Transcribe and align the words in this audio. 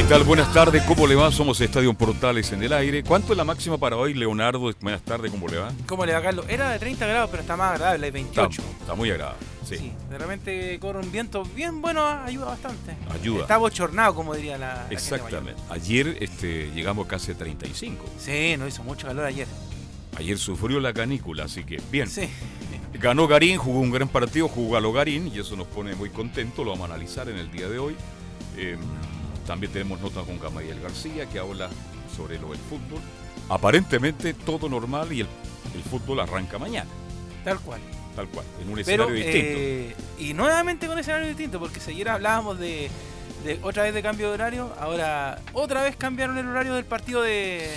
¿Qué 0.00 0.06
tal? 0.06 0.24
Buenas 0.24 0.50
tardes, 0.54 0.82
¿cómo 0.84 1.06
le 1.06 1.14
va? 1.14 1.30
Somos 1.30 1.60
Estadio 1.60 1.92
Portales 1.92 2.50
en 2.52 2.62
el 2.62 2.72
aire. 2.72 3.04
¿Cuánto 3.04 3.34
es 3.34 3.36
la 3.36 3.44
máxima 3.44 3.76
para 3.76 3.98
hoy, 3.98 4.14
Leonardo? 4.14 4.72
Buenas 4.80 5.02
tardes, 5.02 5.30
¿cómo 5.30 5.46
le 5.46 5.58
va? 5.58 5.72
¿Cómo 5.86 6.06
le 6.06 6.14
va, 6.14 6.22
Carlos? 6.22 6.46
Era 6.48 6.70
de 6.70 6.78
30 6.78 7.06
grados, 7.06 7.28
pero 7.30 7.42
está 7.42 7.54
más 7.54 7.74
agradable, 7.74 8.06
hay 8.06 8.10
28. 8.10 8.62
Está, 8.62 8.78
está 8.80 8.94
muy 8.94 9.10
agradable, 9.10 9.46
sí. 9.62 9.76
Sí, 9.76 9.92
de 10.08 10.16
repente 10.16 10.78
corre 10.80 11.00
un 11.00 11.12
viento 11.12 11.44
bien 11.54 11.82
bueno, 11.82 12.02
ayuda 12.02 12.46
bastante. 12.46 12.96
Ayuda. 13.10 13.42
Está 13.42 13.58
bochornado, 13.58 14.14
como 14.14 14.34
diría 14.34 14.56
la. 14.56 14.74
la 14.74 14.86
Exactamente. 14.88 15.60
Ayer 15.68 16.16
este, 16.20 16.70
llegamos 16.70 17.06
casi 17.06 17.32
a 17.32 17.34
35. 17.34 18.02
mayor. 18.02 18.14
Sí, 18.18 18.56
no 18.56 18.66
hizo 18.66 18.82
mucho 18.82 19.06
calor 19.06 19.26
ayer. 19.26 19.48
Ayer 20.16 20.38
sufrió 20.38 20.80
la 20.80 20.94
canícula, 20.94 21.44
así 21.44 21.62
que 21.62 21.78
bien. 21.92 22.08
Sí. 22.08 22.26
Ganó 22.94 23.28
Garín, 23.28 23.58
jugó 23.58 23.80
un 23.80 23.90
gran 23.90 24.08
partido, 24.08 24.48
jugó 24.48 24.78
a 24.78 24.80
lo 24.80 24.94
Garín 24.94 25.30
y 25.32 25.40
eso 25.40 25.56
nos 25.56 25.66
pone 25.66 25.94
muy 25.94 26.08
contentos. 26.08 26.64
Lo 26.64 26.70
vamos 26.70 26.88
a 26.88 26.94
analizar 26.94 27.28
en 27.28 27.36
el 27.36 27.52
día 27.52 27.68
de 27.68 27.78
hoy. 27.78 27.96
Eh, 28.56 28.78
también 29.50 29.72
tenemos 29.72 30.00
notas 30.00 30.24
con 30.24 30.38
Gamaliel 30.38 30.80
García 30.80 31.26
que 31.28 31.40
habla 31.40 31.68
sobre 32.16 32.38
lo 32.38 32.50
del 32.50 32.58
fútbol. 32.60 33.00
Aparentemente 33.48 34.32
todo 34.32 34.68
normal 34.68 35.12
y 35.12 35.22
el, 35.22 35.26
el 35.74 35.82
fútbol 35.82 36.20
arranca 36.20 36.56
mañana, 36.56 36.88
Tal 37.42 37.58
cual. 37.58 37.80
tal 38.14 38.28
cual, 38.28 38.46
en 38.62 38.68
un 38.68 38.74
Pero, 38.84 39.08
escenario 39.08 39.14
distinto. 39.14 39.58
eh, 39.58 39.96
y 40.20 40.34
nuevamente 40.34 40.86
con 40.86 40.96
escenario 41.00 41.26
distinto, 41.26 41.58
porque 41.58 41.80
si 41.80 41.90
ayer 41.90 42.08
hablábamos 42.10 42.60
de, 42.60 42.88
de 43.44 43.58
otra 43.64 43.82
vez 43.82 43.92
de 43.92 44.02
cambio 44.02 44.28
de 44.28 44.34
horario, 44.34 44.72
ahora 44.78 45.40
otra 45.52 45.82
vez 45.82 45.96
cambiaron 45.96 46.38
el 46.38 46.46
horario 46.46 46.74
del 46.74 46.84
partido 46.84 47.20
de, 47.22 47.68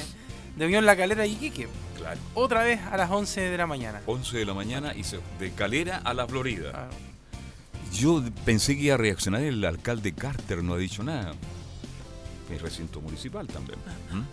de 0.55 0.65
Unión 0.67 0.85
La 0.85 0.95
Calera 0.95 1.25
y 1.25 1.31
Iquique. 1.33 1.67
Claro. 1.97 2.19
Otra 2.35 2.61
vez 2.61 2.79
a 2.91 2.97
las 2.97 3.09
11 3.09 3.41
de 3.41 3.57
la 3.57 3.65
mañana. 3.65 3.99
11 4.05 4.37
de 4.37 4.45
la 4.45 4.53
mañana 4.53 4.93
y 4.95 5.03
se- 5.05 5.19
de 5.39 5.51
Calera 5.53 6.01
a 6.03 6.13
la 6.13 6.27
Florida. 6.27 6.87
Yo 7.93 8.23
pensé 8.45 8.75
que 8.75 8.83
iba 8.83 8.95
a 8.95 8.97
reaccionar 8.97 9.41
el 9.41 9.63
alcalde 9.65 10.13
Carter, 10.13 10.63
no 10.63 10.73
ha 10.73 10.77
dicho 10.77 11.03
nada. 11.03 11.33
El 12.49 12.59
recinto 12.59 13.01
municipal 13.01 13.47
también. 13.47 13.79
¿Mm? 14.11 14.23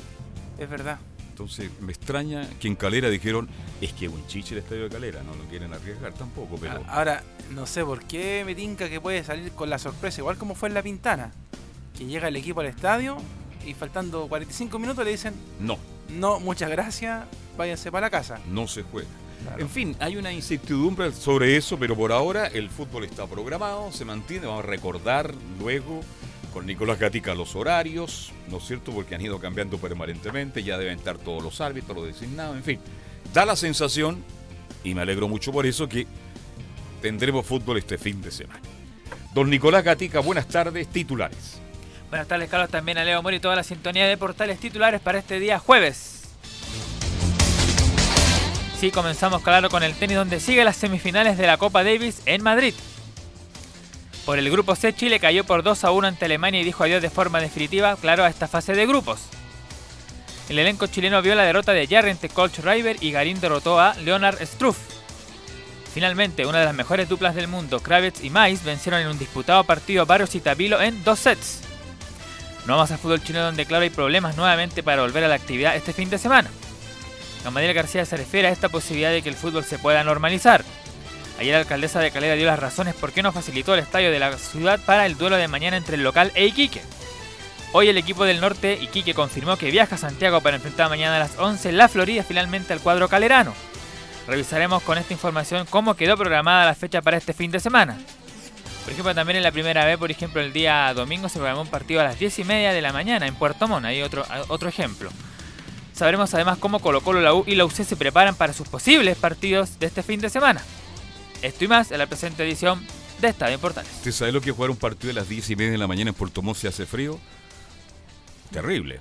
es 0.60 0.68
verdad. 0.68 0.98
Entonces 1.30 1.70
me 1.80 1.90
extraña 1.90 2.46
que 2.60 2.68
en 2.68 2.76
Calera 2.76 3.08
dijeron, 3.08 3.48
es 3.80 3.94
que 3.94 4.08
un 4.08 4.26
chiche 4.26 4.54
el 4.54 4.60
estadio 4.60 4.82
de 4.84 4.90
Calera, 4.90 5.22
no 5.22 5.34
lo 5.34 5.44
quieren 5.44 5.72
arriesgar 5.72 6.12
tampoco, 6.12 6.58
pero 6.60 6.84
Ahora, 6.86 7.22
no 7.50 7.66
sé 7.66 7.82
por 7.82 8.04
qué 8.04 8.42
me 8.44 8.54
tinca 8.54 8.90
que 8.90 9.00
puede 9.00 9.24
salir 9.24 9.52
con 9.52 9.70
la 9.70 9.78
sorpresa, 9.78 10.20
igual 10.20 10.36
como 10.36 10.54
fue 10.54 10.68
en 10.68 10.74
La 10.74 10.82
Pintana, 10.82 11.32
que 11.96 12.04
llega 12.04 12.28
el 12.28 12.36
equipo 12.36 12.60
al 12.60 12.66
estadio 12.66 13.16
y 13.66 13.72
faltando 13.72 14.28
45 14.28 14.78
minutos 14.78 15.02
le 15.02 15.12
dicen, 15.12 15.32
no, 15.60 15.78
no, 16.10 16.40
muchas 16.40 16.68
gracias, 16.68 17.24
váyanse 17.56 17.90
para 17.90 18.08
la 18.08 18.10
casa. 18.10 18.38
no 18.50 18.68
se 18.68 18.82
juega. 18.82 19.08
Claro. 19.42 19.62
En 19.62 19.70
fin, 19.70 19.96
hay 20.00 20.18
una 20.18 20.30
incertidumbre 20.30 21.10
sobre 21.12 21.56
eso, 21.56 21.78
pero 21.78 21.96
por 21.96 22.12
ahora 22.12 22.48
el 22.48 22.68
fútbol 22.68 23.04
está 23.04 23.26
programado, 23.26 23.90
se 23.90 24.04
mantiene, 24.04 24.46
vamos 24.46 24.64
a 24.64 24.66
recordar 24.66 25.34
luego 25.58 26.02
con 26.52 26.66
Nicolás 26.66 26.98
Gatica 26.98 27.34
los 27.34 27.54
horarios, 27.56 28.32
¿no 28.48 28.58
es 28.58 28.64
cierto? 28.64 28.92
Porque 28.92 29.14
han 29.14 29.20
ido 29.20 29.38
cambiando 29.38 29.78
permanentemente, 29.78 30.62
ya 30.62 30.78
deben 30.78 30.98
estar 30.98 31.18
todos 31.18 31.42
los 31.42 31.60
árbitros, 31.60 31.96
los 31.96 32.06
designados, 32.06 32.56
en 32.56 32.64
fin. 32.64 32.80
Da 33.32 33.44
la 33.44 33.56
sensación, 33.56 34.24
y 34.84 34.94
me 34.94 35.02
alegro 35.02 35.28
mucho 35.28 35.52
por 35.52 35.66
eso, 35.66 35.88
que 35.88 36.06
tendremos 37.00 37.46
fútbol 37.46 37.78
este 37.78 37.98
fin 37.98 38.20
de 38.20 38.30
semana. 38.30 38.60
Don 39.34 39.48
Nicolás 39.48 39.84
Gatica, 39.84 40.20
buenas 40.20 40.48
tardes, 40.48 40.88
titulares. 40.88 41.60
Buenas 42.08 42.26
tardes, 42.26 42.48
Carlos, 42.50 42.70
también 42.70 42.98
a 42.98 43.04
Leo 43.04 43.22
Mori 43.22 43.36
y 43.36 43.40
toda 43.40 43.54
la 43.54 43.62
sintonía 43.62 44.06
de 44.08 44.16
portales 44.16 44.58
titulares 44.58 45.00
para 45.00 45.18
este 45.18 45.38
día 45.38 45.60
jueves. 45.60 46.28
Sí, 48.80 48.90
comenzamos, 48.90 49.42
claro, 49.42 49.68
con 49.68 49.82
el 49.82 49.94
tenis 49.94 50.16
donde 50.16 50.40
sigue 50.40 50.64
las 50.64 50.76
semifinales 50.76 51.38
de 51.38 51.46
la 51.46 51.58
Copa 51.58 51.84
Davis 51.84 52.22
en 52.26 52.42
Madrid. 52.42 52.74
Por 54.24 54.38
el 54.38 54.50
grupo 54.50 54.76
C, 54.76 54.94
Chile 54.94 55.18
cayó 55.18 55.44
por 55.44 55.62
2 55.62 55.84
a 55.84 55.90
1 55.90 56.06
ante 56.06 56.24
Alemania 56.26 56.60
y 56.60 56.64
dijo 56.64 56.84
adiós 56.84 57.02
de 57.02 57.10
forma 57.10 57.40
definitiva, 57.40 57.96
claro, 57.96 58.24
a 58.24 58.28
esta 58.28 58.48
fase 58.48 58.74
de 58.74 58.86
grupos. 58.86 59.20
El 60.48 60.58
elenco 60.58 60.86
chileno 60.88 61.22
vio 61.22 61.34
la 61.34 61.44
derrota 61.44 61.72
de 61.72 61.86
Jarry 61.86 62.10
ante 62.10 62.28
Colch 62.28 62.58
River 62.58 62.96
y 63.00 63.12
Garín 63.12 63.40
derrotó 63.40 63.78
a 63.78 63.94
Leonard 63.94 64.44
Struff. 64.44 64.78
Finalmente, 65.94 66.46
una 66.46 66.60
de 66.60 66.64
las 66.66 66.74
mejores 66.74 67.08
duplas 67.08 67.34
del 67.34 67.48
mundo, 67.48 67.80
Kravitz 67.80 68.22
y 68.22 68.30
Mais, 68.30 68.62
vencieron 68.64 69.00
en 69.00 69.08
un 69.08 69.18
disputado 69.18 69.64
partido 69.64 70.02
a 70.02 70.04
Barrios 70.06 70.34
y 70.34 70.40
Tabilo 70.40 70.80
en 70.80 71.02
dos 71.02 71.20
sets. 71.20 71.60
No 72.66 72.74
vamos 72.74 72.90
al 72.90 72.98
fútbol 72.98 73.22
chino 73.22 73.42
donde 73.42 73.64
claro 73.64 73.84
hay 73.84 73.90
problemas 73.90 74.36
nuevamente 74.36 74.82
para 74.82 75.02
volver 75.02 75.24
a 75.24 75.28
la 75.28 75.34
actividad 75.34 75.76
este 75.76 75.92
fin 75.92 76.10
de 76.10 76.18
semana. 76.18 76.50
Gamaliel 77.44 77.74
García 77.74 78.04
se 78.04 78.16
refiere 78.16 78.48
a 78.48 78.52
esta 78.52 78.68
posibilidad 78.68 79.10
de 79.10 79.22
que 79.22 79.28
el 79.28 79.34
fútbol 79.34 79.64
se 79.64 79.78
pueda 79.78 80.04
normalizar. 80.04 80.64
Ayer 81.40 81.54
la 81.54 81.60
alcaldesa 81.60 82.00
de 82.00 82.10
Calera 82.10 82.34
dio 82.34 82.44
las 82.44 82.58
razones 82.58 82.94
por 82.94 83.12
qué 83.12 83.22
no 83.22 83.32
facilitó 83.32 83.72
el 83.72 83.80
estadio 83.80 84.10
de 84.10 84.18
la 84.18 84.36
ciudad 84.36 84.78
para 84.84 85.06
el 85.06 85.16
duelo 85.16 85.36
de 85.36 85.48
mañana 85.48 85.78
entre 85.78 85.96
el 85.96 86.02
local 86.02 86.30
e 86.34 86.44
Iquique. 86.44 86.82
Hoy 87.72 87.88
el 87.88 87.96
equipo 87.96 88.24
del 88.24 88.42
norte, 88.42 88.78
Iquique, 88.78 89.14
confirmó 89.14 89.56
que 89.56 89.70
viaja 89.70 89.94
a 89.94 89.98
Santiago 89.98 90.42
para 90.42 90.56
enfrentar 90.56 90.90
mañana 90.90 91.16
a 91.16 91.20
las 91.20 91.38
11 91.38 91.70
en 91.70 91.78
la 91.78 91.88
Florida 91.88 92.24
finalmente 92.24 92.74
al 92.74 92.80
cuadro 92.80 93.08
calerano. 93.08 93.54
Revisaremos 94.26 94.82
con 94.82 94.98
esta 94.98 95.14
información 95.14 95.66
cómo 95.70 95.94
quedó 95.94 96.18
programada 96.18 96.66
la 96.66 96.74
fecha 96.74 97.00
para 97.00 97.16
este 97.16 97.32
fin 97.32 97.50
de 97.50 97.58
semana. 97.58 97.96
Por 98.84 98.92
ejemplo, 98.92 99.14
también 99.14 99.38
en 99.38 99.42
la 99.42 99.50
primera 99.50 99.86
vez, 99.86 99.96
por 99.96 100.10
ejemplo, 100.10 100.42
el 100.42 100.52
día 100.52 100.92
domingo 100.92 101.30
se 101.30 101.38
programó 101.38 101.62
un 101.62 101.68
partido 101.68 102.02
a 102.02 102.04
las 102.04 102.18
10 102.18 102.38
y 102.40 102.44
media 102.44 102.74
de 102.74 102.82
la 102.82 102.92
mañana 102.92 103.26
en 103.26 103.34
Puerto 103.34 103.66
Montt. 103.66 103.86
Ahí 103.86 104.02
otro, 104.02 104.26
otro 104.48 104.68
ejemplo. 104.68 105.10
Sabremos 105.94 106.34
además 106.34 106.58
cómo 106.58 106.80
Colo 106.80 107.00
Colo, 107.00 107.22
la 107.22 107.32
U 107.32 107.44
y 107.46 107.54
la 107.54 107.64
UC 107.64 107.76
se 107.84 107.96
preparan 107.96 108.34
para 108.34 108.52
sus 108.52 108.68
posibles 108.68 109.16
partidos 109.16 109.78
de 109.78 109.86
este 109.86 110.02
fin 110.02 110.20
de 110.20 110.28
semana. 110.28 110.60
Esto 111.42 111.64
y 111.64 111.68
más 111.68 111.90
en 111.90 111.98
la 111.98 112.06
presente 112.06 112.44
edición 112.44 112.84
de 113.18 113.28
Estadio 113.28 113.58
Portales. 113.58 113.90
¿Usted 113.96 114.12
sabe 114.12 114.32
lo 114.32 114.42
que 114.42 114.50
es 114.50 114.56
jugar 114.56 114.70
un 114.70 114.76
partido 114.76 115.10
a 115.10 115.14
las 115.14 115.28
10 115.28 115.50
y 115.50 115.56
media 115.56 115.72
de 115.72 115.78
la 115.78 115.86
mañana 115.86 116.10
en 116.10 116.14
Puerto 116.14 116.42
Montt 116.42 116.58
si 116.58 116.66
hace 116.66 116.84
frío? 116.84 117.18
Terrible. 118.50 119.00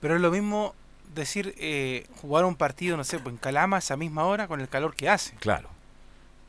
Pero 0.00 0.16
es 0.16 0.20
lo 0.20 0.32
mismo 0.32 0.74
decir 1.14 1.54
eh, 1.58 2.04
jugar 2.20 2.44
un 2.46 2.56
partido, 2.56 2.96
no 2.96 3.04
sé, 3.04 3.20
pues 3.20 3.32
en 3.32 3.38
Calama 3.38 3.76
a 3.76 3.78
esa 3.78 3.96
misma 3.96 4.24
hora 4.24 4.48
con 4.48 4.60
el 4.60 4.68
calor 4.68 4.96
que 4.96 5.08
hace. 5.08 5.34
Claro. 5.36 5.68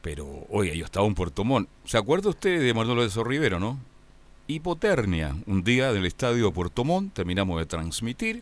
Pero, 0.01 0.47
oiga, 0.49 0.73
yo 0.73 0.85
estaba 0.85 1.05
en 1.05 1.13
Puerto 1.13 1.43
Montt. 1.43 1.69
¿Se 1.85 1.97
acuerda 1.97 2.29
usted 2.29 2.59
de 2.59 2.73
Manolo 2.73 3.03
de 3.03 3.11
Sorribero, 3.11 3.59
no? 3.59 3.77
Hipotermia. 4.47 5.35
Un 5.45 5.63
día 5.63 5.93
del 5.93 6.07
estadio 6.07 6.45
de 6.47 6.51
Puerto 6.51 6.83
Montt, 6.83 7.13
terminamos 7.13 7.59
de 7.59 7.67
transmitir. 7.67 8.41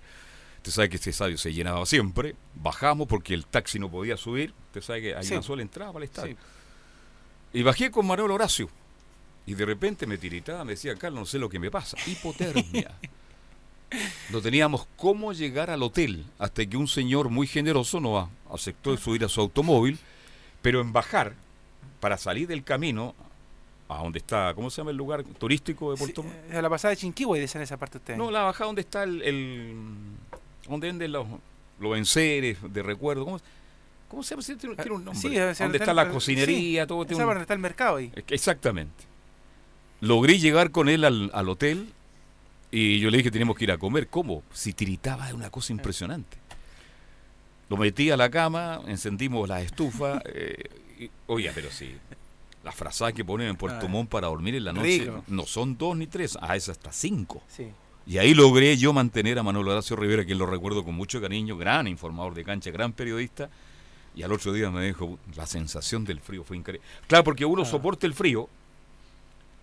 Usted 0.60 0.72
sabe 0.72 0.90
que 0.90 0.96
este 0.98 1.10
estadio 1.10 1.38
se 1.38 1.52
llenaba 1.54 1.86
siempre. 1.86 2.36
Bajamos 2.56 3.08
porque 3.08 3.34
el 3.34 3.46
taxi 3.46 3.80
no 3.80 3.90
podía 3.90 4.18
subir. 4.18 4.54
Usted 4.68 4.82
sabe 4.82 5.02
que 5.02 5.16
hay 5.16 5.24
Sí. 5.26 5.34
una 5.34 5.42
sola 5.42 5.62
entrada 5.62 5.92
para 5.94 6.04
el 6.04 6.10
estadio. 6.10 6.36
Sí. 6.36 7.60
Y 7.60 7.64
bajé 7.64 7.90
con 7.92 8.06
Manuel 8.06 8.32
Horacio. 8.32 8.70
Y 9.46 9.54
de 9.56 9.66
repente 9.66 10.06
me 10.06 10.18
tiritaba, 10.18 10.64
me 10.64 10.74
decía, 10.74 10.96
Carlos, 10.96 11.20
no 11.22 11.26
sé 11.26 11.40
lo 11.40 11.50
que 11.50 11.58
me 11.60 11.72
pasa. 11.72 11.98
Hipotermia. 12.06 12.92
no 14.32 14.42
teníamos 14.42 14.86
cómo 14.98 15.34
llegar 15.34 15.70
al 15.72 15.82
hotel 15.82 16.26
hasta 16.38 16.66
que 16.66 16.78
un 16.78 16.88
señor 16.88 17.30
muy 17.30 17.48
generoso 17.48 18.00
nos 18.00 18.30
aceptó 18.52 18.96
subir 18.98 19.24
a 19.26 19.30
su 19.30 19.42
automóvil, 19.42 19.98
pero 20.62 20.82
en 20.82 20.92
bajar, 20.94 21.34
para 22.00 22.18
salir 22.18 22.48
del 22.48 22.64
camino, 22.64 23.16
a 23.88 23.98
donde 24.04 24.20
está, 24.20 24.54
¿cómo 24.54 24.70
se 24.70 24.78
llama 24.82 24.92
el 24.92 24.98
lugar 24.98 25.24
turístico 25.24 25.90
de 25.92 25.98
Sí, 25.98 26.04
Puerto 26.04 26.22
Montt? 26.24 26.36
eh, 26.52 26.58
a 26.58 26.62
la 26.62 26.70
pasada 26.70 26.92
de 26.92 26.98
Chinquihue 26.98 27.40
dicen 27.40 27.62
esa 27.64 27.78
parte 27.78 27.98
ustedes. 27.98 28.20
No, 28.20 28.30
la 28.30 28.44
bajada 28.44 28.68
donde 28.68 28.82
está 28.82 29.02
el, 29.04 29.22
el- 29.24 29.76
donde 30.70 30.88
venden 30.88 31.12
los, 31.12 31.28
los 31.80 31.98
enseres 31.98 32.58
de 32.62 32.84
recuerdo. 32.84 33.26
¿Cómo, 33.26 33.40
cómo 34.08 34.24
se 34.24 34.32
llama? 34.32 34.42
Sí, 34.44 34.56
Tiene, 34.56 34.76
un 34.92 35.04
nombre. 35.06 35.16
Sí, 35.16 35.36
donde 35.64 35.78
está 35.78 35.94
la 35.94 36.10
cocinería, 36.10 36.86
todo 36.88 37.02
Esa 37.04 37.10
tiene 37.10 37.26
un- 37.26 37.38
está 37.38 37.54
el 37.54 37.60
mercado 37.60 37.98
ahí. 37.98 38.12
Exactamente. 38.28 39.06
Logré 40.02 40.40
llegar 40.40 40.72
con 40.72 40.88
él 40.90 41.04
al, 41.04 41.30
al 41.34 41.50
hotel 41.50 41.92
Y 42.72 43.00
yo 43.00 43.10
le 43.10 43.18
dije, 43.18 43.32
tenemos 43.32 43.58
que 43.58 43.64
ir 43.66 43.72
a 43.72 43.78
comer. 43.78 44.08
¿Cómo? 44.08 44.44
Si 44.54 44.74
tiritaba 44.74 45.28
es 45.28 45.34
una 45.34 45.50
cosa 45.50 45.74
impresionante. 45.74 46.38
Lo 47.68 47.78
metí 47.78 48.10
a 48.12 48.18
la 48.18 48.30
cama, 48.30 48.82
encendimos 48.88 49.48
la 49.50 49.62
estufa. 49.62 50.22
eh, 50.26 50.64
y- 51.00 51.10
oye, 51.28 51.52
pero 51.54 51.70
sí. 51.72 51.96
Las 52.64 52.76
frazadas 52.76 53.14
que 53.14 53.24
ponen 53.24 53.48
en 53.48 53.56
Puerto 53.56 53.86
Ah. 53.86 53.90
Montt 53.90 54.10
para 54.10 54.28
dormir 54.28 54.54
en 54.56 54.66
la 54.66 54.74
noche 54.74 55.00
Rico. 55.00 55.24
no 55.28 55.46
son 55.46 55.78
dos 55.78 55.96
ni 55.96 56.08
tres, 56.08 56.38
ah, 56.42 56.56
es 56.58 56.68
hasta 56.70 56.92
cinco. 56.92 57.42
Sí. 57.48 57.68
Y 58.08 58.18
ahí 58.18 58.34
logré 58.34 58.76
yo 58.78 58.92
mantener 58.92 59.38
a 59.40 59.44
Manuel 59.44 59.68
Horacio 59.68 59.96
Rivera, 59.96 60.26
quien 60.26 60.38
lo 60.40 60.46
recuerdo 60.48 60.84
con 60.84 60.96
mucho 60.96 61.22
cariño, 61.22 61.58
gran 61.58 61.88
informador 61.88 62.34
de 62.34 62.44
cancha, 62.44 62.72
gran 62.72 62.92
periodista. 62.94 63.50
Y 64.16 64.24
al 64.24 64.32
otro 64.32 64.52
día 64.52 64.72
me 64.72 64.84
dijo, 64.86 65.20
la 65.36 65.46
sensación 65.46 66.04
del 66.06 66.20
frío 66.20 66.44
fue 66.44 66.58
increíble. 66.58 66.86
Claro, 67.08 67.24
porque 67.24 67.46
uno 67.46 67.64
soporta 67.66 68.08
el 68.08 68.16
frío 68.16 68.50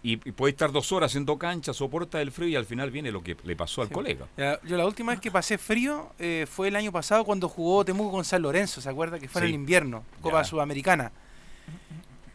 y, 0.05 0.12
y 0.12 0.33
puede 0.33 0.53
estar 0.53 0.71
dos 0.71 0.93
horas 0.93 1.11
haciendo 1.11 1.37
cancha, 1.37 1.75
soporta 1.75 2.23
el 2.23 2.31
frío 2.31 2.49
y 2.49 2.55
al 2.56 2.65
final 2.65 2.93
viene 2.93 3.11
lo 3.11 3.23
que 3.25 3.37
le 3.43 3.56
pasó 3.56 3.83
al 3.83 3.88
Sí. 3.88 3.94
colega. 3.94 4.29
Yo 4.65 4.77
la 4.77 4.87
última 4.87 5.11
vez 5.11 5.21
que 5.21 5.33
pasé 5.33 5.59
frío 5.59 6.12
eh, 6.21 6.47
fue 6.49 6.69
el 6.69 6.77
año 6.77 6.93
pasado 6.93 7.25
cuando 7.25 7.49
jugó 7.49 7.85
Temuco 7.85 8.12
con 8.12 8.25
San 8.25 8.43
Lorenzo, 8.43 8.81
¿se 8.81 8.88
acuerda? 8.88 9.19
Que 9.19 9.29
fue 9.29 9.41
en 9.43 9.49
el 9.49 9.55
invierno, 9.55 10.05
Copa 10.21 10.43
Ya. 10.43 10.44
Sudamericana. 10.44 11.11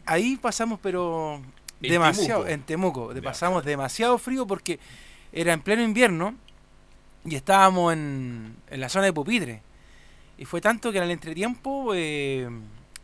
Ahí 0.04 0.36
pasamos, 0.36 0.78
pero 0.82 1.40
En 1.80 1.90
demasiado, 1.90 2.42
Temuco. 2.42 2.48
en 2.52 2.62
Temuco, 2.62 3.12
pasamos 3.22 3.64
demasiado 3.64 4.18
frío 4.18 4.46
porque 4.46 4.78
era 5.32 5.52
en 5.52 5.60
pleno 5.62 5.82
invierno 5.82 6.34
y 7.24 7.34
estábamos 7.36 7.92
en, 7.92 8.56
en 8.70 8.80
la 8.80 8.88
zona 8.88 9.06
de 9.06 9.12
Pupitre. 9.12 9.62
Y 10.38 10.44
fue 10.44 10.60
tanto 10.60 10.90
que 10.92 10.98
en 10.98 11.04
el 11.04 11.10
entretiempo, 11.10 11.92
eh, 11.94 12.48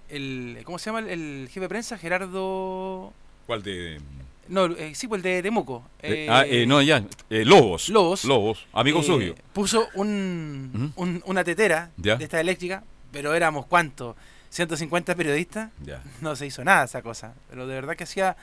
el, 0.08 0.58
¿cómo 0.64 0.78
se 0.78 0.86
llama 0.90 1.00
el, 1.00 1.08
el 1.08 1.46
jefe 1.48 1.60
de 1.60 1.68
prensa? 1.68 1.98
Gerardo... 1.98 3.12
¿Cuál 3.46 3.62
de...? 3.62 4.00
No, 4.48 4.64
eh, 4.64 4.94
sí, 4.94 5.06
pues 5.08 5.18
el 5.18 5.22
de 5.24 5.42
Temuco. 5.42 5.84
eh, 6.00 6.26
ah, 6.30 6.44
eh, 6.46 6.64
no, 6.66 6.80
ya. 6.80 7.04
eh, 7.28 7.44
Lobos. 7.44 7.90
Lobos. 7.90 8.24
Lobos. 8.24 8.66
Amigo 8.72 9.00
eh, 9.00 9.02
suyo. 9.02 9.34
Puso 9.52 9.88
un, 9.94 10.92
una 11.26 11.44
tetera 11.44 11.90
Ya. 11.98 12.16
de 12.16 12.24
esta 12.24 12.40
eléctrica, 12.40 12.82
pero 13.12 13.34
éramos 13.34 13.66
cuántos, 13.66 14.16
150 14.48 15.14
periodistas, 15.14 15.70
Ya. 15.84 16.02
no 16.22 16.34
se 16.34 16.46
hizo 16.46 16.64
nada 16.64 16.84
esa 16.84 17.02
cosa. 17.02 17.34
Pero 17.50 17.66
de 17.66 17.74
verdad 17.74 17.94
que 17.94 18.04
hacía 18.04 18.36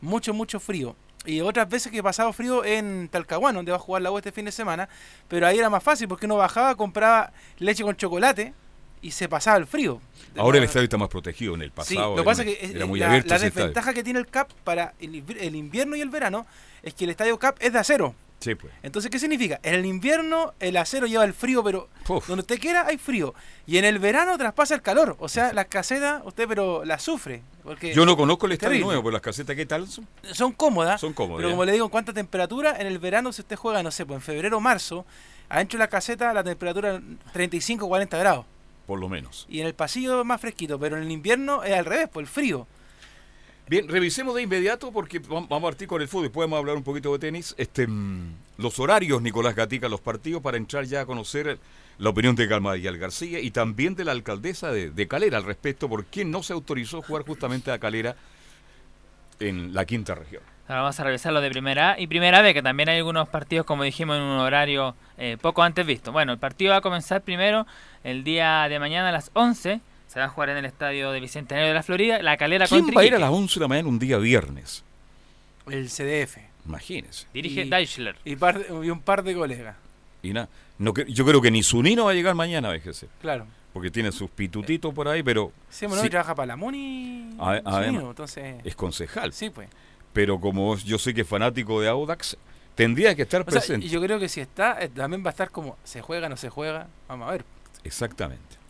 mucho, 0.00 0.34
mucho 0.34 0.58
frío. 0.58 0.96
Y 1.24 1.40
otras 1.40 1.68
veces 1.68 1.92
que 1.92 1.98
he 1.98 2.02
pasado 2.02 2.32
frío 2.32 2.64
en 2.64 3.08
Talcahuano, 3.08 3.58
donde 3.60 3.70
va 3.70 3.76
a 3.76 3.80
jugar 3.80 4.02
la 4.02 4.10
U 4.10 4.18
este 4.18 4.32
fin 4.32 4.44
de 4.44 4.52
semana, 4.52 4.88
pero 5.28 5.46
ahí 5.46 5.58
era 5.58 5.70
más 5.70 5.82
fácil 5.82 6.08
porque 6.08 6.26
uno 6.26 6.36
bajaba, 6.36 6.74
compraba 6.74 7.32
leche 7.58 7.84
con 7.84 7.94
chocolate 7.96 8.52
y 9.02 9.10
se 9.12 9.28
pasaba 9.28 9.56
el 9.58 9.66
frío. 9.66 10.00
Ahora 10.36 10.58
el 10.58 10.64
estadio 10.64 10.84
está 10.84 10.96
más 10.98 11.08
protegido. 11.08 11.54
En 11.54 11.62
el 11.62 11.68
Sí, 11.68 11.74
pasado 11.74 12.08
lo 12.10 12.14
que 12.16 12.20
era, 12.22 12.24
pasa 12.30 12.42
es 12.42 12.58
que 12.58 12.66
era 12.76 12.84
eh, 12.84 12.88
muy 12.88 12.98
la, 13.00 13.06
abierto 13.06 13.28
la 13.28 13.36
estadio. 13.36 13.54
desventaja 13.54 13.94
que 13.94 14.02
tiene 14.02 14.18
el 14.18 14.26
CAP 14.26 14.50
para 14.64 14.94
el 15.00 15.54
invierno 15.54 15.94
y 15.96 16.00
el 16.00 16.08
verano 16.10 16.46
es 16.82 16.94
que 16.94 17.04
el 17.04 17.10
estadio 17.10 17.38
CAP 17.38 17.56
es 17.60 17.72
de 17.72 17.78
acero. 17.78 18.14
Sí, 18.42 18.54
pues. 18.56 18.72
Entonces, 18.82 19.10
¿qué 19.10 19.18
significa? 19.18 19.60
En 19.62 19.74
el 19.74 19.86
invierno 19.86 20.52
el 20.58 20.76
acero 20.76 21.06
lleva 21.06 21.24
el 21.24 21.32
frío, 21.32 21.62
pero 21.62 21.88
Uf. 22.08 22.26
donde 22.26 22.40
usted 22.40 22.58
quiera 22.58 22.86
hay 22.86 22.98
frío. 22.98 23.34
Y 23.66 23.78
en 23.78 23.84
el 23.84 23.98
verano 23.98 24.36
traspasa 24.36 24.74
el 24.74 24.82
calor. 24.82 25.16
O 25.20 25.28
sea, 25.28 25.52
las 25.52 25.66
casetas, 25.66 26.22
usted 26.24 26.48
pero 26.48 26.84
las 26.84 27.02
sufre. 27.02 27.42
Porque 27.62 27.94
Yo 27.94 28.04
no 28.04 28.16
conozco 28.16 28.46
el 28.46 28.52
estadio 28.52 28.84
nuevo, 28.84 29.02
pero 29.02 29.12
las 29.12 29.22
casetas, 29.22 29.54
¿qué 29.54 29.64
tal 29.64 29.86
son? 29.86 30.06
son 30.32 30.52
cómodas. 30.52 31.00
Son 31.00 31.12
cómodas. 31.12 31.38
pero 31.38 31.48
ya. 31.48 31.52
como 31.52 31.64
le 31.64 31.72
digo, 31.72 31.84
en 31.84 31.90
cuánta 31.90 32.12
temperatura, 32.12 32.76
en 32.80 32.86
el 32.88 32.98
verano 32.98 33.32
si 33.32 33.42
usted 33.42 33.56
juega, 33.56 33.82
no 33.82 33.90
sé, 33.90 34.04
pues 34.04 34.16
en 34.16 34.22
febrero 34.22 34.56
o 34.56 34.60
marzo, 34.60 35.06
adentro 35.48 35.78
de 35.78 35.84
la 35.84 35.88
caseta 35.88 36.32
la 36.32 36.42
temperatura 36.42 37.00
35 37.32 37.86
40 37.86 38.18
grados. 38.18 38.46
Por 38.86 38.98
lo 38.98 39.08
menos. 39.08 39.46
Y 39.48 39.60
en 39.60 39.66
el 39.68 39.74
pasillo 39.74 40.24
más 40.24 40.40
fresquito, 40.40 40.78
pero 40.78 40.96
en 40.96 41.04
el 41.04 41.10
invierno 41.12 41.62
es 41.62 41.72
al 41.72 41.84
revés, 41.84 42.08
por 42.08 42.22
el 42.22 42.28
frío. 42.28 42.66
Bien, 43.68 43.88
revisemos 43.88 44.34
de 44.34 44.42
inmediato 44.42 44.92
porque 44.92 45.22
vam- 45.22 45.46
vamos 45.48 45.58
a 45.60 45.70
partir 45.70 45.88
con 45.88 46.02
el 46.02 46.08
fútbol. 46.08 46.24
Después 46.24 46.44
vamos 46.46 46.56
a 46.56 46.60
hablar 46.60 46.76
un 46.76 46.82
poquito 46.82 47.12
de 47.12 47.18
tenis. 47.18 47.54
Este, 47.56 47.86
mm, 47.86 48.34
los 48.58 48.78
horarios, 48.78 49.22
Nicolás 49.22 49.54
Gatica, 49.54 49.88
los 49.88 50.00
partidos 50.00 50.42
para 50.42 50.56
entrar 50.56 50.84
ya 50.84 51.02
a 51.02 51.06
conocer 51.06 51.58
la 51.98 52.10
opinión 52.10 52.34
de 52.34 52.46
Galmadía 52.46 52.92
García 52.92 53.40
y 53.40 53.50
también 53.50 53.94
de 53.94 54.04
la 54.04 54.12
alcaldesa 54.12 54.72
de, 54.72 54.90
de 54.90 55.08
Calera 55.08 55.38
al 55.38 55.44
respecto, 55.44 55.88
por 55.88 56.04
qué 56.06 56.24
no 56.24 56.42
se 56.42 56.52
autorizó 56.52 57.00
jugar 57.02 57.24
justamente 57.24 57.70
a 57.70 57.78
Calera 57.78 58.16
en 59.40 59.72
la 59.74 59.84
quinta 59.84 60.14
región. 60.14 60.42
Ahora 60.68 60.82
vamos 60.82 61.00
a 61.00 61.04
revisar 61.04 61.32
lo 61.32 61.40
de 61.40 61.50
primera 61.50 61.92
A 61.92 62.00
y 62.00 62.06
primera 62.06 62.40
B, 62.42 62.54
que 62.54 62.62
también 62.62 62.88
hay 62.88 62.98
algunos 62.98 63.28
partidos, 63.28 63.66
como 63.66 63.82
dijimos, 63.84 64.16
en 64.16 64.22
un 64.22 64.38
horario 64.38 64.94
eh, 65.18 65.36
poco 65.40 65.62
antes 65.62 65.84
visto. 65.86 66.12
Bueno, 66.12 66.32
el 66.32 66.38
partido 66.38 66.70
va 66.72 66.78
a 66.78 66.80
comenzar 66.80 67.22
primero 67.22 67.66
el 68.04 68.22
día 68.24 68.68
de 68.68 68.78
mañana 68.78 69.08
a 69.08 69.12
las 69.12 69.30
11. 69.34 69.80
Se 70.12 70.18
va 70.18 70.26
a 70.26 70.28
jugar 70.28 70.50
en 70.50 70.58
el 70.58 70.64
estadio 70.66 71.10
de 71.10 71.20
Bicentenario 71.20 71.68
de 71.68 71.74
la 71.74 71.82
Florida. 71.82 72.20
La 72.22 72.36
calera 72.36 72.66
¿Quién 72.66 72.80
contra 72.82 72.96
va 72.96 73.02
a 73.02 73.04
ir 73.06 73.14
a 73.14 73.18
las 73.18 73.30
11 73.30 73.54
de 73.54 73.60
la 73.60 73.68
mañana 73.68 73.88
un 73.88 73.98
día 73.98 74.18
viernes? 74.18 74.84
El 75.70 75.88
CDF. 75.88 76.36
Imagínense. 76.66 77.26
Dirige 77.32 77.62
y- 77.64 77.70
Deichler. 77.70 78.16
Y, 78.24 78.36
par 78.36 78.60
y 78.70 78.90
un 78.90 79.00
par 79.00 79.22
de 79.22 79.34
colegas. 79.34 79.76
Y 80.22 80.32
nada, 80.32 80.48
no, 80.78 80.92
yo 80.94 81.24
creo 81.24 81.40
que 81.40 81.50
ni 81.50 81.62
Zunino 81.62 82.04
va 82.04 82.10
a 82.10 82.14
llegar 82.14 82.34
mañana, 82.34 82.68
véjese, 82.68 83.08
Claro. 83.20 83.46
porque 83.72 83.90
tiene 83.90 84.12
sus 84.12 84.28
pitutitos 84.30 84.92
por 84.94 85.08
ahí, 85.08 85.22
pero 85.22 85.50
Sí, 85.70 85.86
bueno, 85.86 86.02
Sí. 86.02 86.10
trabaja 86.10 86.34
para 86.34 86.46
la 86.46 86.56
Muni. 86.56 87.34
A- 87.38 87.50
además. 87.64 87.86
Zunino, 87.86 88.10
entonces. 88.10 88.56
es 88.64 88.76
concejal. 88.76 89.32
Sí, 89.32 89.50
pues. 89.50 89.68
Pero 90.12 90.38
como 90.40 90.76
yo 90.76 90.98
sé 90.98 91.14
que 91.14 91.22
es 91.22 91.26
fanático 91.28 91.80
de 91.80 91.88
Audax, 91.88 92.36
tendría 92.74 93.14
que 93.14 93.22
estar 93.22 93.40
O 93.40 93.44
sea, 93.44 93.50
presente. 93.60 93.88
yo 93.88 94.00
creo 94.02 94.18
que 94.20 94.28
si 94.28 94.40
está, 94.42 94.78
eh, 94.82 94.88
también 94.90 95.24
va 95.24 95.28
a 95.28 95.32
estar 95.32 95.50
como, 95.50 95.76
¿se 95.84 96.02
juega, 96.02 96.28
no 96.28 96.36
se 96.36 96.50
juega? 96.50 96.86
Vamos 97.08 97.28
a 97.28 97.32
ver. 97.32 97.44
Exactamente. 97.82 98.61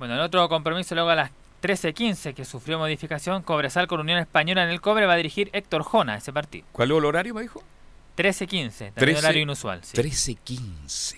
Bueno, 0.00 0.14
el 0.14 0.20
otro 0.20 0.48
compromiso 0.48 0.94
luego 0.94 1.10
a 1.10 1.14
las 1.14 1.30
13.15 1.62 2.32
que 2.32 2.46
sufrió 2.46 2.78
modificación, 2.78 3.42
Cobresal 3.42 3.86
con 3.86 4.00
Unión 4.00 4.18
Española 4.18 4.64
en 4.64 4.70
el 4.70 4.80
Cobre 4.80 5.04
va 5.04 5.12
a 5.12 5.16
dirigir 5.16 5.50
Héctor 5.52 5.82
Jona 5.82 6.16
ese 6.16 6.32
partido. 6.32 6.64
¿Cuál 6.72 6.90
es 6.90 6.96
el 6.96 7.04
horario, 7.04 7.34
me 7.34 7.42
dijo? 7.42 7.62
13.15, 8.16 8.72
también 8.72 8.94
13, 8.94 9.18
horario 9.18 9.42
inusual. 9.42 9.80
sí. 9.84 9.94
13.15. 9.98 11.16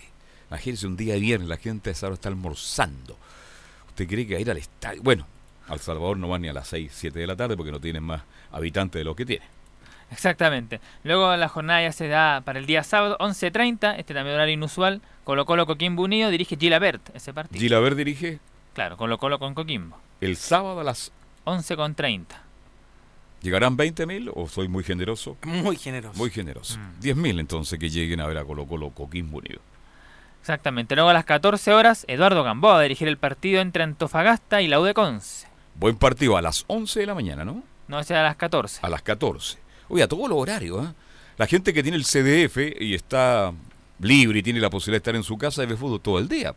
Imagínense 0.49 0.85
un 0.85 0.97
día 0.97 1.15
viernes, 1.15 1.47
la 1.47 1.55
gente 1.55 1.91
a 1.91 1.93
esa 1.93 2.07
hora 2.07 2.15
está 2.15 2.27
almorzando. 2.27 3.17
¿Usted 3.87 4.05
cree 4.05 4.27
que 4.27 4.33
va 4.33 4.39
a 4.39 4.41
ir 4.41 4.51
al 4.51 4.57
estadio? 4.57 5.01
Bueno, 5.01 5.25
al 5.69 5.79
Salvador 5.79 6.17
no 6.17 6.27
van 6.27 6.41
ni 6.41 6.49
a 6.49 6.53
las 6.53 6.67
6, 6.67 6.91
7 6.93 7.17
de 7.17 7.25
la 7.25 7.37
tarde 7.37 7.55
porque 7.55 7.71
no 7.71 7.79
tienen 7.79 8.03
más 8.03 8.23
habitantes 8.51 8.99
de 8.99 9.05
lo 9.05 9.15
que 9.15 9.25
tiene. 9.25 9.45
Exactamente. 10.11 10.81
Luego 11.05 11.33
la 11.37 11.47
jornada 11.47 11.81
ya 11.81 11.93
se 11.93 12.09
da 12.09 12.41
para 12.41 12.59
el 12.59 12.65
día 12.65 12.83
sábado, 12.83 13.17
11.30, 13.19 13.95
este 13.97 14.13
también 14.13 14.35
horario 14.35 14.55
inusual. 14.55 15.01
Colo 15.23 15.45
Colo 15.45 15.65
Coquimbo 15.65 16.03
Unido 16.03 16.29
dirige 16.29 16.57
Gilabert 16.57 17.15
ese 17.15 17.33
partido. 17.33 17.57
Gilaver 17.57 17.95
dirige 17.95 18.41
Claro, 18.73 18.97
Colo 18.97 19.17
Colo 19.17 19.39
con 19.39 19.53
Coquimbo. 19.53 19.97
el 20.21 20.35
sábado 20.37 20.79
a 20.79 20.83
las... 20.83 21.11
11.30. 21.45 22.25
¿Llegarán 23.41 23.75
20.000 23.77 24.31
o 24.33 24.47
soy 24.47 24.69
muy 24.69 24.83
generoso? 24.85 25.35
Muy 25.43 25.75
generoso. 25.75 26.17
Muy 26.17 26.29
generoso. 26.29 26.79
Mm. 26.79 27.01
10.000 27.01 27.39
entonces 27.41 27.77
que 27.77 27.89
lleguen 27.89 28.21
a 28.21 28.27
ver 28.27 28.37
a 28.37 28.45
Colo 28.45 28.65
Colo 28.65 28.91
Coquimbo 28.91 29.39
Unido. 29.39 29.59
Exactamente. 30.39 30.95
Luego 30.95 31.09
a 31.09 31.13
las 31.13 31.25
14 31.25 31.73
horas, 31.73 32.05
Eduardo 32.07 32.43
Gamboa 32.43 32.73
va 32.75 32.79
a 32.79 32.83
dirigir 32.83 33.09
el 33.09 33.17
partido 33.17 33.61
entre 33.61 33.83
Antofagasta 33.83 34.61
y 34.61 34.67
la 34.69 34.79
U 34.79 34.83
de 34.83 34.93
Conce. 34.93 35.47
Buen 35.75 35.97
partido 35.97 36.37
a 36.37 36.41
las 36.41 36.63
11 36.67 37.01
de 37.01 37.05
la 37.05 37.15
mañana, 37.15 37.43
¿no? 37.43 37.63
No, 37.89 37.99
ese 37.99 38.15
a 38.15 38.23
las 38.23 38.37
14. 38.37 38.79
a 38.81 38.89
las 38.89 39.01
14. 39.01 39.57
Oye, 39.89 40.03
a 40.03 40.07
todos 40.07 40.29
los 40.29 40.37
horarios, 40.37 40.87
¿eh? 40.87 40.93
La 41.37 41.47
gente 41.47 41.73
que 41.73 41.83
tiene 41.83 41.97
el 41.97 42.05
CDF 42.05 42.79
y 42.79 42.93
está 42.93 43.51
libre 43.99 44.39
y 44.39 44.43
tiene 44.43 44.59
la 44.61 44.69
posibilidad 44.69 44.95
de 44.95 45.09
estar 45.09 45.15
en 45.15 45.23
su 45.23 45.37
casa 45.37 45.65
ve 45.65 45.75
fútbol 45.75 45.99
todo 45.99 46.19
el 46.19 46.29
día. 46.29 46.55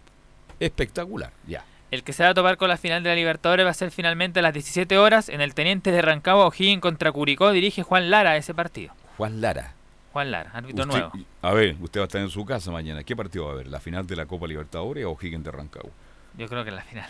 Espectacular, 0.60 1.32
ya. 1.46 1.64
El 1.90 2.02
que 2.02 2.12
se 2.12 2.24
va 2.24 2.30
a 2.30 2.34
topar 2.34 2.56
con 2.56 2.68
la 2.68 2.76
final 2.76 3.02
de 3.02 3.10
la 3.10 3.14
Libertadores 3.14 3.64
va 3.64 3.70
a 3.70 3.74
ser 3.74 3.90
finalmente 3.92 4.40
a 4.40 4.42
las 4.42 4.52
17 4.52 4.98
horas 4.98 5.28
en 5.28 5.40
el 5.40 5.54
Teniente 5.54 5.92
de 5.92 6.02
Rancagua 6.02 6.46
O'Higgins 6.46 6.80
contra 6.82 7.12
Curicó. 7.12 7.52
Dirige 7.52 7.82
Juan 7.84 8.10
Lara 8.10 8.36
ese 8.36 8.54
partido. 8.54 8.92
Juan 9.16 9.40
Lara. 9.40 9.74
Juan 10.12 10.30
Lara, 10.30 10.50
árbitro 10.54 10.84
Usted- 10.84 10.98
nuevo. 10.98 11.12
a 11.42 11.52
ver, 11.52 11.76
usted 11.80 12.00
va 12.00 12.04
a 12.04 12.06
estar 12.06 12.20
en 12.22 12.30
su 12.30 12.44
casa 12.44 12.70
mañana. 12.70 13.04
¿Qué 13.04 13.14
partido 13.14 13.46
va 13.46 13.52
a 13.52 13.56
ver? 13.56 13.66
¿La 13.68 13.80
final 13.80 14.06
de 14.06 14.16
la 14.16 14.26
Copa 14.26 14.46
Libertadores 14.46 15.04
o 15.04 15.16
Higgins 15.20 15.44
de 15.44 15.50
Rancagua? 15.52 15.90
Yo 16.36 16.48
creo 16.48 16.64
que 16.64 16.70
la 16.70 16.82
final. 16.82 17.08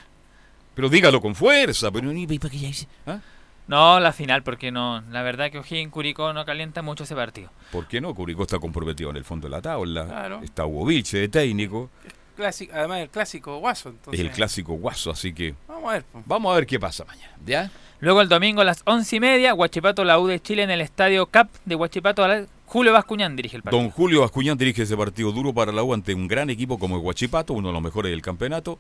Pero 0.74 0.88
dígalo 0.88 1.20
con 1.22 1.34
fuerza, 1.34 1.90
pero 1.90 2.12
ni 2.12 2.26
para 2.26 2.50
que 2.50 2.58
ya 2.58 2.66
dice. 2.68 2.86
¿Ah? 3.06 3.18
No, 3.68 3.98
la 3.98 4.12
final, 4.12 4.42
porque 4.42 4.70
no. 4.70 5.00
La 5.10 5.22
verdad 5.22 5.50
que 5.50 5.58
O'Higgins 5.58 5.90
Curicó 5.90 6.32
no 6.32 6.44
calienta 6.44 6.82
mucho 6.82 7.04
ese 7.04 7.14
partido. 7.14 7.50
¿Por 7.72 7.88
qué 7.88 8.00
no? 8.00 8.14
Curicó 8.14 8.42
está 8.42 8.58
comprometido 8.58 9.10
en 9.10 9.16
el 9.16 9.24
fondo 9.24 9.46
de 9.48 9.50
la 9.52 9.62
tabla. 9.62 10.04
Claro. 10.06 10.40
Está 10.42 10.66
Hugo 10.66 10.84
Vilche 10.86 11.18
de 11.18 11.28
técnico. 11.28 11.90
Clásico, 12.36 12.72
además 12.74 13.00
el 13.00 13.08
clásico 13.08 13.56
guaso. 13.58 13.88
Entonces, 13.88 14.20
Es 14.20 14.26
el 14.26 14.32
clásico 14.32 14.74
guaso, 14.74 15.10
así 15.10 15.32
que 15.32 15.54
Vamos 15.66 15.90
a 15.90 15.92
ver. 15.94 16.04
vamos 16.26 16.52
a 16.52 16.56
ver 16.56 16.66
qué 16.66 16.78
pasa 16.78 17.04
mañana. 17.04 17.32
¿Ya? 17.44 17.70
Luego 18.00 18.20
el 18.20 18.28
domingo 18.28 18.60
a 18.60 18.64
las 18.64 18.82
once 18.84 19.16
y 19.16 19.20
media, 19.20 19.54
Huachipato 19.54 20.04
la 20.04 20.18
U 20.18 20.26
de 20.26 20.38
Chile 20.40 20.62
en 20.62 20.70
el 20.70 20.80
estadio 20.82 21.26
CAP 21.26 21.48
de 21.64 21.74
Huachipato. 21.74 22.22
a 22.24 22.28
la- 22.28 22.46
Julio 22.66 22.92
Bascuñán 22.92 23.36
dirige 23.36 23.56
el 23.56 23.62
partido. 23.62 23.80
Don 23.82 23.90
Julio 23.90 24.20
Bascuñán 24.20 24.58
dirige 24.58 24.82
ese 24.82 24.96
partido 24.96 25.32
duro 25.32 25.54
para 25.54 25.72
la 25.72 25.82
U 25.82 25.94
ante 25.94 26.12
un 26.12 26.28
gran 26.28 26.50
equipo 26.50 26.78
como 26.78 26.96
el 26.96 27.02
Huachipato, 27.02 27.54
uno 27.54 27.68
de 27.68 27.72
los 27.74 27.82
mejores 27.82 28.10
del 28.10 28.20
campeonato. 28.22 28.78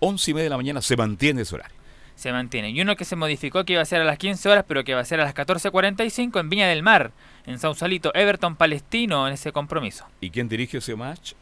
Once 0.00 0.30
y 0.30 0.34
media 0.34 0.44
de 0.44 0.50
la 0.50 0.56
mañana 0.56 0.82
se 0.82 0.96
mantiene 0.96 1.42
ese 1.42 1.54
horario. 1.54 1.76
Se 2.16 2.32
mantiene. 2.32 2.70
Y 2.70 2.80
uno 2.80 2.96
que 2.96 3.04
se 3.04 3.14
modificó 3.14 3.64
que 3.64 3.74
iba 3.74 3.82
a 3.82 3.84
ser 3.84 4.00
a 4.00 4.04
las 4.04 4.16
15 4.18 4.48
horas, 4.48 4.64
pero 4.66 4.84
que 4.84 4.94
va 4.94 5.00
a 5.02 5.04
ser 5.04 5.20
a 5.20 5.24
las 5.24 5.34
14.45 5.34 6.40
en 6.40 6.48
Viña 6.48 6.66
del 6.66 6.82
Mar, 6.82 7.12
en 7.44 7.58
Sausalito, 7.58 8.10
Everton 8.14 8.56
Palestino 8.56 9.28
en 9.28 9.34
ese 9.34 9.52
compromiso. 9.52 10.06
¿Y 10.20 10.30
quién 10.30 10.48
dirige 10.48 10.78
ese 10.78 10.96
match? 10.96 11.34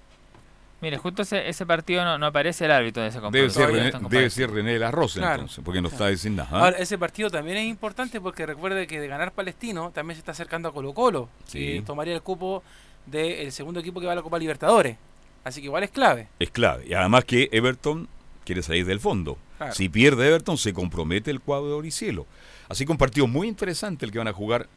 Mire, 0.84 0.98
justo 0.98 1.22
ese, 1.22 1.48
ese 1.48 1.64
partido 1.64 2.04
no, 2.04 2.18
no 2.18 2.26
aparece 2.26 2.66
el 2.66 2.70
árbitro 2.70 3.02
de 3.02 3.08
ese 3.08 3.18
Debe 3.18 3.48
ser, 3.48 3.70
René, 3.70 3.90
debe 4.10 4.28
ser 4.28 4.50
René 4.50 4.74
de 4.74 4.78
la 4.78 4.90
Rosa, 4.90 5.18
Claro. 5.18 5.34
entonces, 5.36 5.64
porque 5.64 5.80
no 5.80 5.88
está 5.88 6.08
diciendo 6.08 6.44
nada. 6.44 6.58
¿ah? 6.58 6.64
Ahora, 6.66 6.76
ese 6.76 6.98
partido 6.98 7.30
también 7.30 7.56
es 7.56 7.64
importante 7.64 8.20
porque 8.20 8.44
recuerde 8.44 8.86
que 8.86 9.00
de 9.00 9.08
ganar 9.08 9.32
Palestino 9.32 9.92
también 9.94 10.16
se 10.16 10.18
está 10.18 10.32
acercando 10.32 10.68
a 10.68 10.74
Colo 10.74 10.92
Colo. 10.92 11.30
Sí. 11.46 11.58
Que 11.58 11.82
tomaría 11.86 12.14
el 12.14 12.20
cupo 12.20 12.62
del 13.06 13.50
segundo 13.50 13.80
equipo 13.80 13.98
que 13.98 14.04
va 14.04 14.12
a 14.12 14.16
la 14.16 14.20
Copa 14.20 14.38
Libertadores. 14.38 14.98
Así 15.42 15.62
que 15.62 15.68
igual 15.68 15.84
es 15.84 15.90
clave. 15.90 16.28
Es 16.38 16.50
clave. 16.50 16.86
Y 16.86 16.92
además 16.92 17.24
que 17.24 17.48
Everton 17.50 18.06
quiere 18.44 18.62
salir 18.62 18.84
del 18.84 19.00
fondo. 19.00 19.38
Claro. 19.56 19.72
Si 19.72 19.88
pierde 19.88 20.26
Everton, 20.26 20.58
se 20.58 20.74
compromete 20.74 21.30
el 21.30 21.40
cuadro 21.40 21.68
de 21.68 21.72
Oricielo. 21.76 22.26
Así 22.68 22.84
que 22.84 22.92
un 22.92 22.98
partido 22.98 23.26
muy 23.26 23.48
interesante 23.48 24.04
el 24.04 24.12
que 24.12 24.18
van 24.18 24.28
a 24.28 24.34
jugar 24.34 24.68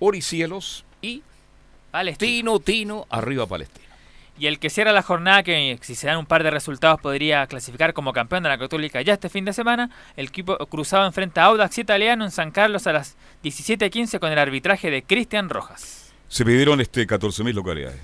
Oricielos 0.00 0.84
y 1.00 1.22
Palestina. 1.92 2.28
Tino 2.28 2.58
Tino 2.58 3.06
arriba 3.10 3.46
Palestina. 3.46 3.91
Y 4.38 4.46
el 4.46 4.58
que 4.58 4.70
cierra 4.70 4.92
la 4.92 5.02
jornada, 5.02 5.42
que 5.42 5.78
si 5.82 5.94
se 5.94 6.06
dan 6.06 6.16
un 6.16 6.26
par 6.26 6.42
de 6.42 6.50
resultados 6.50 7.00
podría 7.00 7.46
clasificar 7.46 7.92
como 7.92 8.12
campeón 8.12 8.42
de 8.42 8.48
la 8.48 8.58
Católica 8.58 9.00
ya 9.02 9.12
este 9.12 9.28
fin 9.28 9.44
de 9.44 9.52
semana, 9.52 9.90
el 10.16 10.28
equipo 10.28 10.56
cruzado 10.66 11.06
enfrenta 11.06 11.42
a 11.42 11.46
Audax 11.46 11.78
Italiano 11.78 12.24
en 12.24 12.30
San 12.30 12.50
Carlos 12.50 12.86
a 12.86 12.92
las 12.92 13.16
17.15 13.44 14.18
con 14.18 14.32
el 14.32 14.38
arbitraje 14.38 14.90
de 14.90 15.02
Cristian 15.02 15.48
Rojas. 15.50 16.12
Se 16.28 16.44
pidieron 16.44 16.80
este 16.80 17.06
14.000 17.06 17.52
localidades. 17.52 18.00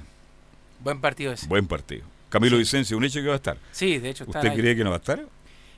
Buen 0.80 1.00
partido 1.00 1.32
ese. 1.32 1.46
Buen 1.46 1.66
partido. 1.66 2.04
Camilo 2.28 2.58
Vicencio, 2.58 2.96
un 2.98 3.04
hecho 3.04 3.20
que 3.20 3.26
va 3.26 3.32
a 3.32 3.36
estar. 3.36 3.56
Sí, 3.72 3.98
de 3.98 4.10
hecho 4.10 4.24
está. 4.24 4.38
¿Usted 4.40 4.52
cree 4.54 4.76
que 4.76 4.84
no 4.84 4.90
va 4.90 4.96
a 4.96 4.98
estar? 4.98 5.20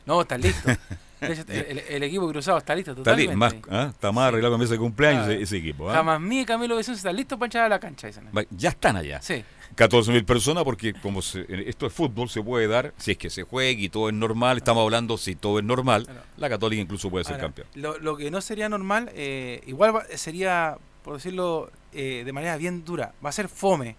No, 0.05 0.21
está 0.21 0.37
listo. 0.37 0.69
Hecho, 1.21 1.43
el, 1.49 1.79
el 1.87 2.03
equipo 2.03 2.27
cruzado 2.31 2.57
está 2.57 2.75
listo 2.75 2.93
Está, 2.93 3.15
li- 3.15 3.27
totalmente. 3.27 3.67
más, 3.69 3.79
¿ah? 3.87 3.91
está 3.91 4.11
más 4.11 4.29
arreglado 4.29 4.55
con 4.55 4.61
mesa 4.63 4.73
de 4.73 4.79
cumpleaños 4.79 5.27
Ah. 5.29 5.33
ese, 5.33 5.43
ese 5.43 5.57
equipo. 5.59 5.91
¿ah? 5.91 5.93
Jamás 5.97 6.19
mí 6.19 6.41
y 6.41 6.45
Camilo 6.47 6.79
Vicencio 6.79 6.97
están 6.97 7.15
listos 7.15 7.39
para 7.39 7.47
echar 7.49 7.65
a 7.67 7.69
la 7.69 7.79
cancha. 7.79 8.07
Dicen. 8.07 8.25
Ya 8.53 8.71
están 8.71 8.97
allá. 8.97 9.21
Sí. 9.21 9.45
14.000 9.77 10.25
personas 10.25 10.65
porque 10.65 10.93
como 10.95 11.23
se- 11.23 11.47
esto 11.69 11.87
es 11.87 11.93
fútbol 11.93 12.29
se 12.29 12.43
puede 12.43 12.67
dar, 12.67 12.93
si 12.99 13.13
es 13.13 13.19
que 13.19 13.31
se 13.31 13.43
juega 13.45 13.81
y 13.81 13.89
todo 13.89 14.09
es 14.09 14.15
normal, 14.15 14.59
estamos 14.59 14.83
hablando 14.83 15.17
si 15.17 15.35
todo 15.37 15.59
es 15.59 15.65
normal, 15.65 16.07
la 16.37 16.49
Católica 16.49 16.83
incluso 16.83 17.09
puede 17.11 17.25
ser 17.25 17.35
Ahora, 17.35 17.45
campeón. 17.47 17.69
Lo, 17.75 17.99
lo 17.99 18.17
que 18.17 18.31
no 18.31 18.41
sería 18.41 18.69
normal, 18.69 19.11
eh, 19.15 19.63
igual 19.67 19.95
va- 19.97 20.05
sería, 20.17 20.77
por 21.03 21.15
decirlo 21.15 21.71
eh, 21.93 22.23
de 22.25 22.33
manera 22.33 22.57
bien 22.57 22.85
dura, 22.85 23.13
va 23.25 23.31
a 23.31 23.33
ser 23.33 23.49
fome 23.49 23.97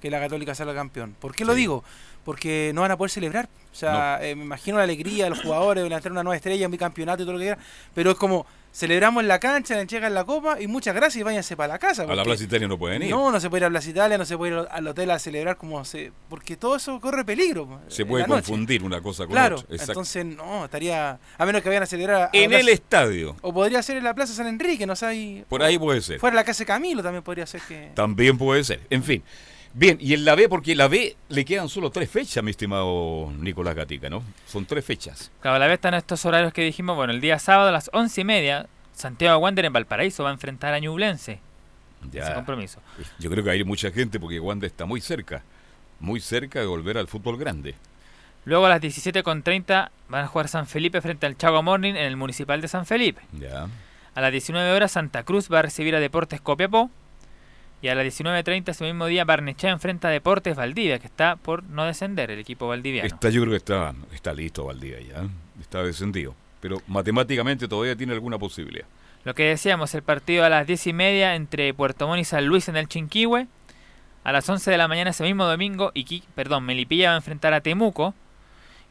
que 0.00 0.10
la 0.10 0.18
Católica 0.20 0.54
salga 0.54 0.74
campeón. 0.74 1.14
¿Por 1.20 1.34
qué 1.34 1.44
lo 1.44 1.54
digo? 1.54 1.84
Porque 2.24 2.72
no 2.74 2.80
van 2.82 2.90
a 2.90 2.96
poder 2.96 3.10
celebrar. 3.10 3.48
O 3.72 3.74
sea, 3.74 4.18
eh, 4.22 4.34
me 4.34 4.42
imagino 4.44 4.76
la 4.76 4.82
alegría 4.84 5.24
de 5.24 5.30
los 5.30 5.40
jugadores 5.42 5.82
de 5.88 6.10
una 6.10 6.22
nueva 6.24 6.36
estrella, 6.36 6.66
un 6.66 6.72
bicampeonato 6.72 7.22
y 7.22 7.24
todo 7.24 7.32
lo 7.34 7.38
que 7.38 7.44
quiera. 7.46 7.58
Pero 7.94 8.10
es 8.10 8.16
como, 8.16 8.44
celebramos 8.72 9.22
en 9.22 9.28
la 9.28 9.38
cancha, 9.38 9.74
le 9.74 9.82
entregan 9.82 10.14
la 10.14 10.24
copa 10.24 10.60
y 10.60 10.66
muchas 10.66 10.94
gracias 10.94 11.20
y 11.20 11.22
váyanse 11.22 11.56
para 11.56 11.74
la 11.74 11.78
casa. 11.78 12.04
A 12.04 12.14
la 12.14 12.22
Plaza 12.24 12.44
Italia 12.44 12.66
no 12.68 12.78
pueden 12.78 13.02
ir. 13.02 13.10
No, 13.10 13.30
no 13.30 13.38
se 13.38 13.50
puede 13.50 13.60
ir 13.60 13.66
a 13.66 13.70
Plaza 13.70 13.90
Italia, 13.90 14.16
no 14.18 14.24
se 14.24 14.36
puede 14.36 14.52
ir 14.60 14.66
al 14.70 14.86
hotel 14.86 15.10
a 15.10 15.18
celebrar 15.18 15.56
como 15.56 15.84
se... 15.84 16.12
Porque 16.28 16.56
todo 16.56 16.76
eso 16.76 16.98
corre 17.00 17.24
peligro. 17.24 17.66
po, 17.66 17.80
se 17.88 18.06
puede 18.06 18.24
confundir 18.26 18.82
una 18.82 19.00
cosa 19.02 19.24
con 19.24 19.32
Claro, 19.32 19.56
otra. 19.56 19.68
Exacto. 19.74 19.92
entonces 19.92 20.24
no, 20.24 20.64
estaría... 20.64 21.18
A 21.36 21.46
menos 21.46 21.62
que 21.62 21.68
vayan 21.68 21.82
a 21.82 21.86
celebrar... 21.86 22.22
a 22.22 22.30
en 22.32 22.52
el 22.52 22.68
estadio, 22.70 23.36
o 23.42 23.52
podría 23.52 23.82
ser 23.82 23.98
en 23.98 24.04
la 24.04 24.14
Plaza 24.14 24.32
San 24.32 24.46
Enrique, 24.46 24.86
no 24.86 24.96
sé. 24.96 25.06
ahí- 25.06 25.44
por 25.48 25.62
ahí 25.62 25.78
puede 25.78 26.00
ser. 26.00 26.18
Fuera 26.18 26.34
la 26.34 26.44
casa 26.44 26.60
de 26.60 26.66
Camilo 26.66 27.02
también 27.02 27.22
podría 27.22 27.46
ser 27.46 27.60
que. 27.62 27.90
También 27.94 28.38
puede 28.38 28.64
ser. 28.64 28.80
En 28.90 29.02
fin. 29.04 29.22
Bien, 29.74 29.96
y 30.00 30.12
en 30.12 30.24
la 30.26 30.34
B, 30.34 30.48
porque 30.50 30.74
la 30.74 30.86
B 30.88 31.16
le 31.30 31.44
quedan 31.46 31.68
solo 31.68 31.90
tres 31.90 32.10
fechas, 32.10 32.44
mi 32.44 32.50
estimado 32.50 33.32
Nicolás 33.38 33.74
Gatica, 33.74 34.10
¿no? 34.10 34.22
Son 34.46 34.66
tres 34.66 34.84
fechas. 34.84 35.30
Claro, 35.40 35.58
la 35.58 35.66
vez 35.66 35.74
están 35.74 35.94
estos 35.94 36.24
horarios 36.26 36.52
que 36.52 36.62
dijimos. 36.62 36.94
Bueno, 36.94 37.12
el 37.12 37.20
día 37.22 37.38
sábado 37.38 37.70
a 37.70 37.72
las 37.72 37.88
11 37.94 38.20
y 38.20 38.24
media, 38.24 38.66
Santiago 38.92 39.38
Wander 39.38 39.64
en 39.64 39.72
Valparaíso 39.72 40.24
va 40.24 40.30
a 40.30 40.32
enfrentar 40.34 40.74
a 40.74 40.78
Ñublense. 40.78 41.40
Ese 42.08 42.18
Ya. 42.18 42.34
compromiso. 42.34 42.80
Yo 43.18 43.30
creo 43.30 43.42
que 43.44 43.50
hay 43.50 43.64
mucha 43.64 43.90
gente 43.90 44.20
porque 44.20 44.40
Wanda 44.40 44.66
está 44.66 44.84
muy 44.84 45.00
cerca, 45.00 45.42
muy 46.00 46.20
cerca 46.20 46.60
de 46.60 46.66
volver 46.66 46.98
al 46.98 47.06
fútbol 47.08 47.38
grande. 47.38 47.74
Luego 48.44 48.66
a 48.66 48.70
las 48.70 48.80
17.30 48.82 49.90
van 50.08 50.24
a 50.24 50.26
jugar 50.26 50.48
San 50.48 50.66
Felipe 50.66 51.00
frente 51.00 51.26
al 51.26 51.38
Chago 51.38 51.62
Morning 51.62 51.90
en 51.94 52.04
el 52.04 52.16
Municipal 52.16 52.60
de 52.60 52.68
San 52.68 52.84
Felipe. 52.86 53.22
Ya. 53.38 53.68
A 54.14 54.20
las 54.20 54.32
19 54.32 54.70
horas 54.72 54.92
Santa 54.92 55.22
Cruz 55.22 55.48
va 55.50 55.60
a 55.60 55.62
recibir 55.62 55.94
a 55.94 56.00
Deportes 56.00 56.40
Copiapó. 56.40 56.90
Y 57.82 57.88
a 57.88 57.96
las 57.96 58.06
19.30 58.06 58.68
ese 58.68 58.84
mismo 58.84 59.06
día 59.06 59.24
Barnechea 59.24 59.70
enfrenta 59.70 60.06
a 60.06 60.10
Deportes 60.12 60.56
Valdivia, 60.56 61.00
que 61.00 61.08
está 61.08 61.34
por 61.34 61.64
no 61.64 61.84
descender 61.84 62.30
el 62.30 62.38
equipo 62.38 62.68
valdiviano. 62.68 63.08
Está, 63.08 63.28
yo 63.28 63.40
creo 63.42 63.50
que 63.50 63.56
está, 63.56 63.92
está 64.14 64.32
listo 64.32 64.64
Valdivia 64.64 65.00
ya. 65.00 65.28
Está 65.60 65.82
descendido. 65.82 66.36
Pero 66.60 66.80
matemáticamente 66.86 67.66
todavía 67.66 67.96
tiene 67.96 68.12
alguna 68.12 68.38
posibilidad. 68.38 68.86
Lo 69.24 69.34
que 69.34 69.48
decíamos, 69.48 69.94
el 69.96 70.02
partido 70.02 70.44
a 70.44 70.48
las 70.48 70.64
10 70.64 70.86
y 70.86 70.92
media 70.92 71.34
entre 71.34 71.74
Puerto 71.74 72.06
Montt 72.06 72.20
y 72.20 72.24
San 72.24 72.46
Luis 72.46 72.68
en 72.68 72.76
el 72.76 72.86
Chinquihue. 72.86 73.48
A 74.22 74.30
las 74.30 74.48
11 74.48 74.70
de 74.70 74.78
la 74.78 74.86
mañana 74.86 75.10
ese 75.10 75.24
mismo 75.24 75.44
domingo, 75.44 75.90
Iqui, 75.94 76.22
perdón, 76.36 76.64
Melipilla 76.64 77.08
va 77.08 77.14
a 77.14 77.16
enfrentar 77.16 77.52
a 77.52 77.62
Temuco. 77.62 78.14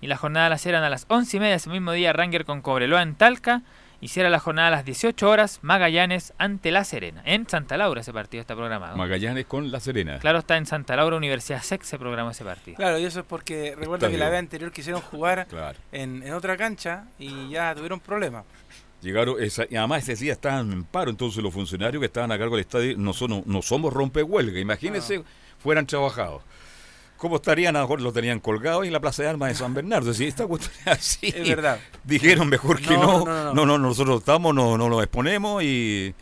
Y 0.01 0.07
la 0.07 0.17
jornada 0.17 0.49
la 0.49 0.57
cierran 0.57 0.83
a 0.83 0.89
las 0.89 1.05
11 1.07 1.37
y 1.37 1.39
media 1.39 1.55
ese 1.55 1.69
mismo 1.69 1.93
día 1.93 2.11
Ranger 2.11 2.43
con 2.43 2.61
Cobreloa 2.61 3.01
en 3.01 3.15
Talca. 3.15 3.61
Y 4.01 4.07
cierra 4.07 4.29
la 4.31 4.39
jornada 4.39 4.69
a 4.69 4.71
las 4.71 4.83
18 4.85 5.29
horas 5.29 5.59
Magallanes 5.61 6.33
ante 6.39 6.71
La 6.71 6.83
Serena. 6.83 7.21
En 7.23 7.47
Santa 7.47 7.77
Laura 7.77 8.01
ese 8.01 8.11
partido 8.11 8.41
está 8.41 8.55
programado. 8.55 8.97
Magallanes 8.97 9.45
con 9.45 9.71
La 9.71 9.79
Serena. 9.79 10.17
Claro, 10.19 10.39
está 10.39 10.57
en 10.57 10.65
Santa 10.65 10.95
Laura, 10.95 11.15
Universidad 11.15 11.61
SEC 11.61 11.83
se 11.83 11.99
programó 11.99 12.31
ese 12.31 12.43
partido. 12.43 12.77
Claro, 12.77 12.97
y 12.97 13.05
eso 13.05 13.19
es 13.19 13.25
porque 13.25 13.75
recuerda 13.77 14.09
que 14.09 14.17
la 14.17 14.29
vez 14.29 14.39
anterior 14.39 14.71
quisieron 14.71 15.01
jugar 15.01 15.45
Claro. 15.47 15.77
en, 15.91 16.23
en 16.23 16.33
otra 16.33 16.57
cancha 16.57 17.05
y 17.19 17.49
ya 17.49 17.75
tuvieron 17.75 17.99
problemas. 17.99 18.43
Llegaron, 19.01 19.41
esa- 19.41 19.65
y 19.69 19.75
además 19.75 20.07
ese 20.07 20.23
día 20.23 20.33
estaban 20.33 20.71
en 20.71 20.83
paro, 20.83 21.09
entonces 21.11 21.41
los 21.43 21.53
funcionarios 21.53 21.99
que 22.01 22.05
estaban 22.07 22.31
a 22.31 22.37
cargo 22.37 22.55
del 22.55 22.61
estadio 22.65 22.95
no, 22.97 23.13
son, 23.13 23.43
no 23.45 23.61
somos 23.61 23.93
rompehuelga, 23.93 24.59
imagínense, 24.59 25.23
fueran 25.59 25.85
trabajados. 25.87 26.41
¿Cómo 27.21 27.35
estarían? 27.35 27.75
A 27.75 27.79
lo 27.81 27.85
mejor 27.85 28.01
lo 28.01 28.11
tenían 28.11 28.39
colgado 28.39 28.83
y 28.83 28.87
en 28.87 28.93
la 28.93 28.99
Plaza 28.99 29.21
de 29.21 29.29
Armas 29.29 29.49
de 29.49 29.55
San 29.55 29.75
Bernardo. 29.75 30.11
Si 30.11 30.25
esta 30.25 30.47
cuestión 30.47 30.73
es 30.81 30.87
así. 30.87 31.27
Es 31.27 31.47
verdad. 31.47 31.79
Dijeron 32.03 32.49
mejor 32.49 32.81
que 32.81 32.95
No, 32.95 33.03
no. 33.03 33.25
no, 33.25 33.25
No, 33.25 33.43
no, 33.53 33.53
no, 33.53 33.77
no. 33.77 33.87
nosotros 33.89 34.21
estamos, 34.21 34.55
no, 34.55 34.75
no 34.75 34.89
nos 34.89 35.03
exponemos 35.03 35.61
y 35.63 36.15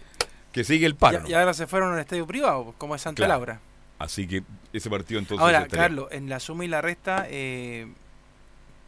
que 0.52 0.66
sigue 0.66 0.86
el 0.86 0.96
paro. 0.96 1.22
Y, 1.26 1.32
y 1.32 1.34
ahora 1.36 1.54
se 1.54 1.68
fueron 1.68 1.92
a 1.92 1.94
un 1.94 2.00
estadio 2.00 2.28
privado, 2.28 2.74
como 2.78 2.96
es 2.96 3.02
Santa 3.02 3.22
Claro. 3.26 3.34
Laura. 3.40 3.60
Así 3.98 4.28
que 4.28 4.44
ese 4.74 4.90
partido 4.90 5.20
entonces. 5.22 5.42
ahora, 5.42 5.60
estaría- 5.62 5.84
Carlos, 5.86 6.08
en 6.12 6.28
la 6.28 6.42
suma 6.42 6.66
y 6.66 6.68
la 6.68 6.82
resta, 6.82 7.28
eh, 7.30 7.88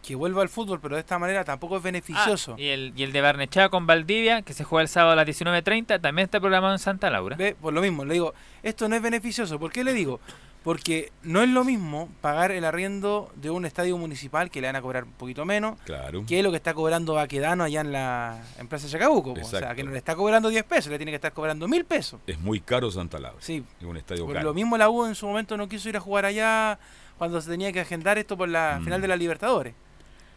que 0.05 0.15
vuelva 0.15 0.41
al 0.41 0.49
fútbol, 0.49 0.79
pero 0.81 0.95
de 0.95 1.01
esta 1.01 1.17
manera 1.17 1.45
tampoco 1.45 1.77
es 1.77 1.83
beneficioso. 1.83 2.55
Ah, 2.57 2.61
y, 2.61 2.67
el, 2.67 2.91
y 2.95 3.03
el 3.03 3.13
de 3.13 3.21
Barnechea 3.21 3.69
con 3.69 3.87
Valdivia, 3.87 4.41
que 4.41 4.53
se 4.53 4.65
juega 4.65 4.81
el 4.81 4.87
sábado 4.89 5.13
a 5.13 5.15
las 5.15 5.27
19.30, 5.27 6.01
también 6.01 6.25
está 6.25 6.41
programado 6.41 6.73
en 6.73 6.79
Santa 6.79 7.09
Laura. 7.09 7.37
Ve, 7.37 7.55
por 7.55 7.71
lo 7.71 7.81
mismo, 7.81 8.03
le 8.03 8.15
digo, 8.15 8.33
esto 8.63 8.89
no 8.89 8.95
es 8.97 9.01
beneficioso. 9.01 9.57
¿Por 9.59 9.71
qué 9.71 9.83
le 9.85 9.93
digo? 9.93 10.19
Porque 10.63 11.11
no 11.23 11.41
es 11.41 11.49
lo 11.49 11.63
mismo 11.63 12.07
pagar 12.21 12.51
el 12.51 12.65
arriendo 12.65 13.31
de 13.35 13.49
un 13.49 13.65
estadio 13.65 13.97
municipal 13.97 14.51
que 14.51 14.61
le 14.61 14.67
van 14.67 14.75
a 14.75 14.81
cobrar 14.81 15.05
un 15.05 15.11
poquito 15.13 15.43
menos 15.43 15.79
Claro. 15.85 16.23
que 16.27 16.43
lo 16.43 16.51
que 16.51 16.57
está 16.57 16.75
cobrando 16.75 17.15
Baquedano 17.15 17.63
allá 17.63 17.81
en 17.81 17.91
la 17.91 18.43
en 18.59 18.67
Plaza 18.67 18.87
Chacabuco. 18.87 19.33
po. 19.33 19.41
O 19.41 19.43
sea, 19.43 19.73
que 19.73 19.83
no 19.83 19.89
le 19.89 19.97
está 19.97 20.15
cobrando 20.15 20.49
10 20.49 20.63
pesos, 20.65 20.91
le 20.91 20.97
tiene 20.99 21.11
que 21.11 21.15
estar 21.15 21.33
cobrando 21.33 21.67
mil 21.67 21.83
pesos. 21.85 22.19
Es 22.27 22.39
muy 22.39 22.59
caro 22.61 22.91
Santa 22.91 23.17
Laura. 23.19 23.39
Sí, 23.41 23.63
Es 23.79 23.85
un 23.87 23.97
estadio 23.97 24.25
por 24.25 24.35
caro. 24.35 24.45
lo 24.49 24.53
mismo 24.53 24.77
la 24.77 24.87
U 24.89 25.05
en 25.05 25.15
su 25.15 25.25
momento 25.25 25.57
no 25.57 25.67
quiso 25.67 25.89
ir 25.89 25.97
a 25.97 25.99
jugar 25.99 26.25
allá 26.25 26.77
cuando 27.17 27.41
se 27.41 27.49
tenía 27.49 27.71
que 27.73 27.79
agendar 27.79 28.19
esto 28.19 28.37
por 28.37 28.47
la 28.47 28.77
Mm. 28.79 28.83
final 28.83 29.01
de 29.01 29.07
la 29.07 29.15
Libertadores. 29.15 29.73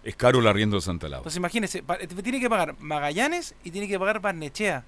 Es 0.03 0.17
caro 0.17 0.39
el 0.39 0.47
arriendo 0.47 0.77
de 0.77 0.83
Santa 0.83 1.07
Laura. 1.07 1.19
Entonces 1.19 1.37
imagínese, 1.37 1.83
pa- 1.83 1.99
tiene 1.99 2.41
que 2.41 2.49
pagar 2.49 2.75
Magallanes 2.79 3.55
y 3.63 3.71
tiene 3.71 3.89
que 3.89 3.99
pagar 3.99 4.21
Barnechea. 4.21 4.85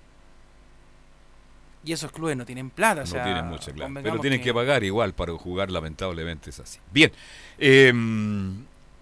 Y 1.86 1.92
esos 1.92 2.10
clubes 2.12 2.36
no 2.36 2.44
tienen 2.44 2.68
plata, 2.68 3.00
o 3.02 3.04
no 3.04 3.10
sea, 3.10 3.24
tienen 3.24 3.46
mucha 3.46 3.72
claro. 3.72 3.94
Pero 4.02 4.18
tienen 4.18 4.42
que... 4.42 4.52
pagar 4.52 4.84
igual 4.84 5.14
para 5.14 5.32
jugar, 5.34 5.70
lamentablemente 5.70 6.50
es 6.50 6.60
así. 6.60 6.78
Bien. 6.92 7.10
eh, 7.58 7.92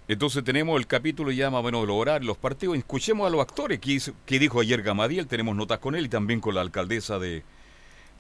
entonces 0.07 0.45
tenemos 0.45 0.79
el 0.79 0.87
capítulo 0.87 1.31
ya 1.31 1.50
más 1.50 1.61
o 1.61 1.62
menos 1.62 1.81
de 1.81 1.87
los 1.87 1.97
horarios, 1.97 2.26
los 2.26 2.37
partidos. 2.37 2.76
Escuchemos 2.76 3.26
a 3.26 3.31
los 3.31 3.41
actores 3.41 3.79
que, 3.81 3.93
hizo- 3.93 4.12
que 4.26 4.38
dijo 4.38 4.61
ayer 4.61 4.83
Gamadiel. 4.83 5.26
Tenemos 5.26 5.57
notas 5.57 5.79
con 5.79 5.95
él 5.95 6.05
y 6.05 6.09
también 6.11 6.41
con 6.41 6.55
la 6.55 6.61
alcaldesa 6.61 7.19
de, 7.19 7.43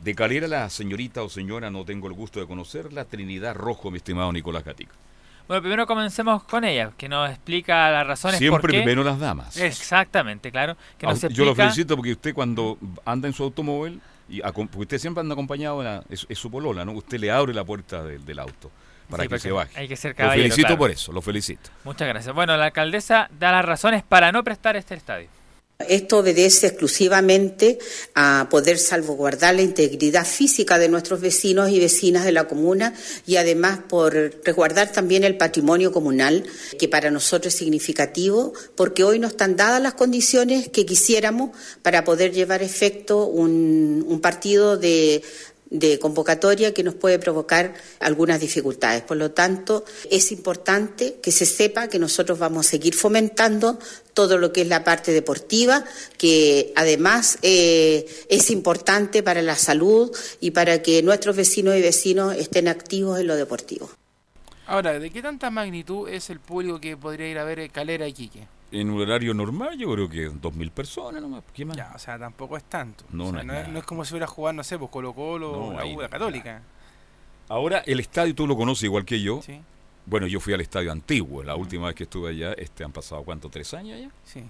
de 0.02 0.14
Calera, 0.14 0.48
la 0.48 0.70
señorita 0.70 1.22
o 1.22 1.28
señora, 1.28 1.68
no 1.70 1.84
tengo 1.84 2.06
el 2.08 2.14
gusto 2.14 2.40
de 2.40 2.46
conocerla, 2.46 3.04
Trinidad 3.04 3.54
Rojo, 3.54 3.90
mi 3.90 3.98
estimado 3.98 4.32
Nicolás 4.32 4.64
Gatica. 4.64 4.92
Bueno, 5.46 5.60
primero 5.60 5.86
comencemos 5.86 6.42
con 6.44 6.64
ella, 6.64 6.90
que 6.96 7.06
nos 7.06 7.28
explica 7.28 7.90
las 7.90 8.06
razones 8.06 8.36
por 8.36 8.38
Siempre 8.38 8.72
qué. 8.72 8.78
primero 8.78 9.04
las 9.04 9.18
damas. 9.18 9.54
Exactamente, 9.58 10.50
claro. 10.50 10.78
Que 10.96 11.06
nos 11.06 11.22
Ah, 11.22 11.28
Yo 11.28 11.44
lo 11.44 11.54
felicito 11.54 11.96
porque 11.96 12.12
usted 12.12 12.32
cuando 12.32 12.78
anda 13.04 13.28
en 13.28 13.34
su 13.34 13.42
automóvil, 13.42 14.00
y 14.28 14.40
acom- 14.40 14.68
porque 14.68 14.80
usted 14.82 14.98
siempre 14.98 15.20
anda 15.20 15.34
acompañado, 15.34 15.82
la- 15.82 16.02
es, 16.08 16.26
es 16.28 16.38
su 16.38 16.50
polola, 16.50 16.84
¿no? 16.84 16.92
Usted 16.92 17.18
le 17.18 17.30
abre 17.30 17.52
la 17.54 17.64
puerta 17.64 18.02
del, 18.02 18.24
del 18.24 18.38
auto 18.38 18.70
para 19.10 19.24
Sí, 19.24 19.28
que 19.28 19.38
se 19.38 19.52
baje. 19.52 19.78
Hay 19.78 19.86
que 19.88 19.96
ser 19.96 20.12
Lo 20.12 20.16
caballero. 20.16 20.42
felicito 20.44 20.66
claro. 20.66 20.78
por 20.78 20.90
eso, 20.90 21.12
lo 21.12 21.20
felicito. 21.22 21.70
Muchas 21.84 22.08
gracias. 22.08 22.34
Bueno, 22.34 22.56
la 22.56 22.64
alcaldesa 22.66 23.28
da 23.38 23.52
las 23.52 23.64
razones 23.64 24.02
para 24.02 24.32
no 24.32 24.42
prestar 24.44 24.76
este 24.76 24.94
estadio. 24.94 25.28
Esto 25.80 26.18
obedece 26.18 26.68
exclusivamente 26.68 27.80
a 28.14 28.46
poder 28.48 28.78
salvaguardar 28.78 29.56
la 29.56 29.62
integridad 29.62 30.24
física 30.24 30.78
de 30.78 30.88
nuestros 30.88 31.20
vecinos 31.20 31.68
y 31.70 31.80
vecinas 31.80 32.24
de 32.24 32.30
la 32.30 32.46
comuna 32.46 32.94
y 33.26 33.36
además 33.36 33.80
por 33.88 34.14
resguardar 34.44 34.92
también 34.92 35.24
el 35.24 35.36
patrimonio 35.36 35.90
comunal, 35.90 36.44
que 36.78 36.88
para 36.88 37.10
nosotros 37.10 37.52
es 37.52 37.58
significativo, 37.58 38.52
porque 38.76 39.02
hoy 39.02 39.18
no 39.18 39.26
están 39.26 39.56
dadas 39.56 39.82
las 39.82 39.94
condiciones 39.94 40.68
que 40.68 40.86
quisiéramos 40.86 41.50
para 41.82 42.04
poder 42.04 42.32
llevar 42.32 42.60
a 42.60 42.64
efecto 42.64 43.26
un, 43.26 44.04
un 44.06 44.20
partido 44.20 44.76
de 44.76 45.22
de 45.70 45.98
convocatoria 45.98 46.72
que 46.72 46.82
nos 46.82 46.94
puede 46.94 47.18
provocar 47.18 47.74
algunas 48.00 48.40
dificultades. 48.40 49.02
Por 49.02 49.16
lo 49.16 49.32
tanto, 49.32 49.84
es 50.10 50.30
importante 50.32 51.16
que 51.22 51.32
se 51.32 51.46
sepa 51.46 51.88
que 51.88 51.98
nosotros 51.98 52.38
vamos 52.38 52.66
a 52.66 52.70
seguir 52.70 52.94
fomentando 52.94 53.78
todo 54.12 54.38
lo 54.38 54.52
que 54.52 54.62
es 54.62 54.68
la 54.68 54.84
parte 54.84 55.12
deportiva, 55.12 55.84
que 56.16 56.72
además 56.76 57.38
eh, 57.42 58.06
es 58.28 58.50
importante 58.50 59.22
para 59.22 59.42
la 59.42 59.56
salud 59.56 60.16
y 60.40 60.52
para 60.52 60.82
que 60.82 61.02
nuestros 61.02 61.36
vecinos 61.36 61.76
y 61.76 61.82
vecinos 61.82 62.36
estén 62.36 62.68
activos 62.68 63.18
en 63.18 63.26
lo 63.26 63.36
deportivo. 63.36 63.90
Ahora, 64.66 64.98
¿de 64.98 65.10
qué 65.10 65.20
tanta 65.20 65.50
magnitud 65.50 66.08
es 66.08 66.30
el 66.30 66.40
público 66.40 66.80
que 66.80 66.96
podría 66.96 67.28
ir 67.28 67.38
a 67.38 67.44
ver 67.44 67.70
Calera 67.70 68.08
y 68.08 68.12
Quique? 68.12 68.46
En 68.74 68.90
un 68.90 69.00
horario 69.00 69.32
normal 69.34 69.78
yo 69.78 69.92
creo 69.92 70.08
que 70.08 70.30
2.000 70.30 70.70
personas 70.70 71.22
nomás. 71.22 71.42
¿Qué 71.52 71.64
más? 71.64 71.76
Ya, 71.76 71.92
o 71.94 71.98
sea, 71.98 72.18
tampoco 72.18 72.56
es 72.56 72.64
tanto. 72.64 73.04
No, 73.10 73.26
O 73.28 73.32
sea, 73.32 73.34
no 73.34 73.40
es 73.40 73.46
no, 73.46 73.52
es, 73.54 73.58
nada. 73.60 73.72
no 73.72 73.78
es 73.78 73.84
como 73.84 74.04
si 74.04 74.12
hubiera 74.14 74.26
jugado, 74.26 74.52
no 74.54 74.64
sé, 74.64 74.78
pues 74.78 74.90
Colo 74.90 75.12
Colo 75.14 75.52
o 75.52 75.72
la 75.72 75.82
ahí 75.82 75.92
U, 75.92 75.94
no 75.94 76.00
la 76.00 76.06
es 76.06 76.10
Católica. 76.12 76.62
Ahora, 77.48 77.78
el 77.86 78.00
estadio 78.00 78.34
tú 78.34 78.46
lo 78.46 78.56
conoces 78.56 78.84
igual 78.84 79.04
que 79.04 79.20
yo. 79.20 79.42
Sí, 79.42 79.60
Bueno, 80.06 80.26
yo 80.26 80.38
fui 80.40 80.52
al 80.52 80.60
estadio 80.60 80.92
antiguo. 80.92 81.42
La 81.42 81.56
última 81.56 81.86
vez 81.86 81.94
que 81.94 82.02
estuve 82.04 82.30
allá, 82.30 82.52
este 82.54 82.84
han 82.84 82.92
pasado, 82.92 83.22
¿cuánto? 83.22 83.48
¿Tres 83.48 83.72
años 83.74 83.98
ya? 84.00 84.10
sí. 84.24 84.42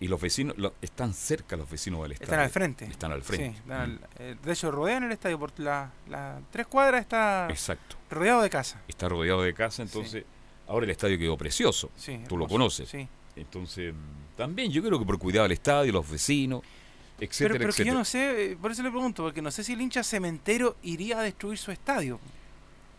Y 0.00 0.08
los 0.08 0.20
vecinos, 0.20 0.58
lo- 0.58 0.74
están 0.82 1.14
cerca 1.14 1.56
los 1.56 1.70
vecinos 1.70 2.02
del 2.02 2.12
estadio. 2.12 2.24
Están 2.32 2.40
al 2.40 2.50
frente. 2.50 2.84
Están 2.86 3.12
al 3.12 3.22
frente. 3.22 3.50
Sí, 3.52 3.56
están 3.58 3.92
Mm. 3.94 3.98
eh, 4.18 4.36
de 4.42 4.52
hecho, 4.52 4.70
rodean 4.72 5.04
el 5.04 5.12
estadio 5.12 5.38
por 5.38 5.52
las 5.60 5.90
la 6.08 6.40
tres 6.50 6.66
cuadras, 6.66 7.02
está 7.02 7.46
Exacto. 7.48 7.94
rodeado 8.10 8.42
de 8.42 8.50
casa. 8.50 8.82
Está 8.88 9.08
rodeado 9.08 9.42
de 9.42 9.54
casa, 9.54 9.82
entonces... 9.82 10.24
Ahora 10.66 10.84
el 10.86 10.90
estadio 10.90 11.16
quedó 11.18 11.36
precioso. 11.36 11.90
Sí, 11.96 12.20
Tú 12.28 12.36
lo 12.36 12.48
conoces. 12.48 12.88
Sí. 12.88 13.06
Entonces, 13.36 13.94
también 14.36 14.70
yo 14.70 14.82
creo 14.82 14.98
que 14.98 15.04
por 15.04 15.18
cuidado 15.18 15.44
del 15.44 15.52
estadio, 15.52 15.92
los 15.92 16.08
vecinos, 16.10 16.62
etcétera, 17.18 17.54
Pero, 17.54 17.58
pero 17.58 17.72
que 17.72 17.84
yo 17.84 17.92
etcétera. 17.92 17.98
no 17.98 18.04
sé, 18.04 18.52
eh, 18.52 18.56
por 18.60 18.72
eso 18.72 18.82
le 18.82 18.90
pregunto, 18.90 19.22
porque 19.22 19.42
no 19.42 19.50
sé 19.50 19.64
si 19.64 19.72
el 19.72 19.80
hincha 19.80 20.02
cementero 20.02 20.76
iría 20.82 21.18
a 21.18 21.22
destruir 21.22 21.58
su 21.58 21.70
estadio. 21.70 22.18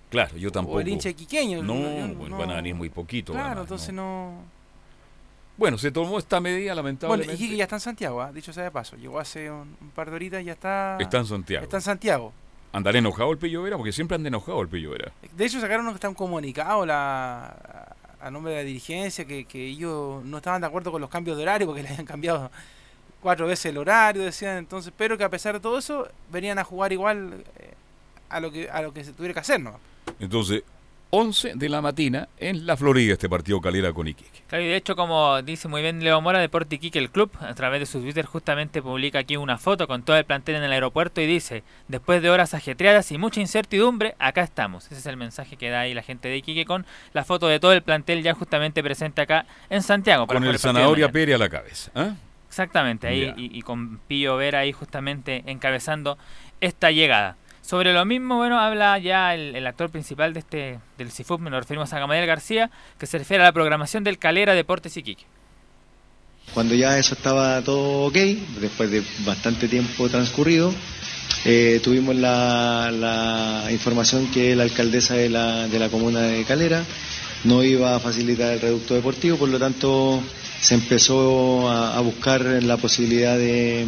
Claro, 0.10 0.38
yo 0.38 0.52
tampoco. 0.52 0.78
O 0.78 0.80
el 0.80 0.88
hincha 0.88 1.12
quiqueño. 1.14 1.64
No, 1.64 1.74
yo 1.74 2.16
bueno, 2.16 2.38
van 2.38 2.52
a 2.52 2.56
venir 2.56 2.76
muy 2.76 2.90
poquito. 2.90 3.34
Claro, 3.34 3.48
además, 3.48 3.64
entonces 3.64 3.94
¿no? 3.94 4.32
no. 4.32 4.42
Bueno, 5.58 5.78
se 5.78 5.92
tomó 5.92 6.18
esta 6.18 6.40
medida, 6.40 6.74
Bueno, 6.74 6.84
lamentablemente. 6.84 7.34
Iquique 7.36 7.58
ya 7.58 7.64
está 7.64 7.76
en 7.76 7.82
Santiago, 7.82 8.22
¿ah? 8.22 8.32
dicho 8.32 8.52
sea 8.54 8.64
de 8.64 8.72
paso. 8.72 8.96
Llegó 8.96 9.20
hace 9.20 9.52
un, 9.52 9.76
un 9.80 9.90
par 9.92 10.10
de 10.10 10.16
horitas 10.16 10.42
y 10.42 10.46
ya 10.46 10.54
está. 10.54 10.98
Está 11.00 11.20
en 11.20 11.26
Santiago. 11.26 11.64
Está 11.64 11.78
en 11.78 11.82
Santiago. 11.82 12.34
¿Andará 12.72 12.98
enojado 12.98 13.32
el 13.32 13.38
Pillo 13.38 13.62
Vera? 13.62 13.78
Porque 13.78 13.92
siempre 13.92 14.16
anda 14.16 14.30
enojado 14.30 14.60
el 14.62 14.68
Pillo 14.68 14.92
Vera. 14.92 15.12
De 15.36 15.46
hecho, 15.46 15.60
sacaron 15.62 15.88
hasta 15.88 16.10
un 16.10 16.16
comunicado 16.16 16.86
la, 16.88 17.93
a 18.24 18.32
nombre 18.32 18.54
de 18.54 18.60
la 18.60 18.64
dirigencia 18.64 19.26
que, 19.26 19.46
que 19.46 19.66
ellos 19.66 20.24
no 20.24 20.38
estaban 20.38 20.62
de 20.62 20.68
acuerdo 20.68 20.92
con 20.92 21.02
los 21.02 21.10
cambios 21.10 21.36
de 21.38 21.44
horario 21.44 21.68
porque 21.68 21.84
le 21.84 21.90
habían 21.90 22.06
cambiado 22.06 22.50
cuatro 23.22 23.48
veces 23.48 23.68
el 23.68 23.78
horario, 23.78 24.24
decían 24.24 24.58
entonces, 24.58 24.94
pero 24.96 25.18
que 25.18 25.24
a 25.24 25.30
pesar 25.30 25.54
de 25.54 25.60
todo 25.60 25.78
eso 25.78 26.08
venían 26.32 26.60
a 26.60 26.64
jugar 26.64 26.92
igual 26.94 27.44
eh, 27.58 27.74
a 28.30 28.40
lo 28.40 28.52
que 28.52 28.70
a 28.70 28.82
lo 28.82 28.94
que 28.94 29.04
se 29.04 29.14
tuviera 29.14 29.34
que 29.34 29.40
hacer, 29.40 29.60
¿no? 29.60 29.80
Entonces, 30.20 30.64
11 31.16 31.52
de 31.54 31.70
la 31.70 31.80
mañana 31.80 32.28
en 32.40 32.66
la 32.66 32.76
Florida, 32.76 33.14
este 33.14 33.30
partido 33.30 33.62
Calera 33.62 33.94
con 33.94 34.08
Iquique. 34.08 34.42
Claro, 34.48 34.64
y 34.64 34.68
de 34.68 34.76
hecho, 34.76 34.96
como 34.96 35.44
dice 35.44 35.68
muy 35.68 35.84
bien 35.84 36.04
Leo 36.04 36.20
Mora, 36.22 36.40
Deporte 36.40 36.78
Iquique, 36.78 36.98
el 36.98 37.12
club, 37.12 37.30
a 37.40 37.54
través 37.54 37.82
de 37.82 37.86
su 37.86 38.02
Twitter, 38.02 38.26
justamente 38.26 38.82
publica 38.82 39.20
aquí 39.20 39.38
una 39.38 39.60
foto 39.60 39.86
con 39.88 40.02
todo 40.02 40.18
el 40.18 40.26
plantel 40.26 40.56
en 40.56 40.64
el 40.64 40.72
aeropuerto 40.72 41.22
y 41.22 41.28
dice: 41.28 41.62
Después 41.88 42.24
de 42.24 42.32
horas 42.32 42.56
ajetreadas 42.56 43.12
y 43.12 43.20
mucha 43.20 43.42
incertidumbre, 43.42 44.16
acá 44.18 44.42
estamos. 44.42 44.86
Ese 44.88 44.96
es 44.96 45.06
el 45.06 45.18
mensaje 45.18 45.56
que 45.56 45.70
da 45.70 45.82
ahí 45.82 45.94
la 45.94 46.02
gente 46.02 46.30
de 46.30 46.38
Iquique 46.38 46.66
con 46.66 46.84
la 47.14 47.24
foto 47.24 47.48
de 47.48 47.60
todo 47.60 47.74
el 47.74 47.84
plantel 47.84 48.24
ya 48.24 48.34
justamente 48.34 48.82
presente 48.82 49.22
acá 49.22 49.46
en 49.70 49.84
Santiago. 49.84 50.26
para 50.26 50.40
Con 50.40 50.50
el 50.50 50.58
Zanahoria. 50.58 51.12
Pérez 51.12 51.36
a 51.36 51.38
la 51.38 51.50
cabeza. 51.50 51.92
¿ah? 51.94 52.16
Exactamente, 52.48 53.06
ahí 53.06 53.32
y, 53.38 53.56
y 53.56 53.62
con 53.62 54.00
Pío 54.08 54.38
Vera 54.38 54.60
ahí 54.60 54.72
justamente 54.72 55.44
encabezando 55.46 56.18
esta 56.60 56.90
llegada. 56.90 57.38
Sobre 57.66 57.94
lo 57.94 58.04
mismo, 58.04 58.36
bueno, 58.36 58.60
habla 58.60 59.00
ya 59.00 59.34
el, 59.34 59.66
actor 59.66 59.90
principal 59.90 60.34
de 60.34 60.42
este 60.42 60.80
del 60.98 61.12
CIFUP, 61.12 61.40
nos 61.44 61.62
referimos 61.62 61.94
a 61.94 62.00
Gamaliel 62.00 62.28
García, 62.28 62.70
que 63.00 63.06
se 63.06 63.18
refiere 63.18 63.42
a 63.42 63.46
la 63.48 63.54
programación 63.54 64.04
del 64.04 64.18
Calera 64.18 64.54
Deportes 64.54 64.98
Iquique. 64.98 65.24
Cuando 66.54 66.76
ya 66.76 66.98
eso 67.00 67.16
estaba 67.16 67.62
todo 67.62 68.08
ok, 68.08 68.16
después 68.60 68.92
de 68.92 69.02
bastante 69.26 69.70
tiempo 69.70 70.10
transcurrido, 70.10 70.74
eh, 71.46 71.80
tuvimos 71.82 72.18
la, 72.18 72.92
la 72.92 73.72
información 73.72 74.30
que 74.30 74.58
la 74.58 74.64
alcaldesa 74.64 75.14
de 75.14 75.30
la, 75.30 75.70
de 75.70 75.80
la 75.80 75.88
comuna 75.88 76.20
de 76.20 76.44
Calera 76.44 76.84
no 77.46 77.64
iba 77.64 77.96
a 77.96 78.00
facilitar 78.02 78.52
el 78.52 78.60
reducto 78.60 78.94
deportivo, 78.94 79.38
por 79.38 79.48
lo 79.48 79.58
tanto 79.58 80.22
se 80.60 80.76
empezó 80.76 81.70
a, 81.72 81.98
buscar 82.02 82.42
la 82.42 82.76
posibilidad 82.76 83.38
de, 83.38 83.88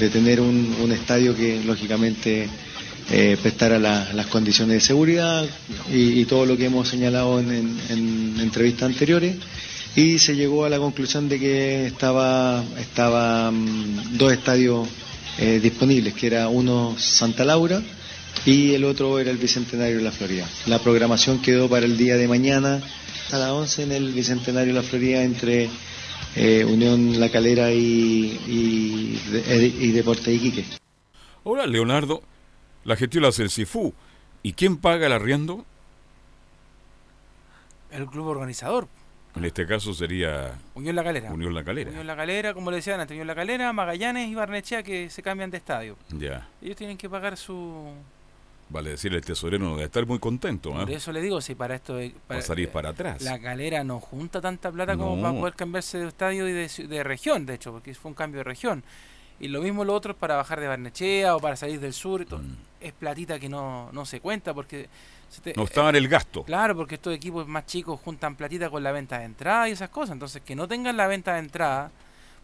de 0.00 0.10
tener 0.10 0.40
un 0.40 0.90
estadio 0.90 1.36
que 1.36 1.62
lógicamente 1.64 2.48
eh, 3.12 3.36
prestara 3.40 3.78
la- 3.78 4.12
las 4.14 4.26
condiciones 4.26 4.74
de 4.74 4.80
seguridad 4.80 5.46
y, 5.92 6.24
todo 6.24 6.46
lo 6.46 6.56
que 6.56 6.64
hemos 6.66 6.88
señalado 6.88 7.38
en, 7.40 7.50
en- 7.52 7.78
en 7.90 8.40
entrevistas 8.40 8.88
anteriores 8.90 9.36
y 9.94 10.18
se 10.18 10.34
llegó 10.34 10.64
a 10.64 10.70
la 10.70 10.78
conclusión 10.78 11.28
de 11.28 11.38
que 11.38 11.86
estaba, 11.86 12.64
estaba 12.80 13.50
mm, 13.50 14.16
dos 14.16 14.32
estadios 14.32 14.88
eh, 15.38 15.60
disponibles, 15.62 16.14
que 16.14 16.26
era 16.28 16.48
uno 16.48 16.94
Santa 16.98 17.44
Laura 17.44 17.82
y 18.46 18.72
el 18.72 18.84
otro 18.84 19.18
era 19.18 19.30
el 19.30 19.36
Bicentenario 19.36 19.98
de 19.98 20.02
la 20.02 20.12
Florida. 20.12 20.48
La 20.66 20.78
programación 20.78 21.40
quedó 21.42 21.68
para 21.68 21.84
el 21.86 21.96
día 21.98 22.16
de 22.16 22.26
mañana 22.28 22.80
a 23.30 23.38
las 23.38 23.50
11 23.50 23.82
en 23.84 23.92
el 23.92 24.12
Bicentenario 24.12 24.72
de 24.74 24.80
la 24.80 24.86
Florida 24.88 25.22
entre 25.22 25.68
eh, 26.34 26.64
Unión 26.66 27.20
La 27.20 27.28
Calera 27.28 27.70
y, 27.72 29.18
y, 29.78 29.90
Deporte 29.92 30.32
Iquique. 30.32 30.64
Ahora, 31.44 31.66
Leonardo, 31.66 32.22
la 32.84 32.96
gestión 32.96 33.22
la 33.22 33.28
hace 33.28 33.42
el 33.42 33.50
CIFU. 33.50 33.92
¿Y 34.42 34.54
quién 34.54 34.76
paga 34.76 35.06
el 35.06 35.12
arriendo? 35.12 35.64
El 37.90 38.06
club 38.06 38.26
organizador, 38.28 38.88
En 39.36 39.44
este 39.44 39.66
caso 39.66 39.92
sería 39.94 40.58
Unión 40.74 40.96
La 40.96 41.04
Calera. 41.04 41.30
Unión 41.32 41.54
La 41.54 41.62
Calera. 41.62 41.90
Unión 41.90 42.06
La 42.06 42.16
Calera, 42.16 42.54
como 42.54 42.70
le 42.70 42.78
decían 42.78 43.00
antes, 43.00 43.14
Unión 43.14 43.26
La 43.26 43.34
Calera, 43.34 43.72
Magallanes 43.72 44.28
y 44.28 44.34
Barnechea 44.34 44.82
que 44.82 45.10
se 45.10 45.22
cambian 45.22 45.50
de 45.50 45.58
estadio. 45.58 45.96
Ya. 46.10 46.48
Ellos 46.62 46.76
tienen 46.76 46.96
que 46.96 47.08
pagar 47.08 47.36
su... 47.36 47.92
Vale 48.70 48.90
decir, 48.90 49.12
el 49.12 49.22
tesorero 49.22 49.62
no 49.62 49.72
debe 49.74 49.84
estar 49.84 50.06
muy 50.06 50.18
contento. 50.18 50.72
¿ah? 50.74 50.80
Por 50.80 50.90
eso 50.90 51.12
le 51.12 51.20
digo, 51.20 51.42
si 51.42 51.54
para 51.54 51.74
esto... 51.74 52.00
eh, 52.00 52.14
para- 52.26 52.40
a 52.40 52.42
salir 52.42 52.70
para 52.70 52.88
atrás. 52.90 53.20
La 53.20 53.38
calera 53.38 53.84
no 53.84 54.00
junta 54.00 54.40
tanta 54.40 54.72
plata 54.72 54.96
como 54.96 55.20
para 55.20 55.38
poder 55.38 55.54
cambiarse 55.54 55.98
de 55.98 56.08
estadio 56.08 56.48
y 56.48 56.52
de 56.86 57.04
región, 57.04 57.44
de 57.44 57.54
hecho, 57.54 57.72
porque 57.72 57.94
fue 57.94 58.10
un 58.10 58.14
cambio 58.14 58.38
de 58.38 58.44
región. 58.44 58.82
Y 59.42 59.48
lo 59.48 59.60
mismo 59.60 59.84
lo 59.84 59.92
otro 59.92 60.12
es 60.12 60.18
para 60.18 60.36
bajar 60.36 60.60
de 60.60 60.68
Barnechea 60.68 61.36
o 61.36 61.40
para 61.40 61.56
salir 61.56 61.78
del 61.80 61.92
sur. 61.92 62.22
Mm. 62.24 62.56
Es 62.80 62.92
platita 62.92 63.38
que 63.38 63.48
no, 63.48 63.90
no 63.92 64.06
se 64.06 64.20
cuenta 64.20 64.54
porque... 64.54 64.88
se 65.28 65.40
te- 65.42 65.52
No 65.56 65.64
estaba 65.64 65.90
en 65.90 65.96
el 65.96 66.08
gasto. 66.08 66.44
Claro, 66.44 66.74
porque 66.76 66.94
estos 66.94 67.12
equipos 67.14 67.46
más 67.48 67.66
chicos 67.66 68.00
juntan 68.04 68.36
platita 68.36 68.70
con 68.70 68.82
la 68.82 68.92
venta 68.92 69.18
de 69.18 69.24
entrada 69.26 69.68
y 69.68 69.72
esas 69.72 69.90
cosas. 69.90 70.12
Entonces, 70.14 70.42
que 70.42 70.54
no 70.56 70.66
tengan 70.68 70.96
la 70.96 71.06
venta 71.08 71.34
de 71.34 71.40
entrada, 71.40 71.90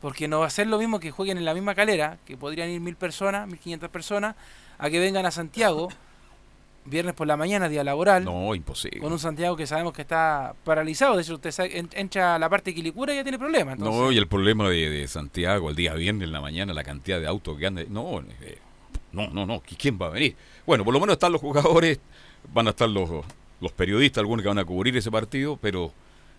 porque 0.01 0.27
no 0.29 0.41
va 0.41 0.47
a 0.47 0.51
ser 0.51 0.67
lo 0.67 0.79
mismo 0.79 0.99
que 1.01 1.11
jueguen 1.11 1.39
en 1.39 1.45
la 1.45 1.55
misma 1.55 1.75
calera, 1.75 2.19
que 2.27 2.37
podrían 2.37 2.69
ir 2.69 2.81
mil 2.81 2.97
personas, 2.97 3.47
mil 3.47 3.59
quinientas 3.59 3.91
personas, 3.91 4.35
a 4.79 4.91
que 4.91 4.99
vengan 5.01 5.25
a 5.25 5.31
Santiago, 5.31 5.89
viernes 6.89 7.15
por 7.15 7.27
la 7.27 7.37
mañana, 7.37 7.69
día 7.69 7.85
laboral, 7.85 8.25
No, 8.25 8.55
imposible. 8.55 9.01
con 9.01 9.13
un 9.13 9.19
Santiago 9.19 9.57
que 9.57 9.67
sabemos 9.67 9.93
que 9.93 10.03
está 10.03 10.55
paralizado. 10.65 11.17
De 11.17 11.23
hecho, 11.23 11.35
usted 11.35 11.53
entra 11.95 12.35
a 12.35 12.39
la 12.39 12.49
parte 12.49 12.71
de 12.71 12.75
Quilicura 12.77 13.13
y 13.13 13.17
ya 13.17 13.23
tiene 13.23 13.39
problemas. 13.39 13.75
Entonces, 13.79 14.01
No, 14.01 14.13
y 14.13 14.19
el 14.19 14.27
problema 14.29 14.69
de, 14.69 14.91
de 14.91 15.09
Santiago 15.09 15.71
el 15.71 15.77
día 15.77 15.95
viernes 15.95 16.25
en 16.27 16.33
la 16.33 16.41
mañana, 16.41 16.73
la 16.73 16.85
cantidad 16.85 17.21
de 17.21 17.27
autos 17.27 17.57
que 17.59 17.67
andan. 17.67 17.87
No, 17.91 18.21
eh, 18.41 18.59
no, 19.13 19.29
no, 19.29 19.47
no. 19.47 19.63
¿qui- 19.63 19.77
¿Quién 19.79 19.99
va 20.01 20.07
a 20.07 20.11
venir? 20.11 20.37
Bueno, 20.67 20.85
por 20.85 20.93
lo 20.95 21.01
menos 21.01 21.15
están 21.15 21.33
los 21.33 21.41
jugadores, 21.41 21.99
van 22.53 22.67
a 22.67 22.71
estar 22.71 22.89
los, 22.89 23.09
los 23.61 23.73
periodistas, 23.73 24.21
algunos 24.21 24.43
que 24.43 24.49
van 24.49 24.59
a 24.59 24.65
cubrir 24.65 24.97
ese 24.97 25.11
partido, 25.11 25.57
pero 25.57 25.93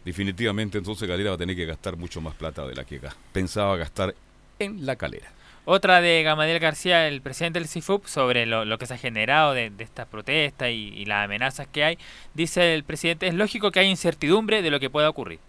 definitivamente 0.05 0.77
entonces 0.77 1.07
Calera 1.07 1.31
va 1.31 1.35
a 1.35 1.39
tener 1.39 1.55
que 1.55 1.65
gastar 1.65 1.97
mucho 1.97 2.21
más 2.21 2.33
plata 2.35 2.65
de 2.65 2.75
la 2.75 2.83
que 2.85 3.01
pensaba 3.33 3.75
gastar 3.77 4.15
en 4.59 4.85
la 4.85 4.95
calera. 4.95 5.31
Otra 5.65 6.01
de 6.01 6.23
Gamaliel 6.23 6.59
García, 6.59 7.07
el 7.07 7.21
presidente 7.21 7.59
del 7.59 7.67
CIFUP, 7.67 8.05
sobre 8.07 8.45
lo, 8.45 8.77
que 8.77 8.85
se 8.85 8.95
ha 8.95 8.97
generado 8.97 9.53
de, 9.53 9.71
estas 9.79 10.07
protestas 10.07 10.69
y, 10.69 10.93
y 10.95 11.05
las 11.05 11.25
amenazas 11.25 11.67
que 11.67 11.83
hay. 11.83 11.97
Dice 12.33 12.73
el 12.73 12.83
presidente, 12.83 13.27
es 13.27 13.33
lógico 13.33 13.71
que 13.71 13.79
hay 13.79 13.87
incertidumbre 13.87 14.61
de 14.61 14.71
lo 14.71 14.79
que 14.79 14.89
pueda 14.89 15.09
ocurrir. 15.09 15.39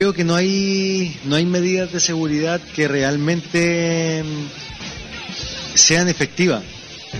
Creo 0.00 0.14
que 0.14 0.24
no 0.24 0.34
hay, 0.34 1.14
no 1.24 1.36
hay 1.36 1.44
medidas 1.44 1.92
de 1.92 2.00
seguridad 2.00 2.58
que 2.74 2.88
realmente 2.88 4.24
mm, 4.24 5.76
sean 5.76 6.08
efectivas. 6.08 6.64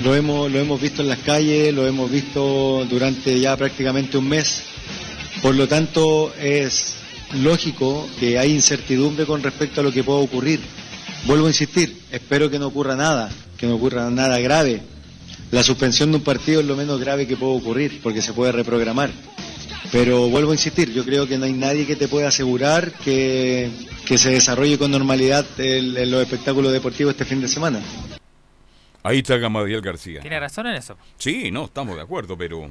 Lo 0.03 0.15
hemos, 0.15 0.51
lo 0.51 0.59
hemos 0.59 0.81
visto 0.81 1.03
en 1.03 1.09
las 1.09 1.19
calles, 1.19 1.75
lo 1.75 1.87
hemos 1.87 2.11
visto 2.11 2.87
durante 2.89 3.39
ya 3.39 3.55
prácticamente 3.59 4.17
un 4.17 4.31
mes. 4.31 4.63
Por 5.43 5.57
lo 5.57 5.69
tanto, 5.69 6.33
es 6.41 6.97
lógico 7.35 8.09
que 8.19 8.39
hay 8.39 8.53
incertidumbre 8.53 9.27
con 9.27 9.43
respecto 9.43 9.83
a 9.83 9.85
lo 9.85 9.93
que 9.93 10.03
pueda 10.03 10.21
ocurrir. 10.21 10.61
Vuelvo 11.27 11.47
a 11.47 11.49
insistir, 11.51 12.01
espero 12.11 12.51
que 12.51 12.59
no 12.59 12.69
ocurra 12.69 12.97
nada, 12.97 13.31
que 13.57 13.67
no 13.67 13.75
ocurra 13.77 14.11
nada 14.11 14.39
grave. 14.41 14.81
La 15.51 15.63
suspensión 15.63 16.11
de 16.11 16.19
un 16.19 16.25
partido 16.25 16.61
es 16.61 16.67
lo 16.67 16.77
menos 16.77 16.99
grave 17.01 17.27
que 17.27 17.37
puede 17.37 17.57
ocurrir, 17.59 18.01
porque 18.03 18.23
se 18.23 18.33
puede 18.33 18.53
reprogramar. 18.53 19.11
Pero 19.93 20.29
vuelvo 20.29 20.53
a 20.53 20.55
insistir, 20.55 20.93
yo 20.93 21.05
creo 21.05 21.27
que 21.27 21.37
no 21.37 21.45
hay 21.45 21.53
nadie 21.53 21.87
que 21.87 21.97
te 21.97 22.09
pueda 22.09 22.29
asegurar 22.29 22.93
que, 22.93 23.71
que 24.07 24.19
se 24.19 24.31
desarrolle 24.31 24.79
con 24.79 24.91
normalidad 24.91 25.45
el- 25.59 25.97
el- 25.97 26.11
los 26.11 26.23
espectáculos 26.23 26.73
deportivos 26.73 27.13
este 27.13 27.25
fin 27.25 27.41
de 27.41 27.49
semana. 27.49 27.81
Ahí 29.03 29.19
está 29.19 29.37
Gamadiel 29.39 29.81
García. 29.81 30.21
Tiene 30.21 30.39
razón 30.39 30.67
en 30.69 30.75
eso. 30.77 30.97
Sí, 31.19 31.51
no, 31.51 31.65
estamos 31.65 31.97
de 31.97 32.03
acuerdo, 32.03 32.37
pero 32.37 32.71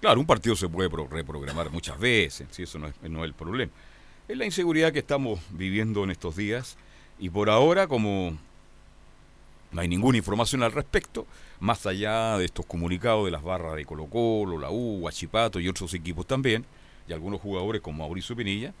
claro, 0.00 0.20
un 0.20 0.26
partido 0.26 0.54
se 0.56 0.68
puede 0.68 0.90
pro- 0.90 1.08
reprogramar 1.08 1.70
muchas 1.70 1.98
veces, 1.98 2.46
si 2.50 2.64
eso 2.64 2.78
no 2.78 2.88
es, 2.88 2.94
no 3.08 3.20
es 3.24 3.28
el 3.28 3.34
problema. 3.34 3.72
Es 4.28 4.36
la 4.36 4.44
inseguridad 4.44 4.92
que 4.92 4.98
estamos 4.98 5.40
viviendo 5.50 6.04
en 6.04 6.10
estos 6.10 6.36
días 6.36 6.76
y 7.22 7.30
por 7.30 7.48
ahora 7.48 7.86
como 7.86 8.36
no 9.70 9.80
hay 9.80 9.88
ninguna 9.88 10.18
información 10.18 10.62
al 10.62 10.72
respecto, 10.72 11.26
más 11.60 11.86
allá 11.86 12.36
de 12.36 12.44
estos 12.44 12.66
comunicados 12.66 13.24
de 13.24 13.30
las 13.30 13.42
barras 13.42 13.74
de 13.76 13.84
Colo 13.86 14.06
Colo, 14.06 14.58
la 14.58 14.70
U, 14.70 14.98
Guachipato 15.00 15.60
y 15.60 15.68
otros 15.68 15.94
equipos 15.94 16.26
también, 16.26 16.66
y 17.08 17.12
algunos 17.12 17.40
jugadores 17.40 17.80
como 17.80 17.98
Mauricio 18.04 18.36
Pinilla, 18.36 18.74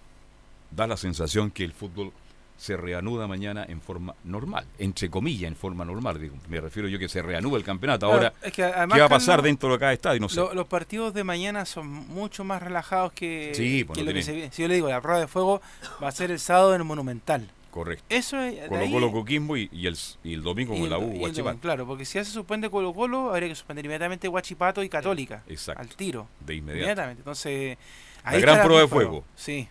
da 0.70 0.86
la 0.86 0.96
sensación 0.96 1.50
que 1.50 1.64
el 1.64 1.72
fútbol 1.72 2.12
se 2.58 2.76
reanuda 2.76 3.26
mañana 3.26 3.64
en 3.68 3.80
forma 3.80 4.14
normal, 4.24 4.66
entre 4.78 5.08
comillas, 5.08 5.48
en 5.48 5.56
forma 5.56 5.84
normal. 5.84 6.20
Digo, 6.20 6.36
me 6.48 6.60
refiero 6.60 6.88
yo 6.88 6.98
que 6.98 7.08
se 7.08 7.22
reanuda 7.22 7.56
el 7.58 7.64
campeonato. 7.64 8.06
Ahora, 8.06 8.32
es 8.42 8.52
que 8.52 8.62
¿qué 8.62 9.00
va 9.00 9.06
a 9.06 9.08
pasar 9.08 9.40
dentro 9.40 9.72
de 9.72 9.78
cada 9.78 9.92
estadio? 9.92 10.20
No 10.20 10.28
sé. 10.28 10.36
lo- 10.36 10.52
los 10.52 10.66
partidos 10.66 11.14
de 11.14 11.24
mañana 11.24 11.64
son 11.64 11.86
mucho 11.88 12.44
más 12.44 12.62
relajados 12.62 13.12
que, 13.14 13.52
Sí, 13.54 13.84
pues 13.84 13.96
que 13.98 14.04
no 14.04 14.10
lo 14.10 14.14
que 14.14 14.22
tiene- 14.22 14.22
se 14.24 14.32
viene. 14.32 14.52
Si 14.52 14.62
yo 14.62 14.68
le 14.68 14.74
digo, 14.74 14.88
la 14.88 15.00
prueba 15.00 15.20
de 15.20 15.26
fuego 15.28 15.62
va 16.02 16.08
a 16.08 16.12
ser 16.12 16.30
el 16.30 16.38
sábado 16.38 16.74
en 16.74 16.82
el 16.82 16.86
Monumental. 16.86 17.48
Correcto. 17.72 18.04
Eso 18.08 18.38
es. 18.40 18.60
de 18.60 18.68
Colo 18.68 18.80
ahí- 18.82 18.92
Colo 18.92 19.10
Coquimbo 19.12 19.56
y, 19.56 19.68
y 19.72 19.86
el, 19.88 19.96
y 20.22 20.34
el 20.34 20.42
domingo 20.42 20.74
y 20.74 20.76
con 20.76 20.84
el- 20.84 20.90
la 20.90 20.98
y 20.98 21.02
U 21.02 21.18
Guachipato. 21.18 21.58
Claro, 21.58 21.86
porque 21.86 22.04
si 22.04 22.18
ya 22.18 22.24
se 22.24 22.30
suspende 22.30 22.70
Colo 22.70 22.92
Colo, 22.94 23.32
habría 23.32 23.48
que 23.48 23.54
suspender 23.56 23.84
inmediatamente 23.86 24.28
Guachipato 24.28 24.82
y 24.84 24.88
Católica. 24.88 25.42
Exacto. 25.48 25.80
Al 25.82 25.88
tiro. 25.88 26.28
De 26.40 26.54
inmediato. 26.54 26.78
Inmediatamente. 26.84 27.20
Entonces. 27.22 27.78
La 28.24 28.30
gran 28.38 28.54
está 28.56 28.64
prueba 28.64 28.82
de 28.82 28.88
fuego. 28.88 29.10
fuego. 29.10 29.24
Sí. 29.34 29.68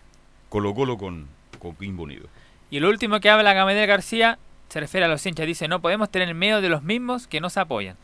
Colo 0.50 0.74
Colo 0.74 0.98
con 0.98 1.26
Coquimbo 1.58 2.02
Unido. 2.02 2.26
Y 2.70 2.76
el 2.78 2.84
último 2.84 3.20
que 3.20 3.30
habla 3.30 3.54
Gamadiel 3.54 3.86
García 3.86 4.38
se 4.68 4.80
refiere 4.80 5.06
a 5.06 5.08
los 5.08 5.24
hinchas. 5.24 5.46
Dice, 5.46 5.68
no 5.68 5.80
podemos 5.80 6.10
tener 6.10 6.34
miedo 6.34 6.60
de 6.60 6.68
los 6.70 6.82
mismos 6.82 7.26
que 7.28 7.40
nos 7.40 7.56
apoyan. 7.56 7.96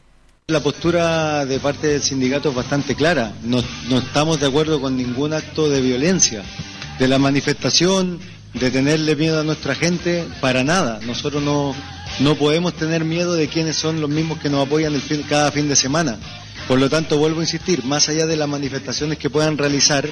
La 0.46 0.62
postura 0.62 1.44
de 1.44 1.58
parte 1.60 1.88
del 1.88 2.02
sindicato 2.02 2.50
es 2.50 2.54
bastante 2.54 2.94
clara. 2.94 3.32
No, 3.42 3.58
no 3.90 3.98
estamos 3.98 4.38
de 4.40 4.46
acuerdo 4.46 4.80
con 4.80 4.96
ningún 4.96 5.34
acto 5.34 5.68
de 5.68 5.80
violencia, 5.82 6.42
de 6.98 7.08
la 7.08 7.18
manifestación, 7.18 8.18
de 8.54 8.70
tenerle 8.70 9.14
miedo 9.16 9.40
a 9.40 9.44
nuestra 9.44 9.74
gente, 9.74 10.26
para 10.40 10.64
nada. 10.64 11.00
Nosotros 11.06 11.42
no, 11.42 11.74
no 12.20 12.34
podemos 12.36 12.74
tener 12.74 13.04
miedo 13.04 13.34
de 13.34 13.48
quienes 13.48 13.76
son 13.76 14.00
los 14.00 14.10
mismos 14.10 14.38
que 14.38 14.50
nos 14.50 14.66
apoyan 14.66 15.00
cada 15.28 15.52
fin 15.52 15.68
de 15.68 15.76
semana. 15.76 16.18
Por 16.66 16.78
lo 16.78 16.90
tanto, 16.90 17.18
vuelvo 17.18 17.40
a 17.40 17.44
insistir, 17.44 17.84
más 17.84 18.08
allá 18.08 18.26
de 18.26 18.36
las 18.36 18.48
manifestaciones 18.48 19.18
que 19.18 19.30
puedan 19.30 19.56
realizar, 19.56 20.08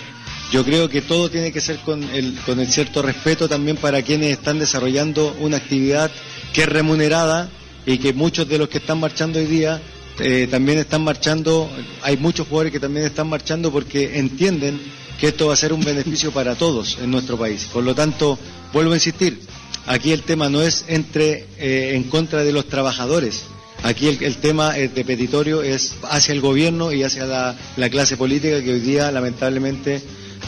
yo 0.52 0.64
creo 0.64 0.88
que 0.88 1.02
todo 1.02 1.28
tiene 1.28 1.52
que 1.52 1.60
ser 1.60 1.76
con 1.78 2.02
el, 2.02 2.38
con 2.46 2.60
el 2.60 2.68
cierto 2.68 3.02
respeto 3.02 3.48
también 3.48 3.76
para 3.76 4.02
quienes 4.02 4.32
están 4.32 4.58
desarrollando 4.58 5.36
una 5.40 5.56
actividad 5.56 6.10
que 6.52 6.62
es 6.62 6.68
remunerada 6.68 7.50
y 7.84 7.98
que 7.98 8.12
muchos 8.12 8.48
de 8.48 8.58
los 8.58 8.68
que 8.68 8.78
están 8.78 9.00
marchando 9.00 9.38
hoy 9.38 9.46
día 9.46 9.82
eh, 10.18 10.48
también 10.50 10.78
están 10.78 11.02
marchando, 11.04 11.70
hay 12.02 12.16
muchos 12.16 12.46
jugadores 12.46 12.72
que 12.72 12.80
también 12.80 13.06
están 13.06 13.28
marchando 13.28 13.70
porque 13.70 14.18
entienden 14.18 14.80
que 15.18 15.28
esto 15.28 15.46
va 15.48 15.54
a 15.54 15.56
ser 15.56 15.72
un 15.72 15.82
beneficio 15.82 16.32
para 16.32 16.54
todos 16.54 16.98
en 17.00 17.10
nuestro 17.10 17.38
país. 17.38 17.68
Por 17.72 17.84
lo 17.84 17.94
tanto, 17.94 18.38
vuelvo 18.72 18.92
a 18.92 18.96
insistir, 18.96 19.40
aquí 19.86 20.12
el 20.12 20.22
tema 20.22 20.48
no 20.48 20.62
es 20.62 20.84
entre 20.88 21.46
eh, 21.58 21.94
en 21.94 22.04
contra 22.04 22.44
de 22.44 22.52
los 22.52 22.66
trabajadores. 22.68 23.44
Aquí 23.82 24.08
el, 24.08 24.36
tema 24.38 24.76
eh, 24.76 24.88
de 24.88 25.04
petitorio 25.04 25.62
es 25.62 25.94
hacia 26.04 26.32
el 26.32 26.40
gobierno 26.40 26.92
y 26.92 27.02
hacia 27.02 27.26
la, 27.26 27.56
la 27.76 27.90
clase 27.90 28.16
política 28.16 28.62
que 28.62 28.72
hoy 28.72 28.80
día 28.80 29.10
lamentablemente 29.12 30.02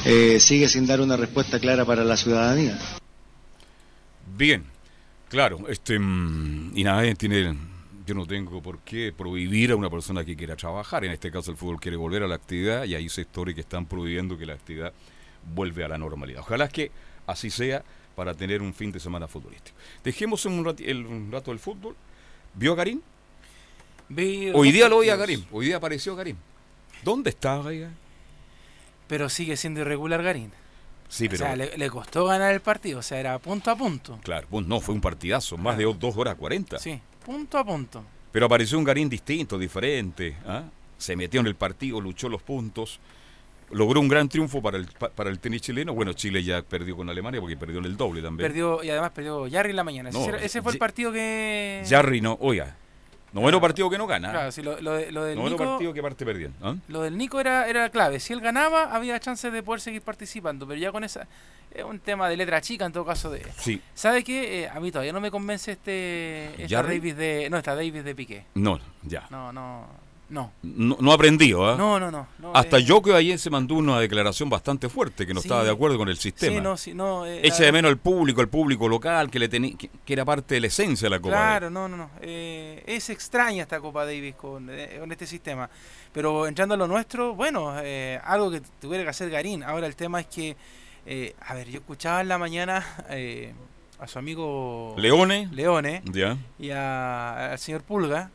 eh, 0.05 0.41
sigue 0.41 0.69
sin 0.69 0.87
dar 0.87 1.01
una 1.01 1.17
respuesta 1.17 1.59
clara 1.59 1.85
para 1.85 2.05
la 2.05 2.17
ciudadanía. 2.17 2.79
Bien, 4.37 4.65
claro, 5.29 5.69
este 5.69 5.99
mm, 5.99 6.73
y 6.77 6.85
nadie 6.85 7.15
tiene, 7.15 7.57
yo 8.09 8.15
no 8.15 8.27
tengo 8.27 8.63
por 8.63 8.79
qué 8.79 9.13
prohibir 9.15 9.71
a 9.71 9.77
una 9.77 9.91
persona 9.91 10.25
que 10.25 10.35
quiera 10.35 10.57
trabajar. 10.57 11.05
En 11.05 11.13
este 11.13 11.31
caso 11.31 11.51
el 11.51 11.59
fútbol 11.59 11.79
quiere 11.79 11.99
volver 11.99 12.23
a 12.23 12.27
la 12.27 12.37
actividad 12.37 12.85
y 12.85 12.95
hay 12.95 13.07
sectores 13.11 13.55
que 13.55 13.61
están 13.61 13.85
prohibiendo 13.85 14.39
que 14.39 14.47
la 14.47 14.55
actividad 14.55 14.95
vuelve 15.55 15.85
a 15.85 15.89
la 15.89 15.99
normalidad. 15.99 16.41
Ojalá 16.41 16.69
que 16.69 16.91
así 17.27 17.51
sea 17.51 17.85
para 18.17 18.33
tener 18.33 18.63
un 18.63 18.73
fin 18.73 18.91
de 18.91 18.99
semana 18.99 19.29
futbolístico. 19.29 19.77
Dejemos 20.03 20.47
un, 20.47 20.65
rati- 20.65 20.89
el, 20.89 21.05
un 21.05 21.31
rato 21.31 21.53
el 21.53 21.59
fútbol. 21.59 21.95
¿Vio 22.55 22.81
a? 22.81 23.03
Vi 24.09 24.51
Hoy 24.55 24.73
día 24.73 24.89
lo 24.89 25.01
vi 25.01 25.11
a 25.11 25.17
Garín. 25.17 25.45
Hoy 25.53 25.67
día 25.67 25.77
apareció 25.77 26.17
Garín. 26.17 26.39
¿Dónde 27.05 27.29
estaba 27.29 27.71
ella? 27.73 27.91
Pero 29.07 29.29
sigue 29.29 29.57
siendo 29.59 29.81
irregular 29.83 30.23
Garín. 30.23 30.51
Sí, 31.11 31.27
O 31.27 31.31
pero 31.31 31.45
sea, 31.45 31.57
le, 31.57 31.77
le 31.77 31.91
costó 31.91 32.25
ganar 32.25 32.53
el 32.55 32.61
partido. 32.61 33.01
O 33.01 33.03
sea, 33.03 33.21
era 33.21 33.39
punto 33.39 33.71
a 33.71 33.77
punto. 33.77 34.19
claro, 34.23 34.47
pues 34.51 34.67
no, 34.67 34.81
fue 34.81 34.95
un 34.95 35.01
partidazo, 35.03 35.57
más 35.59 35.77
de 35.77 35.85
dos 35.85 36.17
horas 36.17 36.35
cuarenta. 36.37 36.79
Sí, 36.79 37.01
punto 37.29 37.59
a 37.59 37.65
punto. 37.65 38.03
Pero 38.33 38.47
apareció 38.47 38.79
un 38.79 38.85
Garín 38.85 39.09
distinto, 39.11 39.59
diferente. 39.59 40.35
¿ah? 40.47 40.63
Se 40.97 41.15
metió 41.15 41.41
en 41.41 41.47
el 41.47 41.55
partido, 41.57 42.01
luchó 42.01 42.29
los 42.31 42.41
puntos. 42.43 42.99
Logró 43.71 44.01
un 44.01 44.09
gran 44.09 44.31
triunfo 44.31 44.63
para 44.63 44.79
el, 44.79 44.87
pa- 44.87 45.11
para 45.11 45.29
el 45.29 45.39
tenis 45.39 45.61
chileno. 45.61 45.93
Bueno, 45.93 46.15
Chile 46.15 46.43
ya 46.43 46.63
perdió 46.63 46.97
con 46.97 47.11
Alemania 47.11 47.39
porque 47.39 47.55
perdió 47.57 47.81
en 47.81 47.85
el 47.85 47.99
doble 47.99 48.23
también. 48.23 48.49
Perdió, 48.49 48.83
y 48.83 48.89
además 48.89 49.11
perdió 49.11 49.47
Jarry 49.51 49.71
en 49.71 49.77
la 49.77 49.85
mañana. 49.85 50.09
Ese, 50.09 50.19
No, 50.19 50.25
era- 50.27 50.39
ese 50.43 50.63
fue 50.63 50.73
el 50.73 50.79
partido 50.79 51.13
que. 51.13 51.85
Jarry 51.87 52.23
no, 52.23 52.39
oiga, 52.41 52.77
noveno 53.33 53.61
partido 53.61 53.89
que 53.91 53.99
no 53.99 54.07
gana. 54.07 54.31
Claro, 54.31 54.53
sí, 54.53 54.63
lo, 54.63 54.81
lo 54.81 54.93
de- 54.95 55.13
lo 55.13 55.25
del 55.25 55.37
noveno 55.37 55.57
Nico, 55.57 55.71
partido 55.73 55.93
que 55.93 56.03
parte 56.03 56.25
perdiendo. 56.25 56.57
¿ah? 56.67 56.75
lo 56.89 57.03
del 57.03 57.17
Nico 57.19 57.41
era, 57.41 57.69
era 57.69 57.89
clave. 57.91 58.21
Si 58.21 58.33
él 58.33 58.41
ganaba, 58.41 58.95
había 58.95 59.19
chances 59.21 59.53
de 59.53 59.63
poder 59.63 59.81
seguir 59.81 60.03
participando. 60.03 60.67
Pero 60.67 60.81
ya 60.81 60.93
con 60.93 61.05
esa. 61.05 61.27
Es 61.71 61.85
un 61.85 62.01
tema 62.01 62.29
de 62.31 62.37
letra 62.39 62.61
chica 62.63 62.87
en 62.87 62.93
todo 62.93 63.05
caso. 63.05 63.31
de 63.31 63.45
Sí, 63.59 63.81
¿Sabe 63.95 64.25
qué? 64.25 64.63
Eh, 64.65 64.69
a 64.69 64.81
mí 64.81 64.91
todavía 64.91 65.13
no 65.13 65.21
me 65.21 65.31
convence 65.31 65.73
este. 65.73 66.63
Esta. 66.63 66.83
Davis 66.83 67.17
de. 67.17 67.49
No, 67.51 67.59
esta 67.59 67.75
Davis 67.75 68.03
de 68.05 68.15
Piqué. 68.15 68.45
no, 68.55 68.81
ya. 69.03 69.27
No, 69.31 69.53
no. 69.53 69.87
No. 70.31 70.53
No, 70.63 70.99
no 71.01 71.13
aprendió, 71.13 71.67
¿ah? 71.67 71.77
No, 71.79 71.99
no, 71.99 72.11
no. 72.11 72.27
no, 72.39 72.53
Hasta 72.55 72.77
eh, 72.79 72.83
yo 72.85 73.01
que 73.01 73.15
ayer 73.15 73.39
se 73.39 73.49
mandó 73.49 73.77
una 73.77 73.99
declaración 73.99 74.51
bastante 74.51 74.91
fuerte 74.91 75.27
que 75.27 75.33
no 75.33 75.41
Sí. 75.41 75.49
estaba 75.49 75.65
de 75.65 75.71
acuerdo 75.71 75.97
con 75.97 76.09
el 76.11 76.19
sistema. 76.19 76.55
Sí, 76.57 76.61
no, 76.61 76.77
sí, 76.77 76.93
no. 76.93 77.25
eh, 77.25 77.41
Echa 77.47 77.63
de 77.65 77.73
menos 77.73 77.91
el 77.91 77.97
público, 77.97 78.43
el 78.43 78.49
público 78.49 78.89
local 78.89 79.31
que 79.31 79.39
le 79.39 79.49
tenía, 79.49 79.75
que, 79.79 79.89
que 80.05 80.13
era 80.13 80.27
parte 80.27 80.57
de 80.57 80.61
la 80.61 80.67
esencia 80.67 81.07
de 81.07 81.11
la 81.11 81.19
Copa. 81.19 81.31
Claro, 81.35 81.71
no, 81.71 81.89
no, 81.89 81.97
no. 81.97 82.11
Eh, 82.21 82.83
es 82.87 83.09
extraña 83.09 83.63
esta 83.63 83.81
Copa 83.81 84.05
Davis 84.05 84.35
con, 84.35 84.69
eh, 84.71 84.97
con 85.01 85.11
este 85.11 85.27
sistema. 85.27 85.71
Pero 86.13 86.47
entrando 86.47 86.75
a 86.75 86.79
lo 86.79 86.87
nuestro, 86.87 87.35
bueno, 87.35 87.75
eh, 87.83 88.21
algo 88.23 88.51
que 88.51 88.61
tuviera 88.81 89.05
que 89.05 89.11
hacer 89.11 89.31
Garín. 89.31 89.63
Ahora 89.63 89.87
el 89.87 89.97
tema 89.97 90.21
es 90.21 90.27
que, 90.27 90.57
eh, 91.07 91.35
a 91.41 91.55
ver, 91.55 91.69
yo 91.71 91.79
escuchaba 91.79 92.21
en 92.21 92.29
la 92.29 92.37
mañana 92.37 92.85
eh, 93.09 93.55
a 93.99 94.07
su 94.07 94.19
amigo 94.19 94.95
Leone, 94.99 95.49
Leone 95.53 96.03
ya, 96.05 96.37
y 96.59 96.71
a- 96.71 97.53
al 97.53 97.59
señor 97.59 97.83
Pulga, 97.83 98.31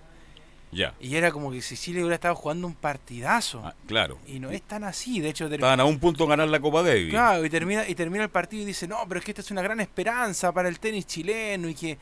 ya. 0.73 0.93
y 0.99 1.15
era 1.15 1.31
como 1.31 1.51
que 1.51 1.61
si 1.61 1.75
Chile 1.77 1.99
hubiera 2.01 2.15
estado 2.15 2.35
jugando 2.35 2.67
un 2.67 2.73
partidazo. 2.75 3.61
Ah, 3.63 3.73
claro. 3.87 4.17
Y 4.27 4.39
no 4.39 4.49
es 4.51 4.61
tan 4.63 4.83
así, 4.83 5.19
de 5.19 5.29
hecho, 5.29 5.47
Estaban 5.47 5.79
a 5.79 5.85
un 5.85 5.99
punto 5.99 6.23
de 6.25 6.29
ganar 6.29 6.47
la 6.49 6.59
Copa 6.59 6.83
Davis. 6.83 7.09
Claro, 7.11 7.45
y 7.45 7.49
termina, 7.49 7.87
y 7.87 7.95
termina 7.95 8.23
el 8.23 8.29
partido 8.29 8.63
y 8.63 8.65
dice, 8.65 8.87
no, 8.87 8.97
pero 9.07 9.19
es 9.19 9.25
que 9.25 9.31
esta 9.31 9.41
es 9.41 9.51
una 9.51 9.61
gran 9.61 9.79
esperanza 9.79 10.51
para 10.51 10.69
el 10.69 10.79
tenis 10.79 11.05
chileno 11.07 11.67
y 11.69 11.75
que, 11.75 11.97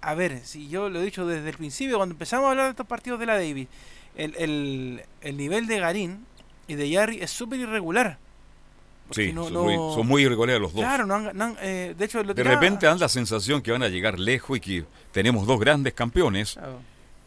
a 0.00 0.14
ver, 0.14 0.40
si 0.44 0.68
yo 0.68 0.88
lo 0.88 1.00
he 1.00 1.04
dicho 1.04 1.26
desde 1.26 1.48
el 1.50 1.56
principio, 1.56 1.96
cuando 1.96 2.14
empezamos 2.14 2.46
a 2.46 2.50
hablar 2.50 2.64
de 2.66 2.70
estos 2.70 2.86
partidos 2.86 3.18
de 3.20 3.26
la 3.26 3.34
Davis, 3.34 3.68
el, 4.16 4.34
el, 4.36 5.02
el 5.20 5.36
nivel 5.36 5.66
de 5.66 5.78
Garín 5.78 6.26
y 6.68 6.74
de 6.74 6.88
Yarry 6.90 7.18
es 7.20 7.30
súper 7.30 7.58
irregular. 7.60 8.18
Sí, 9.10 9.32
no- 9.32 9.44
son, 9.44 9.52
no- 9.52 9.62
muy, 9.64 9.74
son 9.94 10.06
muy 10.06 10.22
irregulares 10.22 10.60
los 10.60 10.72
dos. 10.72 10.80
Claro, 10.82 11.04
no 11.06 11.14
han- 11.16 11.30
no 11.36 11.44
han- 11.44 11.56
eh, 11.60 11.94
de 11.98 12.04
hecho, 12.04 12.22
lo 12.22 12.32
de 12.32 12.42
tiraba- 12.42 12.54
repente 12.60 12.86
dan 12.86 12.98
la 12.98 13.08
sensación 13.10 13.60
que 13.60 13.70
van 13.70 13.82
a 13.82 13.88
llegar 13.88 14.18
lejos 14.18 14.56
y 14.56 14.60
que 14.60 14.84
tenemos 15.12 15.46
dos 15.46 15.60
grandes 15.60 15.92
campeones, 15.92 16.54
Claro. 16.54 16.80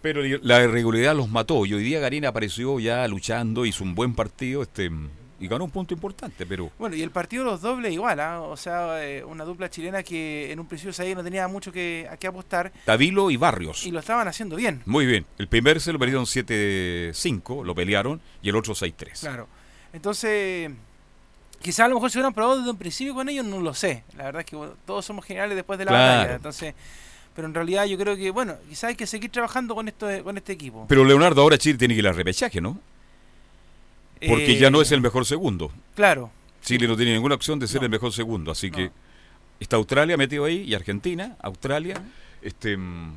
Pero 0.05 0.21
la 0.43 0.63
irregularidad 0.63 1.15
los 1.15 1.29
mató. 1.29 1.65
Y 1.65 1.73
hoy 1.73 1.83
día 1.83 1.99
Garín 1.99 2.25
apareció 2.25 2.79
ya 2.79 3.07
luchando, 3.07 3.65
hizo 3.65 3.83
un 3.83 3.95
buen 3.95 4.13
partido 4.13 4.61
este 4.61 4.91
y 5.39 5.47
ganó 5.47 5.63
un 5.65 5.71
punto 5.71 5.95
importante, 5.95 6.45
pero 6.45 6.71
Bueno, 6.77 6.95
y 6.95 7.01
el 7.01 7.09
partido 7.09 7.43
los 7.43 7.59
dobles 7.59 7.91
igual, 7.91 8.19
¿ah? 8.19 8.39
o 8.41 8.55
sea, 8.55 9.03
eh, 9.03 9.23
una 9.23 9.43
dupla 9.43 9.67
chilena 9.67 10.03
que 10.03 10.51
en 10.51 10.59
un 10.59 10.67
principio 10.67 10.93
que 10.95 11.15
no 11.15 11.23
tenía 11.23 11.47
mucho 11.47 11.71
que, 11.71 12.07
a 12.09 12.17
qué 12.17 12.27
apostar 12.27 12.71
Tavilo 12.85 13.31
y 13.31 13.35
Barrios. 13.37 13.83
y 13.87 13.91
lo 13.91 13.99
estaban 13.99 14.27
haciendo 14.27 14.55
bien. 14.55 14.83
Muy 14.85 15.07
bien. 15.07 15.25
El 15.39 15.47
primer 15.47 15.81
se 15.81 15.91
lo 15.91 15.97
perdieron 15.97 16.25
7-5, 16.25 17.65
lo 17.65 17.73
pelearon, 17.73 18.21
y 18.43 18.49
el 18.49 18.55
otro 18.55 18.75
6-3. 18.75 19.19
Claro. 19.21 19.47
Entonces, 19.91 20.71
quizás 21.61 21.81
a 21.81 21.87
lo 21.87 21.95
mejor 21.95 22.11
se 22.11 22.19
hubieran 22.19 22.33
probado 22.33 22.57
desde 22.59 22.69
un 22.69 22.77
principio 22.77 23.15
con 23.15 23.27
ellos, 23.27 23.43
no 23.45 23.59
lo 23.59 23.73
sé. 23.73 24.03
La 24.15 24.25
verdad 24.25 24.41
es 24.41 24.45
que 24.45 24.57
todos 24.85 25.03
somos 25.03 25.25
generales 25.25 25.55
después 25.55 25.79
de 25.79 25.85
la 25.85 25.91
Claro. 25.91 26.17
batalla. 26.19 26.35
Entonces, 26.35 26.75
pero 27.35 27.47
en 27.47 27.53
realidad 27.53 27.85
yo 27.85 27.97
creo 27.97 28.15
que, 28.15 28.31
bueno, 28.31 28.55
quizás 28.69 28.85
hay 28.85 28.95
que 28.95 29.05
seguir 29.05 29.29
trabajando 29.29 29.75
con 29.75 29.87
esto 29.87 30.07
con 30.23 30.37
este 30.37 30.53
equipo. 30.53 30.85
Pero 30.87 31.03
Leonardo 31.03 31.41
ahora 31.41 31.57
Chile 31.57 31.77
tiene 31.77 31.93
que 31.93 31.99
ir 31.99 32.07
al 32.07 32.15
repechaje, 32.15 32.61
¿no? 32.61 32.79
Porque 34.27 34.53
Eh, 34.53 34.57
ya 34.57 34.69
no 34.71 34.81
es 34.81 34.91
el 34.91 35.01
mejor 35.01 35.25
segundo. 35.25 35.71
Claro. 35.95 36.31
Chile 36.63 36.87
no 36.87 36.95
tiene 36.95 37.13
ninguna 37.13 37.35
opción 37.35 37.59
de 37.59 37.67
ser 37.67 37.81
No. 37.81 37.85
el 37.85 37.91
mejor 37.91 38.11
segundo, 38.13 38.51
así 38.51 38.71
que 38.71 38.89
está 39.59 39.75
Australia 39.75 40.17
metido 40.17 40.45
ahí 40.45 40.61
y 40.63 40.73
Argentina, 40.73 41.35
Australia, 41.41 42.01
este 42.41 42.77
mm, 42.77 43.13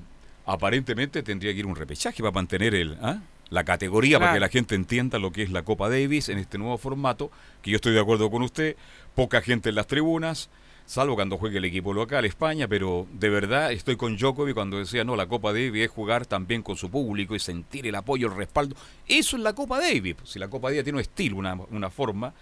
aparentemente 0.46 1.22
tendría 1.22 1.52
que 1.52 1.60
ir 1.60 1.66
un 1.66 1.76
repechaje 1.76 2.22
para 2.22 2.32
mantener 2.32 2.74
el 2.74 2.98
¿ah? 3.00 3.20
la 3.50 3.64
categoría 3.64 4.18
para 4.18 4.34
que 4.34 4.40
la 4.40 4.48
gente 4.48 4.74
entienda 4.74 5.18
lo 5.18 5.32
que 5.32 5.42
es 5.42 5.50
la 5.50 5.62
Copa 5.62 5.88
Davis 5.88 6.28
en 6.28 6.38
este 6.38 6.58
nuevo 6.58 6.76
formato, 6.76 7.30
que 7.62 7.70
yo 7.70 7.76
estoy 7.76 7.92
de 7.94 8.00
acuerdo 8.00 8.30
con 8.30 8.42
usted, 8.42 8.76
poca 9.14 9.40
gente 9.40 9.70
en 9.70 9.74
las 9.76 9.86
tribunas, 9.86 10.50
salvo 10.88 11.16
cuando 11.16 11.36
juegue 11.36 11.58
el 11.58 11.66
equipo 11.66 11.92
local 11.92 12.24
España, 12.24 12.66
pero 12.66 13.06
de 13.12 13.28
verdad 13.28 13.70
estoy 13.72 13.96
con 13.96 14.16
Djokovic 14.16 14.54
cuando 14.54 14.78
decía, 14.78 15.04
no, 15.04 15.16
la 15.16 15.26
Copa 15.26 15.52
Davis 15.52 15.84
es 15.84 15.90
jugar 15.90 16.24
también 16.24 16.62
con 16.62 16.76
su 16.76 16.90
público 16.90 17.36
y 17.36 17.38
sentir 17.38 17.86
el 17.86 17.94
apoyo, 17.94 18.26
el 18.28 18.34
respaldo. 18.34 18.74
Eso 19.06 19.36
es 19.36 19.42
la 19.42 19.52
Copa 19.52 19.78
Davis. 19.78 20.16
Si 20.24 20.38
la 20.38 20.48
Copa 20.48 20.68
Davis 20.68 20.84
tiene 20.84 20.96
un 20.96 21.02
estilo, 21.02 21.36
una, 21.36 21.54
una 21.54 21.90
forma, 21.90 22.32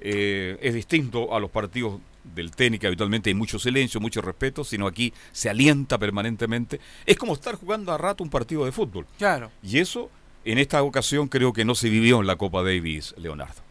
eh, 0.00 0.58
es 0.60 0.74
distinto 0.74 1.32
a 1.32 1.38
los 1.38 1.48
partidos 1.48 2.00
del 2.24 2.50
tenis, 2.50 2.80
que 2.80 2.88
habitualmente 2.88 3.30
hay 3.30 3.34
mucho 3.34 3.60
silencio, 3.60 4.00
mucho 4.00 4.20
respeto, 4.20 4.64
sino 4.64 4.88
aquí 4.88 5.12
se 5.30 5.48
alienta 5.48 5.96
permanentemente. 5.96 6.80
Es 7.06 7.16
como 7.16 7.34
estar 7.34 7.54
jugando 7.54 7.92
a 7.92 7.98
rato 7.98 8.24
un 8.24 8.30
partido 8.30 8.64
de 8.64 8.72
fútbol. 8.72 9.06
Claro. 9.16 9.52
Y 9.62 9.78
eso, 9.78 10.10
en 10.44 10.58
esta 10.58 10.82
ocasión, 10.82 11.28
creo 11.28 11.52
que 11.52 11.64
no 11.64 11.76
se 11.76 11.88
vivió 11.88 12.20
en 12.20 12.26
la 12.26 12.34
Copa 12.34 12.64
Davis, 12.64 13.14
Leonardo. 13.16 13.62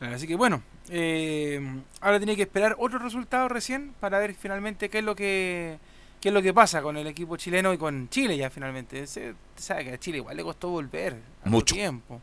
Así 0.00 0.26
que 0.26 0.36
bueno, 0.36 0.62
eh, 0.90 1.60
ahora 2.00 2.18
tiene 2.18 2.36
que 2.36 2.42
esperar 2.42 2.76
otros 2.78 3.02
resultados 3.02 3.50
recién 3.50 3.94
para 4.00 4.18
ver 4.18 4.34
finalmente 4.34 4.88
qué 4.88 4.98
es 4.98 5.04
lo 5.04 5.14
que 5.14 5.78
qué 6.20 6.28
es 6.28 6.34
lo 6.34 6.42
que 6.42 6.52
pasa 6.52 6.82
con 6.82 6.96
el 6.96 7.06
equipo 7.06 7.36
chileno 7.36 7.72
y 7.72 7.78
con 7.78 8.08
Chile 8.08 8.36
ya 8.36 8.50
finalmente. 8.50 9.06
Se, 9.06 9.34
sabe 9.56 9.84
que 9.84 9.92
a 9.92 9.98
Chile 9.98 10.18
igual 10.18 10.36
le 10.36 10.42
costó 10.42 10.68
volver 10.70 11.16
mucho 11.44 11.74
tiempo. 11.74 12.20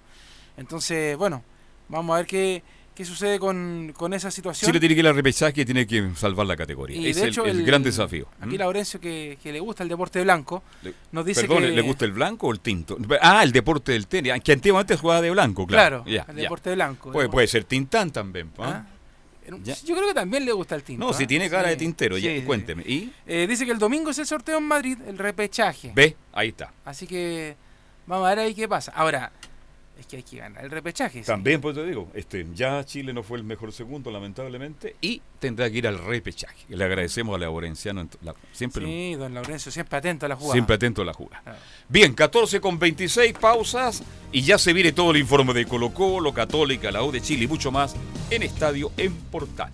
Entonces, 0.57 1.17
bueno, 1.17 1.43
vamos 1.89 2.13
a 2.13 2.17
ver 2.17 2.27
qué, 2.27 2.63
qué 2.95 3.03
sucede 3.05 3.37
con, 3.39 3.93
con 3.95 4.13
esa 4.13 4.31
situación. 4.31 4.67
Chile 4.69 4.79
tiene 4.79 4.95
que 4.95 5.01
ir 5.01 5.07
al 5.07 5.15
repechaje 5.15 5.61
y 5.61 5.65
tiene 5.65 5.85
que 5.85 6.11
salvar 6.15 6.47
la 6.47 6.55
categoría. 6.55 6.95
Y 6.97 7.09
es 7.09 7.17
de 7.17 7.23
el, 7.23 7.29
hecho, 7.29 7.45
el 7.45 7.59
el- 7.59 7.65
gran 7.65 7.83
desafío. 7.83 8.27
Aquí. 8.39 8.57
Laurencio, 8.57 8.99
que, 9.01 9.37
que 9.43 9.51
le 9.51 9.59
gusta 9.59 9.83
el 9.83 9.89
deporte 9.89 10.23
blanco, 10.23 10.63
Le- 10.81 10.93
nos 11.11 11.25
dice 11.25 11.41
Perdón, 11.41 11.63
que... 11.63 11.69
¿le 11.71 11.81
gusta 11.81 12.05
el 12.05 12.13
blanco 12.13 12.47
o 12.47 12.51
el 12.53 12.59
tinto? 12.61 12.97
Ah, 13.21 13.43
el 13.43 13.51
deporte 13.51 13.91
del 13.91 14.07
tenis, 14.07 14.33
que 14.43 14.51
antiguamente 14.53 14.95
jugaba 14.97 15.21
de 15.21 15.29
blanco, 15.31 15.67
claro. 15.67 16.03
Claro, 16.03 16.09
Ya, 16.25 16.25
el 16.31 16.37
ya. 16.37 16.41
deporte 16.43 16.73
blanco. 16.73 17.11
Puede, 17.11 17.29
puede 17.29 17.47
ser 17.47 17.65
tintán 17.65 18.11
también. 18.11 18.49
¿ah? 18.59 18.85
¿Ah? 18.85 18.87
Ya. 19.63 19.75
Yo 19.83 19.93
creo 19.95 20.07
que 20.07 20.13
también 20.15 20.43
le 20.43 20.51
gusta 20.53 20.73
el 20.75 20.81
tinto. 20.81 21.05
No, 21.05 21.11
¿ah? 21.11 21.13
si 21.13 21.27
tiene 21.27 21.49
cara 21.51 21.65
Sí, 21.65 21.69
de 21.71 21.75
tintero, 21.75 22.17
ya, 22.17 22.31
sí, 22.31 22.39
sí. 22.39 22.45
cuénteme. 22.45 22.81
¿Y? 22.83 23.11
Eh, 23.27 23.45
dice 23.47 23.63
que 23.65 23.71
el 23.73 23.77
domingo 23.77 24.09
es 24.09 24.17
el 24.17 24.25
sorteo 24.25 24.57
en 24.57 24.63
Madrid, 24.63 24.97
el 25.07 25.17
repechaje. 25.19 25.91
Ve, 25.93 26.15
ahí 26.33 26.47
está. 26.49 26.73
Así 26.83 27.05
que 27.05 27.55
vamos 28.07 28.25
a 28.25 28.29
ver 28.29 28.39
ahí 28.39 28.55
qué 28.55 28.67
pasa. 28.67 28.91
Ahora, 28.95 29.31
es 29.99 30.05
que 30.07 30.17
hay 30.17 30.23
que 30.23 30.37
ganar 30.37 30.63
el 30.63 30.71
repechaje. 30.71 31.19
sí. 31.19 31.25
También, 31.25 31.61
pues 31.61 31.75
te 31.75 31.85
digo, 31.85 32.09
este, 32.13 32.45
ya 32.53 32.83
Chile 32.83 33.13
no 33.13 33.23
fue 33.23 33.37
el 33.37 33.43
mejor 33.43 33.71
segundo, 33.71 34.11
lamentablemente, 34.11 34.95
y 35.01 35.21
tendrá 35.39 35.69
que 35.69 35.77
ir 35.77 35.87
al 35.87 35.97
repechaje. 35.97 36.65
Le 36.69 36.83
agradecemos 36.83 37.35
a 37.35 37.39
Laurenciano, 37.39 38.07
la- 38.21 38.35
siempre, 38.51 38.81
lo- 38.83 38.87
Sí, 38.87 39.15
don 39.15 39.33
Laurencio, 39.33 39.71
siempre 39.71 39.97
atento 39.97 40.25
a 40.25 40.29
la 40.29 40.35
jugada. 40.35 40.53
siempre 40.53 40.75
atento 40.75 41.01
a 41.01 41.05
la 41.05 41.13
jugada. 41.13 41.41
Claro. 41.43 41.59
Bien, 41.87 42.13
14 42.13 42.59
con 42.59 42.77
26 42.77 43.33
pausas 43.33 44.03
y 44.31 44.41
ya 44.41 44.57
se 44.57 44.73
viene 44.73 44.91
todo 44.91 45.11
el 45.11 45.17
informe 45.17 45.53
de 45.53 45.65
Colo 45.65 45.93
Colo, 45.93 46.33
Católica, 46.33 46.91
la 46.91 47.03
U 47.03 47.11
de 47.11 47.21
Chile 47.21 47.45
y 47.45 47.47
mucho 47.47 47.71
más 47.71 47.95
en 48.29 48.43
Estadio 48.43 48.91
en 48.97 49.13
Portal. 49.13 49.71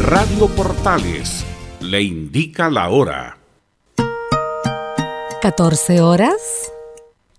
Radio 0.00 0.46
Portales 0.54 1.44
le 1.80 2.00
indica 2.02 2.70
la 2.70 2.88
hora. 2.90 3.35
14 5.46 6.00
horas 6.00 6.72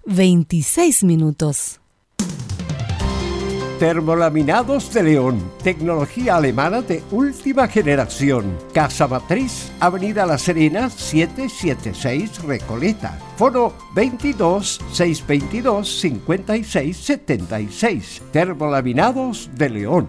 26 0.06 1.04
minutos. 1.04 1.82
Termolaminados 3.80 4.94
de 4.94 5.04
León, 5.04 5.52
tecnología 5.62 6.38
alemana 6.38 6.82
de 6.82 7.04
última 7.12 7.68
generación. 7.68 8.58
Casa 8.74 9.10
Matriz, 9.10 9.74
Avenida 9.82 10.26
La 10.26 10.38
Serena, 10.38 10.90
776 10.90 12.44
Recoleta. 12.44 13.20
Foro 13.36 13.74
22 13.94 14.80
622 14.94 16.00
56 16.00 16.96
76. 16.96 18.22
Termolaminados 18.32 19.50
de 19.54 19.70
León. 19.70 20.08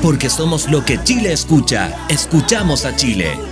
Porque 0.00 0.30
somos 0.30 0.70
lo 0.70 0.84
que 0.84 1.02
Chile 1.02 1.32
escucha. 1.32 2.06
Escuchamos 2.08 2.84
a 2.84 2.94
Chile. 2.94 3.51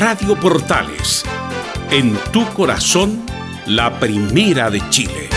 Radio 0.00 0.34
Portales, 0.34 1.24
en 1.90 2.16
tu 2.32 2.46
corazón, 2.54 3.22
la 3.66 4.00
primera 4.00 4.70
de 4.70 4.80
Chile. 4.88 5.28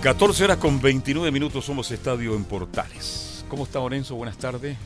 14 0.00 0.44
horas 0.44 0.58
con 0.58 0.80
29 0.80 1.32
minutos 1.32 1.64
somos 1.64 1.90
Estadio 1.90 2.36
en 2.36 2.44
Portales. 2.44 3.44
¿Cómo 3.48 3.64
está 3.64 3.80
Lorenzo? 3.80 4.14
Buenas 4.14 4.38
tardes. 4.38 4.76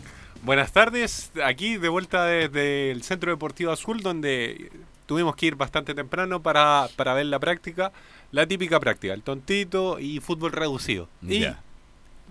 Buenas 0.44 0.72
tardes, 0.72 1.32
aquí 1.42 1.78
de 1.78 1.88
vuelta 1.88 2.26
desde 2.26 2.90
el 2.90 3.02
Centro 3.02 3.30
Deportivo 3.30 3.72
Azul, 3.72 4.02
donde 4.02 4.70
tuvimos 5.06 5.36
que 5.36 5.46
ir 5.46 5.54
bastante 5.56 5.94
temprano 5.94 6.42
para, 6.42 6.88
para 6.96 7.14
ver 7.14 7.26
la 7.26 7.38
práctica, 7.38 7.92
la 8.30 8.46
típica 8.46 8.78
práctica, 8.78 9.14
el 9.14 9.22
tontito 9.22 9.98
y 9.98 10.20
fútbol 10.20 10.52
reducido. 10.52 11.08
Y 11.22 11.40
Ya. 11.40 11.60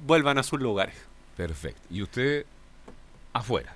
vuelvan 0.05 0.37
a 0.37 0.43
sus 0.43 0.59
lugares. 0.61 0.93
Perfecto. 1.35 1.81
¿Y 1.89 2.03
usted 2.03 2.45
afuera? 3.33 3.73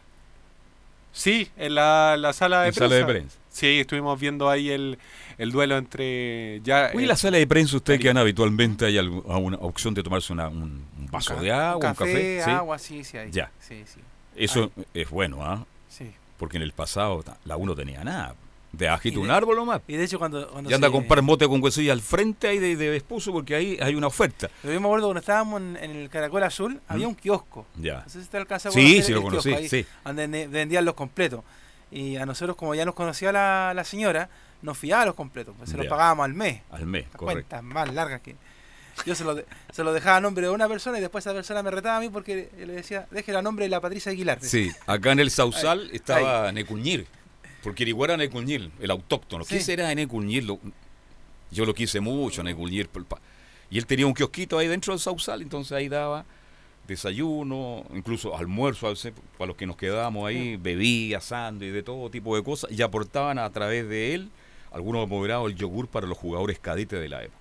Sí, 1.11 1.49
en 1.57 1.73
la, 1.73 2.15
la 2.15 2.31
sala 2.31 2.61
de 2.61 2.67
En 2.67 2.73
prensa. 2.75 2.95
sala 2.95 3.07
de 3.07 3.11
prensa. 3.11 3.37
Sí, 3.49 3.79
estuvimos 3.79 4.19
viendo 4.19 4.51
ahí 4.51 4.69
el, 4.69 4.99
el 5.39 5.51
duelo 5.51 5.77
entre 5.77 6.61
ya. 6.63 6.91
Uy, 6.93 7.05
eh, 7.05 7.07
la 7.07 7.15
sala 7.15 7.37
de 7.39 7.47
prensa, 7.47 7.75
ustedes 7.77 7.99
que 7.99 8.11
habitualmente, 8.11 8.85
hay 8.85 8.97
algu- 8.97 9.23
alguna 9.33 9.57
opción 9.61 9.95
de 9.95 10.03
tomarse 10.03 10.31
una- 10.31 10.47
un, 10.47 10.85
un 10.99 11.07
vaso 11.09 11.33
ca- 11.33 11.41
de 11.41 11.51
agua, 11.51 11.89
un 11.89 11.95
café. 11.95 12.43
¿sí? 12.45 12.51
agua, 12.51 12.77
sí, 12.77 13.03
sí 13.03 13.17
hay. 13.17 13.31
Ya. 13.31 13.49
Sí, 13.59 13.83
sí. 13.87 13.99
Eso 14.37 14.71
es 14.93 15.09
bueno, 15.09 15.43
¿ah? 15.43 15.65
Sí. 15.89 16.11
Porque 16.37 16.57
en 16.57 16.63
el 16.63 16.71
pasado 16.71 17.23
la 17.45 17.57
uno 17.57 17.75
tenía 17.75 18.03
nada. 18.03 18.35
De 18.71 18.89
agita 18.89 19.15
Y 19.17 19.21
un 19.21 19.31
árbol 19.31 19.55
nomás. 19.55 19.81
Y 19.87 19.95
de 19.95 20.03
hecho, 20.03 20.19
cuando. 20.19 20.49
cuando 20.49 20.69
Y 20.69 20.73
anda 20.73 20.89
a 20.89 20.91
comprar 20.91 21.21
mote 21.23 21.47
con 21.47 21.63
huesillo 21.63 21.91
al 21.93 22.01
frente 22.01 22.49
ahí 22.49 22.59
de, 22.59 22.75
de 22.75 22.89
porque 23.31 23.55
ahí 23.55 23.77
hay 23.81 23.95
una 23.95 24.07
oferta. 24.07 24.49
Pero 24.61 24.73
yo 24.73 24.81
me 24.81 24.87
acuerdo 24.87 25.07
cuando 25.07 25.19
estábamos 25.21 25.61
en, 25.61 25.77
en 25.77 25.91
el 25.95 26.09
Caracol 26.09 26.43
Azul, 26.43 26.79
había 26.87 27.07
un 27.07 27.15
kiosco. 27.15 27.65
Ya. 27.77 28.01
No 28.03 28.09
sé 28.09 28.21
si 28.21 28.27
te 28.29 28.37
alcanza 28.37 28.69
a 28.69 28.71
Sí, 28.73 29.01
sí 29.01 29.13
lo 29.13 29.23
conocí, 29.23 29.49
kiosco 29.51 29.67
sí. 29.69 29.85
Donde 30.03 30.47
vendían 30.47 30.83
los 30.85 30.95
completos. 30.95 31.43
Y 31.89 32.17
a 32.17 32.25
nosotros, 32.25 32.57
como 32.57 32.75
ya 32.75 32.83
nos 32.85 32.93
conocía 32.93 33.31
la, 33.31 33.71
la 33.73 33.85
señora, 33.85 34.29
nos 34.61 34.77
fiaba 34.77 35.05
los 35.05 35.15
completos. 35.15 35.55
Pues 35.57 35.69
se 35.69 35.77
los 35.77 35.85
Ya. 35.85 35.89
pagábamos 35.89 36.25
al 36.25 36.33
mes. 36.33 36.61
Al 36.69 36.85
mes, 36.85 37.05
correcto. 37.15 37.25
cuentas 37.25 37.63
más 37.63 37.93
largas 37.93 38.19
que. 38.21 38.35
Yo 39.05 39.15
se 39.15 39.23
lo, 39.23 39.35
de- 39.35 39.45
se 39.71 39.83
lo 39.83 39.93
dejaba 39.93 40.17
a 40.17 40.21
nombre 40.21 40.45
de 40.47 40.51
una 40.51 40.67
persona 40.67 40.97
y 40.97 41.01
después 41.01 41.25
esa 41.25 41.33
persona 41.33 41.63
me 41.63 41.71
retaba 41.71 41.97
a 41.97 41.99
mí 41.99 42.09
porque 42.09 42.49
le 42.57 42.73
decía, 42.73 43.07
déjela 43.11 43.39
a 43.39 43.41
nombre 43.41 43.65
de 43.65 43.69
la 43.69 43.79
Patricia 43.79 44.11
Aguilar. 44.11 44.39
Sí, 44.41 44.69
acá 44.85 45.11
en 45.11 45.19
el 45.19 45.31
Sausal 45.31 45.81
Ahí, 45.83 45.89
estaba 45.95 46.51
Necuñir, 46.51 47.07
porque 47.63 47.83
Iriguara 47.83 48.15
era 48.15 48.23
Necuñir, 48.23 48.71
el 48.79 48.91
autóctono. 48.91 49.45
¿Qué 49.45 49.59
Sí. 49.59 49.65
será 49.65 49.93
Necuñir? 49.95 50.43
Lo- 50.43 50.59
yo 51.51 51.65
lo 51.65 51.73
quise 51.73 51.99
mucho, 51.99 52.43
Necuñir. 52.43 52.89
Y 53.69 53.77
él 53.77 53.85
tenía 53.85 54.07
un 54.07 54.13
kiosquito 54.13 54.57
ahí 54.57 54.67
dentro 54.67 54.93
del 54.93 54.99
Sausal, 54.99 55.41
entonces 55.41 55.71
ahí 55.73 55.87
daba 55.87 56.25
desayuno, 56.87 57.83
incluso 57.93 58.35
almuerzo, 58.37 58.87
a 58.87 58.91
veces, 58.91 59.13
para 59.37 59.47
los 59.49 59.57
que 59.57 59.65
nos 59.65 59.75
quedábamos 59.77 60.27
ahí, 60.27 60.55
bebía, 60.57 61.19
sándwich, 61.21 61.71
de 61.73 61.83
todo 61.83 62.09
tipo 62.09 62.35
de 62.35 62.43
cosas, 62.43 62.71
y 62.71 62.81
aportaban 62.81 63.39
a 63.39 63.49
través 63.51 63.87
de 63.89 64.13
él, 64.15 64.29
algunos 64.71 65.05
apoderados, 65.05 65.51
el 65.51 65.57
yogur 65.57 65.87
para 65.87 66.07
los 66.07 66.17
jugadores 66.17 66.59
cadetes 66.59 66.99
de 66.99 67.09
la 67.09 67.23
época. 67.23 67.37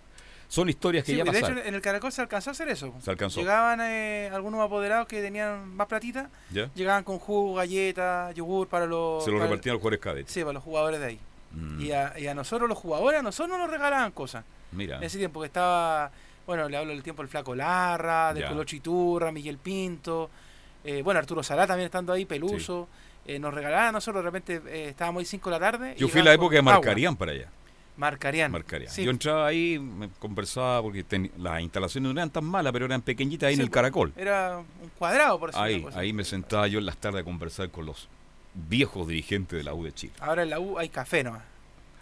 Son 0.48 0.68
historias 0.68 1.04
que 1.04 1.12
Sí, 1.12 1.18
ya 1.18 1.24
de 1.24 1.32
pasaron. 1.32 1.58
hecho, 1.58 1.68
en 1.68 1.74
el 1.74 1.80
Caracol 1.82 2.12
se 2.12 2.20
alcanzó 2.22 2.50
a 2.50 2.52
hacer 2.52 2.68
eso. 2.68 2.94
Se 3.02 3.10
alcanzó. 3.10 3.40
Llegaban 3.40 3.80
eh, 3.82 4.30
algunos 4.32 4.60
apoderados 4.60 5.06
que 5.08 5.20
tenían 5.20 5.74
más 5.74 5.86
platita, 5.88 6.30
¿Ya? 6.50 6.70
llegaban 6.74 7.02
con 7.04 7.18
jugo, 7.18 7.54
galletas, 7.54 8.34
yogur 8.34 8.68
para 8.68 8.86
los... 8.86 9.24
Se 9.24 9.30
lo 9.30 9.38
repartían 9.40 9.72
a 9.72 9.74
los 9.74 9.80
jugadores 9.82 10.00
cadetes. 10.00 10.32
Sí, 10.32 10.40
para 10.40 10.52
los 10.54 10.62
jugadores 10.62 11.00
de 11.00 11.06
ahí. 11.06 11.20
Mm, 11.52 11.80
Y, 11.80 11.92
a, 11.92 12.18
y 12.18 12.26
a 12.28 12.34
nosotros 12.34 12.68
los 12.68 12.78
jugadores, 12.78 13.20
a 13.20 13.22
nosotros 13.22 13.58
nos 13.58 13.70
regalaban 13.70 14.12
cosas. 14.12 14.44
Mira. 14.72 14.98
En 14.98 15.02
ese 15.04 15.18
tiempo 15.18 15.40
que 15.40 15.46
estaba, 15.46 16.10
bueno, 16.46 16.68
le 16.68 16.76
hablo 16.76 16.92
del 16.92 17.02
tiempo 17.02 17.22
del 17.22 17.28
Flaco 17.28 17.54
Larra, 17.54 18.32
del 18.34 18.42
Ya. 18.44 18.48
Colocho 18.48 18.76
Iturra, 18.76 19.32
Miguel 19.32 19.58
Pinto, 19.58 20.30
eh, 20.84 21.02
bueno, 21.02 21.18
Arturo 21.18 21.42
Salá 21.42 21.66
también 21.66 21.86
estando 21.86 22.12
ahí, 22.12 22.24
Peluso. 22.24 22.88
eh, 23.26 23.40
nos 23.40 23.52
regalaban 23.52 23.88
a 23.88 23.92
nosotros, 23.92 24.22
de 24.22 24.30
repente 24.30 24.62
eh, 24.68 24.88
estábamos 24.90 25.20
ahí 25.20 25.26
5 25.26 25.50
de 25.50 25.58
la 25.58 25.60
tarde. 25.72 25.94
Yo 25.98 26.06
fui 26.08 26.22
la 26.22 26.32
época 26.32 26.52
de 26.54 26.58
agua. 26.60 26.72
Marcarían 26.74 27.16
para 27.16 27.32
allá. 27.32 27.48
Marcarían. 27.96 28.52
Marcarían. 28.52 28.90
Sí. 28.92 29.04
Yo 29.04 29.10
entraba 29.10 29.46
ahí, 29.46 29.78
me 29.78 30.08
conversaba 30.18 30.82
porque 30.82 31.02
ten- 31.02 31.30
las 31.38 31.60
instalaciones 31.62 32.12
no 32.12 32.18
eran 32.20 32.30
tan 32.30 32.44
malas, 32.44 32.72
pero 32.72 32.84
eran 32.84 33.00
pequeñitas 33.02 33.48
ahí 33.48 33.54
en 33.54 33.60
el 33.62 33.70
Caracol. 33.70 34.12
Era 34.16 34.58
un 34.58 34.88
cuadrado, 34.98 35.38
por 35.38 35.50
decirlo 35.50 35.64
Ahí, 35.64 35.84
así. 35.88 35.98
ahí 35.98 36.12
me 36.12 36.24
sentaba 36.24 36.66
yo 36.68 36.78
en 36.78 36.86
las 36.86 36.98
tardes 36.98 37.22
a 37.22 37.24
conversar 37.24 37.70
con 37.70 37.86
los 37.86 38.08
viejos 38.54 39.08
dirigentes 39.08 39.56
de 39.58 39.64
la 39.64 39.72
U 39.74 39.84
de 39.84 39.92
Chile. 39.92 40.12
Ahora 40.20 40.42
en 40.42 40.50
la 40.50 40.60
U 40.60 40.78
hay 40.78 40.88
café 40.90 41.24
nomás. 41.24 41.42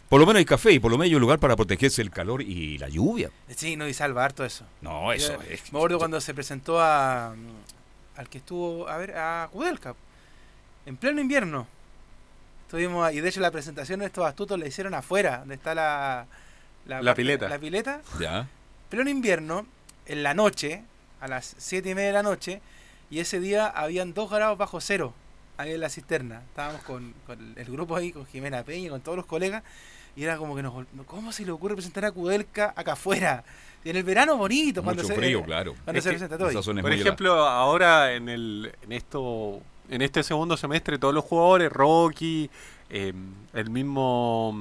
Por 0.09 0.21
lo 0.21 0.27
menos 0.27 0.39
hay 0.39 0.45
café 0.45 0.73
y 0.73 0.79
por 0.79 0.91
lo 0.91 0.99
menos 0.99 1.11
hay 1.11 1.15
un 1.15 1.21
lugar 1.21 1.39
para 1.39 1.57
protegerse 1.57 2.03
el 2.03 2.11
calor 2.11 2.43
y 2.43 2.77
la 2.79 2.89
lluvia. 2.89 3.31
Sí, 3.57 3.75
no, 3.77 3.89
y 3.89 3.95
salva 3.95 4.25
harto 4.25 4.45
eso. 4.45 4.65
No, 4.81 5.13
eso 5.13 5.33
Yo 5.35 5.43
es. 5.51 5.73
Me 5.73 5.79
acuerdo 5.79 5.99
cuando 5.99 6.21
se 6.21 6.35
presentó 6.35 6.81
a. 6.81 7.35
al 8.17 8.29
que 8.29 8.39
estuvo. 8.39 8.87
a 8.89 8.97
ver, 8.99 9.17
a 9.17 9.49
Kudelka. 9.51 9.95
En 10.87 10.97
pleno 10.97 11.21
invierno. 11.21 11.67
Estuvimos. 12.75 13.13
Y 13.13 13.21
de 13.21 13.29
hecho, 13.29 13.41
la 13.41 13.53
presentación 13.53 14.01
de 14.01 14.07
estos 14.07 14.27
astutos 14.27 14.59
la 14.59 14.67
hicieron 14.67 14.95
afuera, 14.95 15.39
donde 15.39 15.55
está 15.55 15.77
la. 15.77 16.27
La 16.87 17.15
pileta. 17.15 17.49
La 17.49 17.59
pileta. 17.59 18.03
Ya. 18.19 18.49
Pleno 18.89 19.09
invierno, 19.09 19.65
en 20.07 20.25
la 20.25 20.35
noche, 20.35 20.83
a 21.21 21.29
las 21.29 21.55
7 21.57 21.91
y 21.91 21.95
media 21.95 22.09
de 22.09 22.13
la 22.15 22.23
noche, 22.25 22.61
y 23.11 23.21
ese 23.21 23.39
día 23.39 23.69
habían 23.69 24.13
2 24.13 24.29
grados 24.29 24.59
bajo 24.59 24.81
cero 24.81 25.15
ahí 25.57 25.73
en 25.73 25.81
la 25.81 25.89
cisterna. 25.89 26.43
Estábamos 26.49 26.83
con, 26.83 27.15
con 27.29 27.55
el 27.57 27.65
grupo 27.67 27.95
ahí, 27.95 28.11
con 28.11 28.27
Jimena 28.27 28.65
Peña, 28.65 28.91
con 28.91 29.01
todos 29.01 29.17
los 29.17 29.27
colegas, 29.27 29.63
y 30.17 30.25
era 30.25 30.37
como 30.37 30.57
que 30.57 30.63
nos. 30.65 30.85
¿Cómo 31.07 31.31
se 31.31 31.45
le 31.45 31.53
ocurre 31.53 31.77
presentar 31.77 32.05
a 32.07 32.11
Kudelka 32.11 32.75
acá 32.75 32.95
afuera? 32.95 33.45
Y 33.85 33.91
en 33.91 33.97
el 33.97 34.03
verano 34.03 34.37
bonito, 34.37 34.83
cuando 34.83 35.03
Mucho 35.03 35.15
se, 35.15 35.21
frío, 35.21 35.43
claro. 35.47 35.75
Cuando 35.85 35.99
Es 35.99 36.05
se 36.05 36.11
que 36.11 36.17
presenta 36.17 36.39
todo. 36.39 36.83
Por 36.83 36.93
ejemplo, 36.93 37.35
ahora 37.47 38.15
en 38.15 38.29
el 38.29 38.75
en 38.83 38.93
esto 38.93 39.63
en 39.89 40.03
este 40.03 40.23
segundo 40.23 40.57
semestre 40.57 40.99
todos 40.99 41.15
los 41.15 41.25
jugadores, 41.25 41.73
Rocky, 41.73 42.51
eh, 42.91 43.13
el 43.53 43.71
mismo 43.71 44.55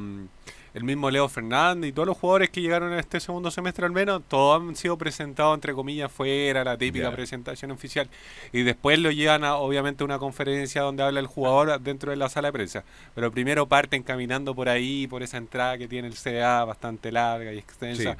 el 0.74 0.84
mismo 0.84 1.12
Leo 1.12 1.30
Fernández 1.30 1.90
y 1.90 1.94
todos 1.94 2.08
los 2.08 2.18
jugadores 2.18 2.50
que 2.50 2.62
llegaron 2.62 2.94
a 2.94 3.00
este 3.00 3.20
segundo 3.20 3.52
semestre 3.52 3.86
al 3.86 3.92
menos, 3.92 4.24
todos 4.28 4.62
han 4.62 4.76
sido 4.76 4.98
presentados 4.98 5.54
entre 5.54 5.74
comillas 5.74 6.12
fuera, 6.12 6.64
la 6.64 6.78
típica 6.78 7.12
presentación 7.12 7.72
oficial. 7.72 8.10
Y 8.52 8.64
después 8.64 8.98
lo 9.00 9.12
llevan 9.12 9.44
a 9.44 9.58
obviamente 9.58 10.04
a 10.04 10.06
una 10.06 10.18
conferencia 10.18 10.82
donde 10.82 11.04
habla 11.04 11.20
el 11.20 11.28
jugador 11.28 11.80
dentro 11.80 12.10
de 12.12 12.18
la 12.18 12.28
sala 12.30 12.48
de 12.48 12.54
prensa. 12.54 12.84
Pero 13.14 13.32
primero 13.32 13.68
parten 13.68 14.02
caminando 14.02 14.56
por 14.56 14.68
ahí, 14.68 15.06
por 15.08 15.22
esa 15.22 15.38
entrada 15.38 15.78
que 15.78 15.88
tiene 15.88 16.08
el 16.08 16.16
CDA 16.16 16.66
bastante 16.66 17.12
larga 17.12 17.54
y 17.54 17.60
extensa. 17.60 18.14
Sí. 18.14 18.20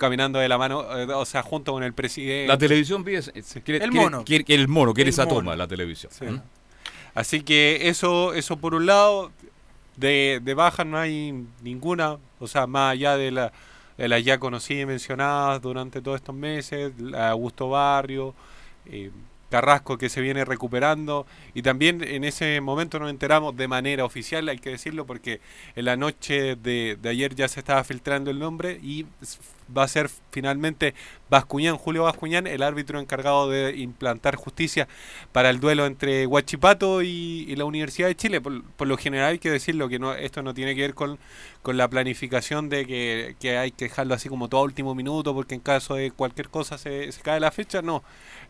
Caminando 0.00 0.40
de 0.40 0.48
la 0.48 0.58
mano, 0.58 0.82
eh, 0.98 1.04
o 1.12 1.24
sea, 1.24 1.42
junto 1.44 1.72
con 1.72 1.84
el 1.84 1.92
presidente. 1.92 2.48
La 2.48 2.58
televisión 2.58 3.04
pide, 3.04 3.18
ese- 3.18 3.62
quiere, 3.62 3.84
El 3.84 3.92
mono. 3.92 4.24
quiere- 4.24 4.42
quiere 4.44 4.62
el 4.62 4.68
mono, 4.68 4.92
quiere 4.94 5.10
El 5.10 5.14
esa 5.14 5.26
mono. 5.26 5.36
toma, 5.36 5.54
la 5.54 5.68
televisión. 5.68 6.10
Sí. 6.12 6.24
¿Mm? 6.24 6.40
Así 7.14 7.42
que 7.42 7.88
eso, 7.88 8.34
eso 8.34 8.56
por 8.56 8.74
un 8.74 8.86
lado, 8.86 9.30
de, 9.96 10.40
de 10.42 10.54
baja 10.54 10.84
no 10.84 10.98
hay 10.98 11.44
ninguna, 11.62 12.16
o 12.38 12.48
sea, 12.48 12.66
más 12.66 12.92
allá 12.92 13.16
de, 13.16 13.30
la, 13.30 13.52
de 13.98 14.08
las 14.08 14.24
ya 14.24 14.38
conocidas 14.38 14.82
y 14.82 14.86
mencionadas 14.86 15.60
durante 15.60 16.00
todos 16.00 16.16
estos 16.16 16.34
meses, 16.34 16.92
Augusto 17.14 17.68
Barrio, 17.68 18.34
eh, 18.86 19.10
Carrasco 19.50 19.98
que 19.98 20.08
se 20.08 20.20
viene 20.20 20.44
recuperando, 20.44 21.26
y 21.54 21.62
también 21.62 22.04
en 22.04 22.22
ese 22.22 22.60
momento 22.60 23.00
nos 23.00 23.10
enteramos 23.10 23.56
de 23.56 23.66
manera 23.66 24.04
oficial, 24.04 24.48
hay 24.48 24.58
que 24.60 24.70
decirlo, 24.70 25.04
porque 25.06 25.40
en 25.74 25.84
la 25.86 25.96
noche 25.96 26.54
de, 26.54 26.96
de 27.02 27.08
ayer 27.08 27.34
ya 27.34 27.48
se 27.48 27.58
estaba 27.58 27.82
filtrando 27.82 28.30
el 28.30 28.38
nombre 28.38 28.78
y 28.80 29.06
va 29.76 29.84
a 29.84 29.88
ser 29.88 30.10
finalmente 30.30 30.94
Bascuñán, 31.28 31.76
Julio 31.76 32.04
Bascuñán, 32.04 32.46
el 32.46 32.62
árbitro 32.62 32.98
encargado 32.98 33.48
de 33.48 33.76
implantar 33.76 34.36
justicia 34.36 34.88
para 35.32 35.50
el 35.50 35.60
duelo 35.60 35.86
entre 35.86 36.26
Huachipato 36.26 37.02
y, 37.02 37.54
la 37.56 37.64
Universidad 37.64 38.08
de 38.08 38.16
Chile. 38.16 38.40
Por, 38.40 38.64
por 38.64 38.88
lo 38.88 38.96
general 38.96 39.30
hay 39.30 39.38
que 39.38 39.50
decirlo, 39.50 39.88
que 39.88 39.98
no 39.98 40.14
esto 40.14 40.42
no 40.42 40.54
tiene 40.54 40.74
que 40.74 40.82
ver 40.82 40.94
con, 40.94 41.18
con 41.62 41.76
la 41.76 41.88
planificación 41.88 42.68
de 42.68 42.86
que, 42.86 43.36
que 43.38 43.58
hay 43.58 43.70
que 43.70 43.86
dejarlo 43.86 44.14
así 44.14 44.28
como 44.28 44.48
todo 44.48 44.62
último 44.62 44.94
minuto, 44.94 45.34
porque 45.34 45.54
en 45.54 45.60
caso 45.60 45.94
de 45.94 46.10
cualquier 46.10 46.48
cosa 46.48 46.78
se, 46.78 47.12
se 47.12 47.20
cae 47.22 47.40
la 47.40 47.50
fecha, 47.50 47.82
no. 47.82 48.02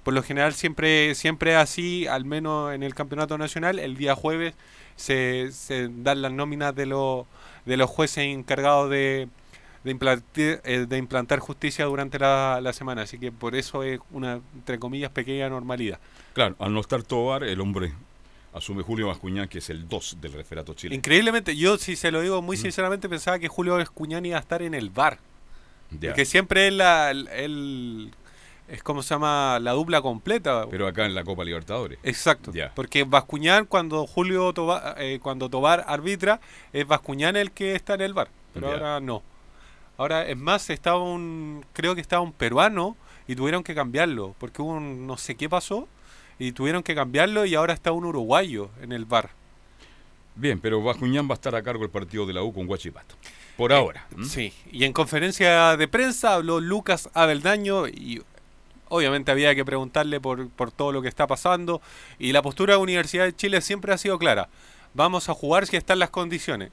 Por 0.03 0.15
lo 0.15 0.23
general 0.23 0.55
siempre, 0.55 1.15
siempre 1.15 1.57
así, 1.57 2.07
al 2.07 2.25
menos 2.25 2.73
en 2.75 2.83
el 2.83 2.95
campeonato 2.95 3.37
nacional, 3.37 3.79
el 3.79 3.97
día 3.97 4.15
jueves 4.15 4.55
se, 4.97 5.51
se 5.53 5.89
dan 5.89 6.23
las 6.23 6.33
nóminas 6.33 6.75
de, 6.75 6.87
los 6.87 7.27
de 7.67 7.77
los 7.77 7.91
jueces 7.91 8.25
encargados 8.25 8.91
de, 8.91 9.29
de, 9.85 9.91
implantar, 9.91 10.25
eh, 10.65 10.87
de 10.89 10.99
implantar 10.99 11.39
justicia 11.39 11.85
durante 11.87 12.19
la, 12.19 12.61
la 12.63 12.73
semana. 12.73 13.03
Así 13.03 13.19
que 13.19 13.33
por 13.33 13.55
eso 13.55 13.83
es 13.83 14.01
una, 14.11 14.41
entre 14.55 14.79
comillas, 14.79 15.11
pequeña 15.11 15.49
normalidad. 15.49 15.99
Claro, 16.33 16.57
al 16.59 16.73
no 16.73 16.81
estar 16.81 17.03
Tobar, 17.03 17.45
el 17.45 17.61
hombre 17.61 17.93
asume 18.53 18.83
Julio 18.83 19.07
Bascuñán, 19.09 19.49
que 19.49 19.59
es 19.59 19.71
el 19.71 19.89
2 19.89 20.19
del 20.21 20.33
referato 20.33 20.75
chileno. 20.75 20.97
Increíblemente, 20.97 21.57
yo 21.57 21.79
si 21.79 21.97
se 21.97 22.11
lo 22.11 22.21
digo 22.21 22.43
muy 22.43 22.57
sinceramente 22.57 23.09
pensaba 23.09 23.39
que 23.39 23.49
Julio 23.49 23.79
Escuñán 23.79 24.27
iba 24.27 24.37
a 24.37 24.41
estar 24.41 24.61
en 24.63 24.75
el 24.75 24.91
bar. 24.91 25.19
Ya. 25.91 26.11
Porque 26.11 26.25
siempre 26.25 26.69
es 26.69 26.73
la, 26.75 27.11
el, 27.11 27.29
el- 27.29 28.11
es 28.69 28.85
como 28.85 29.03
se 29.03 29.15
llama 29.15 29.59
la 29.61 29.73
dupla 29.73 30.01
completa. 30.01 30.65
Pero 30.71 30.87
acá 30.87 31.05
en 31.05 31.13
la 31.17 31.25
Copa 31.25 31.43
Libertadores. 31.43 31.99
Exacto. 32.05 32.53
Porque 32.77 33.03
Bascuñán 33.03 33.67
cuando 33.67 34.07
Julio 34.07 34.53
Tobar, 34.53 34.95
eh, 34.99 35.19
cuando 35.21 35.49
Tobar 35.49 35.85
arbitra, 35.89 36.41
es 36.73 36.87
Bascuñán 36.87 37.35
el 37.37 37.51
que 37.51 37.75
está 37.75 37.95
en 37.95 38.03
el 38.03 38.15
bar. 38.15 38.29
Pero 38.55 38.69
ahora 38.71 39.01
no. 39.01 39.25
Ahora, 40.01 40.27
es 40.27 40.39
más, 40.39 40.71
estaba 40.71 40.99
un, 40.99 41.63
creo 41.75 41.95
que 41.95 42.01
estaba 42.01 42.23
un 42.23 42.33
peruano 42.33 42.97
y 43.29 43.37
tuvieron 43.37 43.63
que 43.63 43.75
cambiarlo. 43.75 44.35
Porque 44.39 44.63
hubo 44.63 44.71
un, 44.71 45.07
no 45.07 45.19
sé 45.19 45.35
qué 45.35 45.47
pasó 45.47 45.89
y 46.39 46.53
tuvieron 46.53 46.83
que 46.83 46.95
cambiarlo 46.95 47.45
y 47.45 47.55
ahora 47.55 47.75
está 47.75 47.93
un 47.93 48.07
uruguayo 48.07 48.71
en 48.81 48.93
el 48.93 49.05
bar. 49.05 49.29
Bien, 50.37 50.59
pero 50.59 50.83
Bascuñán 50.83 51.29
va 51.29 51.33
a 51.33 51.35
estar 51.35 51.55
a 51.55 51.63
cargo 51.63 51.83
del 51.83 51.91
partido 51.91 52.25
de 52.25 52.33
la 52.33 52.43
U 52.43 52.51
con 52.51 52.67
Huachipato. 52.67 53.15
Eh, 53.15 53.29
Por 53.59 53.75
ahora. 53.75 54.07
¿m? 54.17 54.25
Sí, 54.25 54.55
y 54.73 54.85
en 54.85 54.95
conferencia 54.95 55.77
de 55.77 55.87
prensa 55.87 56.33
habló 56.33 56.61
Lucas 56.61 57.11
Abeldaño 57.13 57.87
y 57.87 58.23
obviamente 58.89 59.31
había 59.33 59.55
que 59.55 59.67
preguntarle 59.67 60.19
por, 60.19 60.49
por 60.49 60.73
todo 60.73 60.93
lo 60.93 61.03
que 61.03 61.09
está 61.09 61.27
pasando 61.27 61.83
y 62.19 62.33
la 62.33 62.41
postura 62.41 62.73
de 62.73 62.81
Universidad 62.81 63.27
de 63.27 63.37
Chile 63.37 63.61
siempre 63.61 63.93
ha 63.93 63.99
sido 63.99 64.19
clara. 64.19 64.49
Vamos 64.95 65.29
a 65.29 65.35
jugar 65.35 65.67
si 65.67 65.77
están 65.77 65.99
las 65.99 66.09
condiciones. 66.09 66.71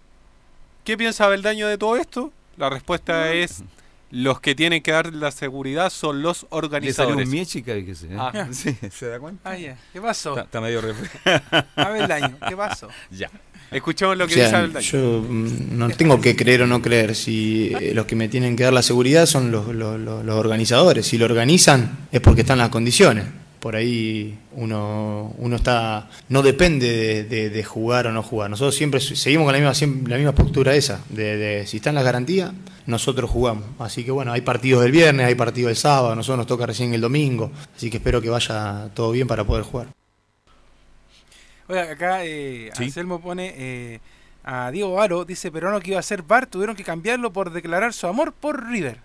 ¿Qué 0.86 0.96
piensa 0.96 1.26
Abeldaño 1.26 1.68
de 1.68 1.78
todo 1.78 1.98
esto? 1.98 2.32
La 2.58 2.70
respuesta 2.70 3.32
es 3.34 3.64
los 4.10 4.40
que 4.40 4.56
tienen 4.56 4.82
que 4.82 4.92
dar 4.92 5.14
la 5.14 5.32
seguridad 5.32 5.90
son 5.90 6.22
los 6.22 6.44
Le 6.44 6.48
salió 6.50 6.58
organizadores. 6.66 7.26
un 7.28 7.32
miechica, 7.32 7.74
fíjese, 7.74 8.08
¿eh? 8.08 8.18
Ah. 8.18 8.48
Sí, 8.52 8.76
¿Se 8.92 9.08
da 9.08 9.20
cuenta? 9.20 9.50
Ah, 9.52 9.58
ya. 9.58 9.78
¿Qué 9.94 10.02
pasó? 10.02 10.30
Está, 10.32 10.44
está 10.44 10.62
medio 10.62 10.82
refre- 10.82 11.66
A 11.76 11.90
ver 11.90 12.04
el 12.04 12.12
año. 12.12 12.38
¿Qué 12.48 12.56
pasó? 12.56 12.88
Ya. 13.12 13.30
Escuchemos 13.70 14.18
lo 14.18 14.24
O 14.24 14.28
que 14.28 14.36
sea, 14.36 14.46
dice 14.46 14.56
Abeldaño. 14.56 14.86
yo 14.86 15.26
mm, 15.28 15.78
no 15.78 15.90
tengo 15.90 16.22
que 16.22 16.38
creer 16.38 16.62
o 16.62 16.68
no 16.68 16.82
creer. 16.82 17.16
Si 17.16 17.74
eh, 17.82 17.92
los 17.94 18.06
que 18.06 18.16
me 18.16 18.30
tienen 18.30 18.56
que 18.56 18.64
dar 18.64 18.72
la 18.72 18.82
seguridad 18.82 19.26
son 19.26 19.52
los, 19.52 19.68
los- 19.76 20.00
los- 20.00 20.24
los 20.24 20.36
organizadores. 20.38 21.06
Si 21.06 21.18
lo 21.18 21.26
organizan 21.26 22.08
es 22.14 22.22
porque 22.22 22.42
están 22.42 22.60
las 22.60 22.70
condiciones. 22.70 23.26
Por 23.68 23.76
ahí 23.76 24.40
uno, 24.54 25.34
uno 25.40 25.58
está 25.58 26.10
no 26.30 26.42
depende 26.42 26.88
de, 26.90 27.24
de- 27.26 27.50
de 27.50 27.64
jugar 27.66 28.08
o 28.08 28.14
no 28.14 28.24
jugar. 28.24 28.50
Nosotros 28.50 28.76
siempre 28.76 29.02
seguimos 29.02 29.44
con 29.46 29.52
la 29.52 29.60
misma, 29.60 29.74
siempre- 29.74 30.10
la 30.10 30.16
misma 30.16 30.32
postura 30.32 30.74
esa, 30.74 31.02
de, 31.10 31.36
de 31.36 31.68
si 31.68 31.76
están 31.78 31.94
las 31.96 32.06
garantías, 32.06 32.54
nosotros 32.86 33.30
jugamos. 33.30 33.66
Así 33.78 34.06
que 34.06 34.12
bueno, 34.12 34.32
hay 34.32 34.40
partidos 34.40 34.84
del 34.84 34.94
viernes, 34.94 35.26
hay 35.28 35.36
partidos 35.36 35.68
del 35.68 35.76
sábado, 35.76 36.14
a 36.14 36.16
nosotros 36.16 36.38
nos 36.38 36.48
toca 36.48 36.66
recién 36.66 36.94
el 36.94 37.02
domingo, 37.02 37.52
así 37.76 37.90
que 37.90 37.98
espero 37.98 38.22
que 38.22 38.30
vaya 38.30 38.88
todo 38.94 39.12
bien 39.12 39.28
para 39.28 39.44
poder 39.44 39.66
jugar. 39.66 39.88
Oiga, 41.68 41.92
acá 41.92 42.24
eh, 42.24 42.72
Sí. 42.78 42.86
Anselmo 42.86 43.20
pone 43.20 43.54
eh, 43.58 44.00
a 44.46 44.72
Diego 44.72 45.02
Aro, 45.02 45.26
dice 45.26 45.52
Peruano 45.52 45.82
que 45.82 45.92
iba 45.92 46.00
a 46.00 46.04
ser 46.04 46.22
bar, 46.22 46.48
tuvieron 46.48 46.74
que 46.78 46.86
cambiarlo 46.86 47.34
por 47.34 47.52
declarar 47.52 47.92
su 47.92 48.08
amor 48.08 48.32
por 48.32 48.66
River. 48.70 49.00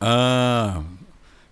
Ah, 0.00 0.82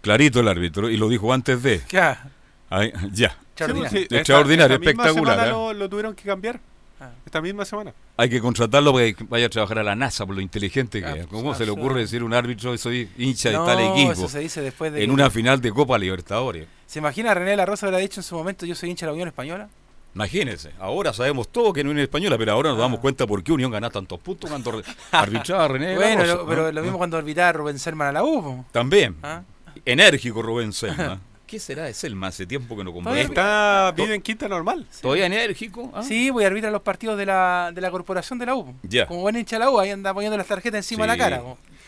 clarito 0.01 0.41
el 0.41 0.49
árbitro, 0.49 0.89
y 0.89 0.97
lo 0.97 1.11
dijo 1.11 1.31
antes 1.35 1.63
de. 1.63 1.83
Ya. 1.91 2.31
Ay, 2.79 2.93
ya. 3.13 3.37
Extraordinario. 3.51 3.91
Sí, 3.91 4.03
esta- 4.05 4.17
Extraordinario, 4.17 4.75
esta 4.77 4.87
misma 4.87 5.03
espectacular. 5.05 5.37
semana 5.37 5.49
¿eh? 5.49 5.51
lo, 5.53 5.73
lo 5.75 5.89
tuvieron 5.89 6.15
que 6.15 6.25
cambiar. 6.25 6.61
Ah. 7.01 7.11
Esta 7.27 7.41
misma 7.41 7.65
semana. 7.65 7.93
Hay 8.17 8.29
que 8.31 8.41
contratarlo 8.41 8.93
para 8.93 9.13
que 9.13 9.25
vaya 9.25 9.47
a 9.47 9.49
trabajar 9.49 9.79
a 9.81 9.83
la 9.83 9.95
NASA 9.97 10.25
por 10.25 10.35
lo 10.37 10.41
inteligente 10.41 11.01
que 11.01 11.07
Ah, 11.07 11.17
es. 11.17 11.27
¿Cómo 11.27 11.43
pues, 11.47 11.59
se 11.59 11.65
le 11.67 11.73
ocurre 11.73 12.01
decir 12.01 12.23
a 12.23 12.25
un 12.25 12.33
árbitro 12.35 12.77
soy 12.79 13.09
hincha 13.19 13.51
de 13.51 13.57
tal 13.57 13.81
equipo? 13.81 14.13
eso 14.13 14.29
se 14.29 14.39
dice 14.39 14.61
después 14.61 14.93
de 14.93 15.03
en 15.03 15.11
que- 15.11 15.15
una 15.15 15.29
final 15.31 15.61
de 15.61 15.73
Copa 15.73 15.99
Libertadores. 15.99 16.67
¿Se 16.87 17.01
imagina 17.01 17.35
René 17.35 17.57
La 17.57 17.67
Rosa 17.67 17.87
habrá 17.87 17.99
dicho 17.99 18.21
en 18.21 18.25
su 18.25 18.37
momento 18.37 18.65
yo 18.65 18.75
soy 18.75 18.91
hincha 18.91 19.07
de 19.07 19.11
la 19.11 19.15
Unión 19.15 19.29
Española? 19.29 19.69
Imagínense, 20.15 20.71
ahora 20.79 21.13
sabemos 21.13 21.49
todo 21.49 21.73
que 21.73 21.83
no 21.83 21.91
es 21.91 21.99
española, 21.99 22.39
pero 22.39 22.53
ahora 22.53 22.71
nos 22.71 22.79
damos 22.79 23.01
cuenta 23.01 23.27
por 23.27 23.43
qué 23.43 23.51
Unión 23.51 23.73
gana 23.73 23.91
tantos 23.91 24.21
puntos 24.21 24.49
cuando 24.49 24.81
arbitraba 25.11 25.67
René 25.67 25.87
de 25.89 25.95
la 25.97 26.01
bueno, 26.01 26.23
Rosa, 26.23 26.35
lo- 26.37 26.47
pero 26.47 26.73
lo 26.73 26.83
mismo 26.83 26.99
cuando 26.99 27.17
olvidaba 27.17 27.49
a 27.49 27.53
Rubén 27.53 27.79
Selman 27.81 28.09
a 28.09 28.13
la 28.13 28.25
U. 28.25 28.65
También. 28.71 29.17
Ah. 29.25 29.43
Enérgico 29.85 30.41
Rubén 30.41 30.73
Selma. 30.73 31.21
¿Qué 31.55 31.61
será 31.61 31.85
de 31.85 31.95
Selma? 31.95 32.27
Hace 32.27 32.47
tiempo 32.47 32.77
que 32.77 32.83
no 32.83 32.93
conversa. 32.93 33.21
Está, 33.21 33.93
vive 33.97 34.17
en 34.17 34.23
quinta 34.23 34.49
normal. 34.49 34.89
¿Todavía 35.01 35.27
enérgico? 35.27 35.89
¿Ah? 35.95 36.03
Sí, 36.03 36.29
voy 36.31 36.43
a 36.43 36.49
arbitrar 36.49 36.73
los 36.73 36.83
partidos 36.83 37.17
de 37.17 37.27
la, 37.27 37.71
de 37.73 37.81
la 37.81 37.93
corporación 37.93 38.41
de 38.41 38.47
la 38.47 38.57
U. 38.57 38.75
Ya. 38.83 39.07
Como 39.07 39.21
buen 39.21 39.37
hincha 39.37 39.55
de 39.55 39.61
la 39.65 39.71
U, 39.71 39.79
ahí 39.79 39.91
anda 39.91 40.13
poniendo 40.13 40.37
las 40.37 40.49
tarjetas 40.49 40.79
encima 40.79 41.05
de 41.05 41.09
la 41.13 41.17
cara. 41.17 41.43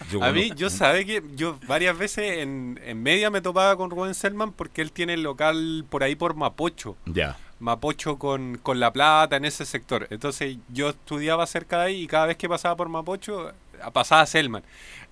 Yo 0.08 0.22
a 0.22 0.30
mí, 0.30 0.52
yo 0.54 0.70
sabe 0.70 1.04
que 1.04 1.20
yo 1.34 1.58
varias 1.66 1.98
veces 1.98 2.38
en, 2.44 2.78
en 2.84 3.02
media 3.02 3.28
me 3.28 3.40
topaba 3.40 3.76
con 3.76 3.90
Rubén 3.90 4.14
Selman 4.14 4.52
porque 4.52 4.82
él 4.82 4.92
tiene 4.92 5.14
el 5.14 5.24
local 5.24 5.84
por 5.90 6.04
ahí 6.04 6.14
por 6.14 6.34
Mapocho. 6.36 6.96
Ya. 7.04 7.36
Mapocho 7.58 8.18
con, 8.20 8.58
con 8.62 8.78
La 8.78 8.92
Plata, 8.92 9.34
en 9.34 9.46
ese 9.46 9.64
sector. 9.64 10.06
Entonces 10.10 10.58
yo 10.68 10.90
estudiaba 10.90 11.44
cerca 11.48 11.78
de 11.80 11.86
ahí 11.86 12.02
y 12.02 12.06
cada 12.06 12.26
vez 12.26 12.36
que 12.36 12.48
pasaba 12.48 12.76
por 12.76 12.88
Mapocho, 12.88 13.50
pasaba 13.92 14.24
Selman. 14.26 14.62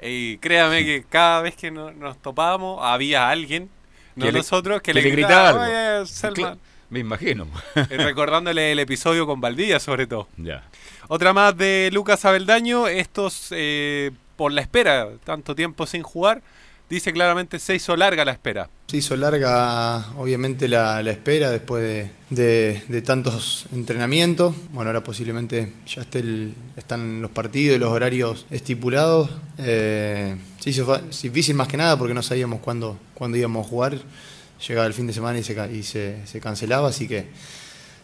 Y 0.00 0.36
créame 0.38 0.84
que 0.84 1.04
cada 1.08 1.40
vez 1.40 1.56
que 1.56 1.72
no- 1.72 1.90
nos 1.90 2.18
topábamos 2.18 2.78
había 2.84 3.28
alguien, 3.30 3.68
no 4.16 4.26
Que 4.26 4.32
le- 4.32 4.38
nosotros, 4.38 4.80
que, 4.82 4.92
que 4.92 4.94
le 4.94 5.02
le 5.02 5.10
gritaba, 5.10 5.52
gritaba 5.66 5.66
algo. 5.66 6.00
"Oye, 6.02 6.06
Selman". 6.06 6.54
Cla- 6.54 6.58
Me 6.90 7.00
imagino. 7.00 7.46
Eh, 7.74 7.86
recordándole 7.98 8.72
el 8.72 8.78
episodio 8.78 9.26
con 9.26 9.40
Valdivia 9.40 9.80
sobre 9.80 10.06
todo. 10.06 10.28
Ya. 10.36 10.62
Otra 11.08 11.32
más 11.32 11.56
de 11.56 11.90
Lucas 11.92 12.24
Abeldaño, 12.24 12.86
estos 12.88 13.48
eh, 13.50 14.10
por 14.36 14.52
la 14.52 14.60
espera, 14.60 15.08
tanto 15.24 15.54
tiempo 15.54 15.86
sin 15.86 16.02
jugar, 16.02 16.42
dice 16.90 17.12
claramente 17.12 17.58
se 17.58 17.74
hizo 17.74 17.96
larga 17.96 18.24
la 18.24 18.32
espera. 18.32 18.68
Se 18.86 18.98
hizo 18.98 19.16
larga, 19.16 20.06
obviamente, 20.18 20.68
la, 20.68 21.02
la 21.02 21.10
espera 21.10 21.50
después 21.50 21.82
de, 21.82 22.10
de- 22.30 22.82
tantos 23.02 23.66
entrenamientos. 23.72 24.54
Bueno, 24.72 24.90
ahora 24.90 25.02
posiblemente 25.02 25.72
ya 25.86 26.02
esté 26.02 26.20
el- 26.20 26.54
están 26.76 27.20
los 27.22 27.30
partidos 27.30 27.76
y 27.76 27.80
los 27.80 27.90
horarios 27.90 28.46
estipulados. 28.50 29.30
Eh, 29.58 30.36
se 30.60 30.70
difícil 31.28 31.54
más 31.56 31.68
que 31.68 31.76
nada 31.76 31.98
porque 31.98 32.14
no 32.14 32.22
sabíamos 32.22 32.60
cuándo, 32.60 32.98
cuándo 33.14 33.36
íbamos 33.38 33.66
a 33.66 33.68
jugar. 33.68 33.98
Llegaba 34.68 34.86
el 34.86 34.94
fin 34.94 35.06
de 35.06 35.12
semana 35.12 35.38
y 35.38 35.42
se, 35.42 35.72
y 35.72 35.82
se 36.26 36.40
cancelaba, 36.40 36.88
así 36.88 37.08
que 37.08 37.26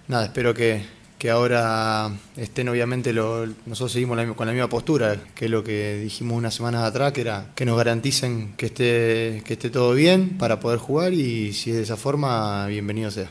nada, 0.09 0.25
espero 0.25 0.53
que, 0.53 0.83
que 1.21 1.31
ahora 1.31 2.11
estén 2.37 2.69
obviamente, 2.71 3.13
lo- 3.13 3.47
nosotros 3.67 3.93
seguimos 3.93 4.19
con 4.37 4.47
la 4.49 4.53
misma 4.55 4.69
postura, 4.69 5.19
que 5.37 5.45
es 5.47 5.51
lo 5.51 5.63
que 5.63 5.99
dijimos 5.99 6.37
unas 6.39 6.55
semanas 6.55 6.83
atrás, 6.85 7.13
que 7.13 7.21
era 7.23 7.47
que 7.55 7.67
nos 7.67 7.77
garanticen 7.77 8.55
que 8.57 8.67
esté, 8.67 9.43
que 9.45 9.55
esté 9.55 9.71
todo 9.71 9.95
bien 9.95 10.39
para 10.39 10.61
poder 10.61 10.79
jugar 10.81 11.13
y 11.13 11.53
si 11.53 11.71
es 11.71 11.77
de 11.77 11.83
esa 11.83 11.97
forma, 11.99 12.67
bienvenido 12.69 13.11
sea. 13.11 13.31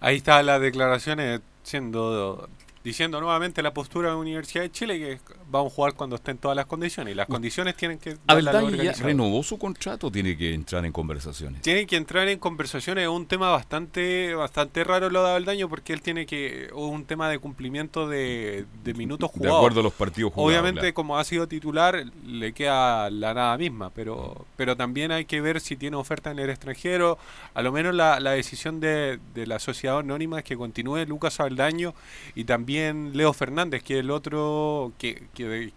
Ahí 0.00 0.16
está 0.16 0.42
las 0.42 0.60
declaraciones 0.60 1.40
siendo 1.62 2.48
diciendo 2.84 3.20
nuevamente 3.20 3.62
la 3.62 3.74
postura 3.74 4.08
de 4.08 4.14
la 4.14 4.20
Universidad 4.20 4.62
de 4.62 4.70
Chile 4.72 4.98
que 4.98 5.20
vamos 5.50 5.72
a 5.72 5.74
jugar 5.74 5.94
cuando 5.94 6.16
estén 6.16 6.38
todas 6.38 6.56
las 6.56 6.66
condiciones 6.66 7.12
y 7.12 7.14
las 7.14 7.26
condiciones 7.26 7.76
tienen 7.76 7.98
que 7.98 8.16
¿Abeldaño 8.26 8.70
ya 8.70 8.92
renovó 8.92 9.42
su 9.42 9.58
contrato 9.58 10.10
tiene 10.10 10.36
que 10.36 10.54
entrar 10.54 10.84
en 10.84 10.92
conversaciones? 10.92 11.62
Tiene 11.62 11.86
que 11.86 11.96
entrar 11.96 12.28
en 12.28 12.38
conversaciones, 12.38 13.04
es 13.04 13.08
un 13.08 13.26
tema 13.26 13.50
bastante 13.50 14.34
bastante 14.34 14.84
raro 14.84 15.10
lo 15.10 15.22
de 15.24 15.30
Abeldaño 15.30 15.68
porque 15.68 15.92
él 15.92 16.02
tiene 16.02 16.26
que 16.26 16.70
un 16.74 17.04
tema 17.04 17.28
de 17.30 17.38
cumplimiento 17.38 18.08
de, 18.08 18.66
de 18.84 18.94
minutos 18.94 19.30
De 19.32 19.38
jugados. 19.38 19.58
acuerdo 19.58 19.80
a 19.80 19.82
los 19.84 19.92
partidos 19.92 20.32
jugados. 20.32 20.50
Obviamente, 20.50 20.80
claro. 20.80 20.94
como 20.94 21.18
ha 21.18 21.24
sido 21.24 21.48
titular, 21.48 22.04
le 22.26 22.52
queda 22.52 23.10
la 23.10 23.34
nada 23.34 23.56
misma, 23.58 23.90
pero, 23.90 24.46
pero 24.56 24.76
también 24.76 25.12
hay 25.12 25.24
que 25.24 25.40
ver 25.40 25.60
si 25.60 25.76
tiene 25.76 25.96
oferta 25.96 26.30
en 26.30 26.38
el 26.38 26.50
extranjero. 26.50 27.18
A 27.54 27.62
lo 27.62 27.72
menos 27.72 27.94
la, 27.94 28.20
la 28.20 28.32
decisión 28.32 28.80
de, 28.80 29.18
de 29.34 29.46
la 29.46 29.58
sociedad 29.58 29.98
anónima 29.98 30.38
es 30.38 30.44
que 30.44 30.56
continúe 30.56 31.04
Lucas 31.06 31.40
Abeldaño 31.40 31.94
y 32.34 32.44
también 32.44 33.16
Leo 33.16 33.32
Fernández, 33.32 33.82
que 33.82 33.94
es 33.94 34.00
el 34.00 34.10
otro 34.10 34.92
que, 34.98 35.22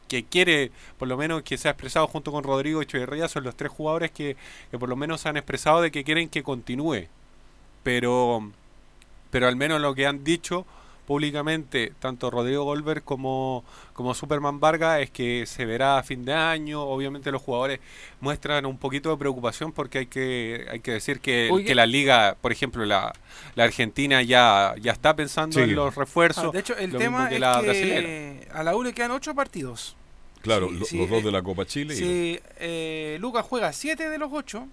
que, 0.08 0.24
quiere, 0.26 0.72
por 0.98 1.08
lo 1.08 1.18
menos 1.18 1.44
que 1.44 1.58
se 1.58 1.68
ha 1.68 1.72
expresado 1.72 2.08
junto 2.08 2.32
con 2.32 2.44
Rodrigo 2.44 2.82
Echeverría, 2.82 3.28
son 3.28 3.44
los 3.44 3.56
tres 3.56 3.72
jugadores 3.72 4.12
que, 4.12 4.36
que 4.72 4.80
por 4.80 4.90
lo 4.90 4.96
menos 4.96 5.26
han 5.26 5.38
expresado 5.38 5.82
de 5.82 5.92
que 5.92 6.04
quieren 6.04 6.30
que 6.30 6.44
continúe. 6.44 7.08
Pero, 7.84 8.52
pero 9.30 9.48
al 9.48 9.56
menos 9.56 9.82
lo 9.82 9.96
que 9.96 10.08
han 10.08 10.24
dicho 10.24 10.66
públicamente 11.12 11.92
tanto 12.00 12.30
Rodrigo 12.32 12.64
Goldberg 12.64 13.04
como, 13.04 13.66
como 13.92 14.14
Superman 14.14 14.62
Vargas 14.62 15.02
es 15.02 15.10
que 15.12 15.46
se 15.46 15.66
verá 15.66 15.98
a 15.98 16.04
fin 16.04 16.24
de 16.24 16.32
año. 16.34 16.82
Obviamente 16.84 17.32
los 17.34 17.42
jugadores 17.42 17.82
muestran 18.22 18.66
un 18.66 18.78
poquito 18.78 19.10
de 19.12 19.18
preocupación 19.18 19.74
porque 19.74 19.98
hay 20.00 20.06
que, 20.06 20.68
hay 20.72 20.80
que 20.80 20.92
decir 20.94 21.20
que, 21.20 21.50
que 21.68 21.76
la 21.76 21.86
liga, 21.86 22.38
por 22.40 22.54
ejemplo, 22.54 22.86
la, 22.86 23.12
la 23.56 23.66
Argentina 23.66 24.22
ya, 24.22 24.74
ya 24.80 24.94
está 24.94 25.14
pensando 25.16 25.56
Sí. 25.56 25.64
en 25.64 25.76
los 25.76 25.96
refuerzos. 25.96 26.46
Ah, 26.46 26.52
de 26.54 26.60
hecho, 26.60 26.78
el 26.78 26.96
tema 26.96 27.28
que 27.28 27.36
es 27.36 27.42
la 27.42 27.62
que 27.62 28.48
a 28.54 28.64
la 28.64 28.74
U 28.76 28.82
le 28.84 28.94
quedan 28.94 29.12
ocho 29.12 29.36
partidos. 29.36 29.98
Claro, 30.42 30.70
Sí, 30.70 30.78
lo- 30.80 30.86
sí, 30.86 30.98
los 30.98 31.10
dos 31.10 31.20
eh, 31.22 31.26
de 31.26 31.32
la 31.34 31.42
Copa 31.44 31.66
Chile. 31.66 31.94
y 31.94 31.98
Si 31.98 32.40
eh, 32.60 33.18
Lucas 33.20 33.46
juega 33.48 33.74
siete 33.74 34.08
de 34.10 34.18
los 34.18 34.32
ocho, 34.32 34.66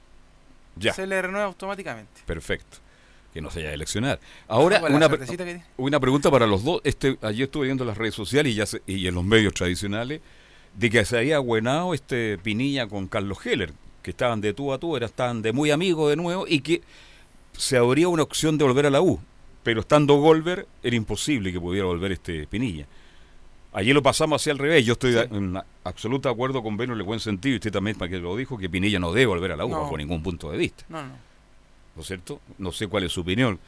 Ya. 0.76 0.94
se 0.94 1.04
le 1.06 1.20
renueva 1.20 1.46
automáticamente. 1.46 2.22
Perfecto. 2.26 2.78
Que 3.38 3.42
no 3.42 3.52
se 3.52 3.60
haya 3.60 3.68
de 3.68 3.74
eleccionar. 3.76 4.18
Ahora, 4.48 4.80
la 4.80 4.96
una, 4.96 5.08
pre- 5.08 5.62
una 5.76 6.00
pregunta 6.00 6.28
para 6.28 6.44
los 6.44 6.64
dos. 6.64 6.80
Este, 6.82 7.16
ayer 7.22 7.44
estuve 7.44 7.66
viendo 7.66 7.84
en 7.84 7.88
las 7.88 7.96
redes 7.96 8.16
sociales 8.16 8.52
y, 8.52 8.56
ya 8.56 8.66
se- 8.66 8.82
y 8.84 9.06
en 9.06 9.14
los 9.14 9.22
medios 9.22 9.54
tradicionales 9.54 10.20
de 10.74 10.90
que 10.90 11.04
se 11.04 11.18
había 11.18 11.36
abuenado 11.36 11.94
este 11.94 12.36
Pinilla 12.38 12.88
con 12.88 13.06
Carlos 13.06 13.38
Heller, 13.46 13.72
que 14.02 14.10
estaban 14.10 14.40
de 14.40 14.54
tú 14.54 14.72
a 14.72 14.78
tú, 14.78 14.96
era, 14.96 15.06
estaban 15.06 15.40
de 15.40 15.52
muy 15.52 15.70
amigos 15.70 16.10
de 16.10 16.16
nuevo 16.16 16.46
y 16.48 16.62
que 16.62 16.82
se 17.52 17.76
habría 17.76 18.08
una 18.08 18.24
opción 18.24 18.58
de 18.58 18.64
volver 18.64 18.86
a 18.86 18.90
la 18.90 19.00
U. 19.02 19.20
Pero 19.62 19.82
estando 19.82 20.14
Golver, 20.16 20.66
era 20.82 20.96
imposible 20.96 21.52
que 21.52 21.60
pudiera 21.60 21.86
volver 21.86 22.10
este 22.10 22.44
Pinilla. 22.48 22.86
Ayer 23.72 23.94
lo 23.94 24.02
pasamos 24.02 24.42
hacia 24.42 24.50
al 24.50 24.58
revés. 24.58 24.84
Yo 24.84 24.94
estoy 24.94 25.14
en 25.16 25.56
absoluto 25.84 26.28
acuerdo 26.28 26.60
con 26.60 26.76
Beno 26.76 26.94
en 26.94 26.98
el 26.98 27.04
buen 27.04 27.20
sentido, 27.20 27.52
y 27.52 27.58
usted 27.58 27.70
también 27.70 27.96
para 27.96 28.10
que 28.10 28.18
lo 28.18 28.34
dijo, 28.34 28.58
que 28.58 28.68
Pinilla 28.68 28.98
no 28.98 29.12
debe 29.12 29.26
volver 29.26 29.52
a 29.52 29.56
la 29.56 29.64
U 29.64 29.68
No. 29.68 29.82
bajo 29.82 29.96
ningún 29.96 30.24
punto 30.24 30.50
de 30.50 30.58
vista. 30.58 30.84
No, 30.88 31.02
no. 31.04 31.27
¿No 31.98 32.02
es 32.02 32.06
cierto? 32.06 32.40
No 32.58 32.70
sé 32.70 32.86
cuál 32.86 33.02
es 33.02 33.12
su 33.12 33.22
opinión. 33.22 33.58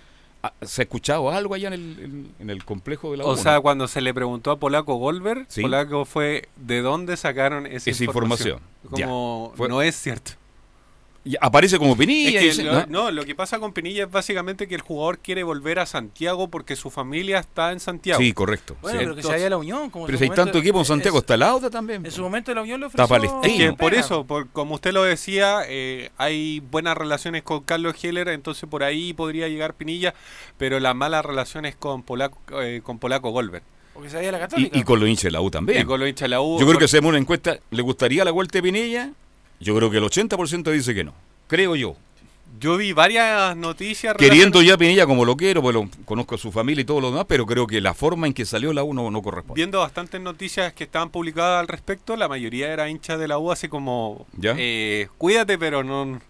Ah, 0.43 0.53
¿Se 0.63 0.81
ha 0.83 0.85
escuchado 0.85 1.29
algo 1.31 1.53
allá 1.55 1.67
en 1.67 1.75
el, 1.75 1.99
en, 2.01 2.35
en 2.39 2.49
el 2.49 2.65
complejo 2.65 3.11
de 3.11 3.19
la 3.19 3.25
O 3.27 3.37
sea, 3.37 3.61
cuando 3.61 3.89
se 3.89 4.01
le 4.01 4.15
preguntó 4.15 4.53
a 4.53 4.59
Polaco 4.59 4.95
Goldberg, 4.95 5.45
Sí. 5.49 5.61
Polaco 5.63 6.05
fue 6.05 6.49
de 6.57 6.81
dónde 6.81 7.17
sacaron 7.19 7.67
esa, 7.67 7.91
Esa 7.91 8.05
información. 8.05 8.61
Como 8.89 9.51
Ya. 9.51 9.57
Fue- 9.57 9.69
no 9.69 9.83
es 9.83 9.97
cierto. 9.97 10.33
Y 11.23 11.37
aparece 11.39 11.79
como 11.79 11.95
Pinilla. 11.99 12.31
Es 12.31 12.37
que 12.39 12.45
y 12.45 12.49
dice, 12.49 12.63
lo- 12.65 12.73
¿no? 12.73 12.87
no, 12.87 13.11
lo 13.11 13.25
que 13.27 13.35
pasa 13.35 13.59
con 13.59 13.75
Pinilla 13.75 14.05
es 14.05 14.11
básicamente 14.11 14.67
que 14.67 14.75
el 14.75 14.81
jugador 14.81 15.19
quiere 15.19 15.43
volver 15.43 15.79
a 15.79 15.85
Santiago 15.85 16.49
porque 16.49 16.77
su 16.77 16.89
familia 16.91 17.39
está 17.39 17.73
en 17.73 17.81
Santiago. 17.81 18.19
Sí, 18.21 18.33
correcto. 18.33 18.75
Bueno, 18.81 18.99
Sí. 18.99 19.05
pero 19.05 19.17
que 19.17 19.23
se 19.23 19.29
vaya 19.29 19.47
a 19.49 19.51
la 19.51 19.59
Unión. 19.59 19.91
Como 19.91 20.07
Pero 20.07 20.17
si 20.17 20.25
hay 20.25 20.31
tanto 20.31 20.57
equipo 20.59 20.79
en 20.79 20.87
Santiago, 20.87 21.19
es- 21.19 21.23
está 21.25 21.35
el 21.35 21.43
Auda 21.43 21.69
también. 21.69 22.07
En 22.07 22.11
su 22.13 22.23
momento 22.23 22.55
la 22.55 22.63
Unión 22.63 22.81
le 22.81 22.87
Está 22.87 23.05
ofreció. 23.05 23.31
Palestino. 23.33 23.65
Es 23.65 23.71
que 23.71 23.77
por 23.77 23.93
eso, 23.93 24.25
por, 24.25 24.49
como 24.49 24.77
usted 24.77 24.93
lo 24.95 25.03
decía, 25.03 25.59
eh, 25.69 26.11
hay 26.17 26.61
buenas 26.61 26.97
relaciones 26.97 27.43
con 27.43 27.65
Carlos 27.65 28.03
Heller, 28.03 28.29
entonces 28.29 28.67
por 28.67 28.83
ahí 28.83 29.13
podría 29.13 29.47
llegar 29.49 29.75
Pinilla, 29.75 30.15
pero 30.57 30.81
las 30.81 30.95
malas 30.95 31.23
relaciones 31.23 31.77
con 31.77 32.03
Polaco, 32.03 32.39
eh, 32.63 32.81
con 32.83 32.99
Polaco 32.99 33.29
Goldberg. 33.31 33.63
Porque 33.93 34.09
se 34.09 34.17
vaya 34.17 34.31
a 34.31 34.33
la 34.33 34.39
Católica. 34.39 34.75
Y, 34.75 34.81
y 34.81 34.85
con 34.85 34.99
los 35.01 35.07
hinchas 35.07 35.25
de 35.25 35.31
la 35.33 35.43
U 35.43 35.51
también. 35.51 35.83
Y 35.83 35.85
con 35.85 36.01
los 36.01 36.09
hinchas 36.09 36.25
de 36.25 36.29
la 36.31 36.41
U. 36.41 36.59
Yo 36.59 36.67
creo 36.67 36.79
que 36.79 36.87
hacemos 36.87 37.11
una 37.11 37.19
encuesta. 37.19 37.59
¿Le 37.71 37.83
gustaría 37.83 38.25
la 38.25 38.31
vuelta 38.31 38.57
de 38.57 38.63
Pinilla? 38.63 39.11
Yo 39.61 39.77
creo 39.77 39.91
que 39.91 39.99
el 39.99 40.05
80% 40.05 40.71
dice 40.73 40.95
que 40.95 41.05
no. 41.05 41.15
Creo 41.47 41.77
yo. 41.77 41.95
Yo 42.59 42.77
vi 42.77 42.93
varias 42.93 43.57
noticias. 43.57 44.17
Queriendo 44.17 44.61
ya 44.61 44.77
Pinilla 44.77 45.07
como 45.07 45.25
lo 45.25 45.37
quiero, 45.37 45.63
pues 45.63 45.73
lo- 45.75 45.89
conozco 46.05 46.35
a 46.35 46.39
su 46.39 46.51
familia 46.51 46.83
y 46.83 46.85
todo 46.85 47.01
lo 47.01 47.11
demás, 47.11 47.27
pero 47.29 47.47
creo 47.47 47.67
que 47.67 47.81
la 47.81 47.95
forma 47.95 48.27
en 48.27 48.33
que 48.35 48.45
salió 48.45 48.73
la 48.73 48.83
U 48.83 48.93
no, 48.93 49.11
no 49.11 49.23
corresponde. 49.23 49.59
Viendo 49.59 49.79
bastantes 49.79 50.21
noticias 50.21 50.73
que 50.73 50.85
estaban 50.85 51.11
publicadas 51.11 51.61
al 51.61 51.69
respecto, 51.69 52.17
la 52.17 52.27
mayoría 52.29 52.73
era 52.73 52.89
hincha 52.91 53.17
de 53.17 53.29
la 53.29 53.39
U, 53.39 53.53
así 53.53 53.69
como, 53.69 54.27
¿Ya? 54.37 54.55
eh, 54.59 55.09
cuídate, 55.17 55.59
pero 55.59 55.85
no, 55.85 56.21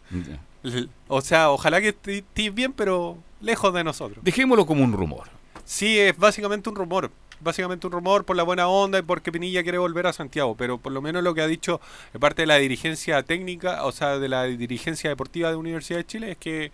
O 1.09 1.21
sea, 1.23 1.51
ojalá 1.51 1.81
que 1.81 1.89
estés 1.89 2.55
bien, 2.55 2.73
pero 2.75 3.17
lejos 3.41 3.73
de 3.73 3.83
nosotros. 3.83 4.23
Dejémoslo 4.23 4.67
como 4.67 4.85
un 4.85 4.93
rumor. 4.93 5.29
Sí, 5.65 5.99
es 5.99 6.17
básicamente 6.19 6.69
un 6.69 6.77
rumor. 6.77 7.11
Básicamente 7.41 7.87
un 7.87 7.93
rumor 7.93 8.25
por 8.25 8.37
la 8.37 8.43
buena 8.43 8.69
onda 8.69 8.99
y 8.99 9.03
porque 9.03 9.33
Pinilla 9.33 9.63
quiere 9.63 9.79
volver 9.79 10.07
a 10.07 10.13
Santiago. 10.13 10.55
Pero 10.57 10.79
por 10.79 10.93
lo 10.93 11.01
menos 11.01 11.23
lo 11.23 11.35
que 11.35 11.43
ha 11.43 11.47
dicho 11.47 11.81
de 12.13 12.19
parte 12.19 12.43
de 12.43 12.47
la 12.47 12.57
dirigencia 12.57 13.23
técnica, 13.23 13.85
o 13.85 13.93
sea, 13.93 14.19
de 14.19 14.29
la 14.29 14.45
dirigencia 14.45 15.11
deportiva 15.11 15.51
de 15.51 15.57
Universidad 15.57 15.99
de 15.99 16.07
Chile, 16.07 16.31
es 16.33 16.39
que, 16.39 16.73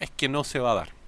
es 0.00 0.10
que 0.10 0.28
no 0.28 0.44
se 0.44 0.58
va 0.58 0.72
a 0.72 0.74
dar. 0.74 1.02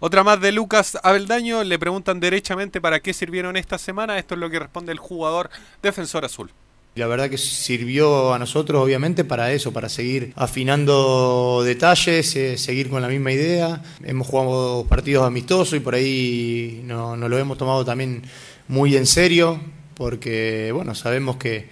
Otra 0.00 0.24
más 0.24 0.40
de 0.40 0.52
Lucas 0.52 0.98
Abeldaño. 1.02 1.62
Le 1.64 1.78
preguntan 1.78 2.20
derechamente 2.20 2.80
para 2.80 3.00
qué 3.00 3.12
sirvieron 3.12 3.56
esta 3.56 3.78
semana. 3.78 4.18
Esto 4.18 4.34
es 4.34 4.40
lo 4.40 4.50
que 4.50 4.58
responde 4.58 4.92
el 4.92 4.98
jugador 4.98 5.50
defensor 5.82 6.24
azul. 6.24 6.50
La 6.96 7.08
verdad 7.08 7.28
que 7.28 7.38
sirvió 7.38 8.32
a 8.32 8.38
nosotros, 8.38 8.80
obviamente, 8.80 9.24
para 9.24 9.50
eso, 9.52 9.72
para 9.72 9.88
seguir 9.88 10.32
afinando 10.36 11.62
detalles, 11.64 12.36
eh, 12.36 12.56
seguir 12.56 12.88
con 12.88 13.02
la 13.02 13.08
misma 13.08 13.32
idea. 13.32 13.82
Hemos 14.04 14.28
jugado 14.28 14.86
partidos 14.86 15.26
amistosos 15.26 15.74
y 15.74 15.80
por 15.80 15.96
ahí 15.96 16.82
no- 16.84 17.16
nos 17.16 17.28
lo 17.28 17.36
hemos 17.38 17.58
tomado 17.58 17.84
también 17.84 18.22
muy 18.68 18.96
en 18.96 19.06
serio, 19.06 19.58
porque 19.96 20.70
bueno, 20.72 20.94
sabemos 20.94 21.36
que, 21.36 21.68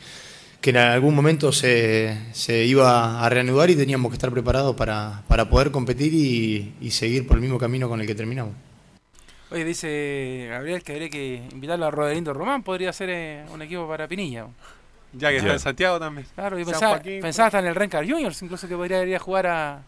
que 0.60 0.70
en 0.70 0.78
algún 0.78 1.14
momento 1.14 1.52
se, 1.52 2.18
se 2.32 2.64
iba 2.64 3.24
a 3.24 3.28
reanudar 3.28 3.70
y 3.70 3.76
teníamos 3.76 4.10
que 4.10 4.16
estar 4.16 4.32
preparados 4.32 4.74
para, 4.74 5.22
para 5.28 5.48
poder 5.48 5.70
competir 5.70 6.12
y, 6.12 6.90
seguir 6.90 7.28
por 7.28 7.36
el 7.36 7.42
mismo 7.42 7.58
camino 7.58 7.88
con 7.88 8.00
el 8.00 8.08
que 8.08 8.16
terminamos. 8.16 8.54
Oye, 9.52 9.64
dice 9.64 10.48
Gabriel 10.50 10.82
que 10.82 10.92
habría 10.92 11.10
que 11.10 11.42
invitarlo 11.52 11.86
a 11.86 11.90
Roderindo 11.92 12.34
Román, 12.34 12.64
podría 12.64 12.92
ser 12.92 13.10
eh, 13.10 13.44
un 13.52 13.62
equipo 13.62 13.86
para 13.86 14.08
Pinilla. 14.08 14.46
Ya 15.12 15.30
que 15.30 15.36
está 15.38 15.52
en 15.52 15.58
Santiago 15.60 15.98
también. 15.98 16.26
Claro, 16.34 16.58
yo 16.58 16.64
San 16.64 16.72
pensaba, 16.72 16.92
Joaquín, 16.94 17.20
pensaba 17.20 17.46
hasta 17.48 17.58
en 17.58 17.66
el 17.66 17.74
Rencar 17.74 18.08
Juniors, 18.08 18.42
incluso 18.42 18.66
que 18.68 18.76
podría 18.76 19.02
ir 19.04 19.14
a 19.16 19.18
jugar 19.18 19.46
a 19.46 19.82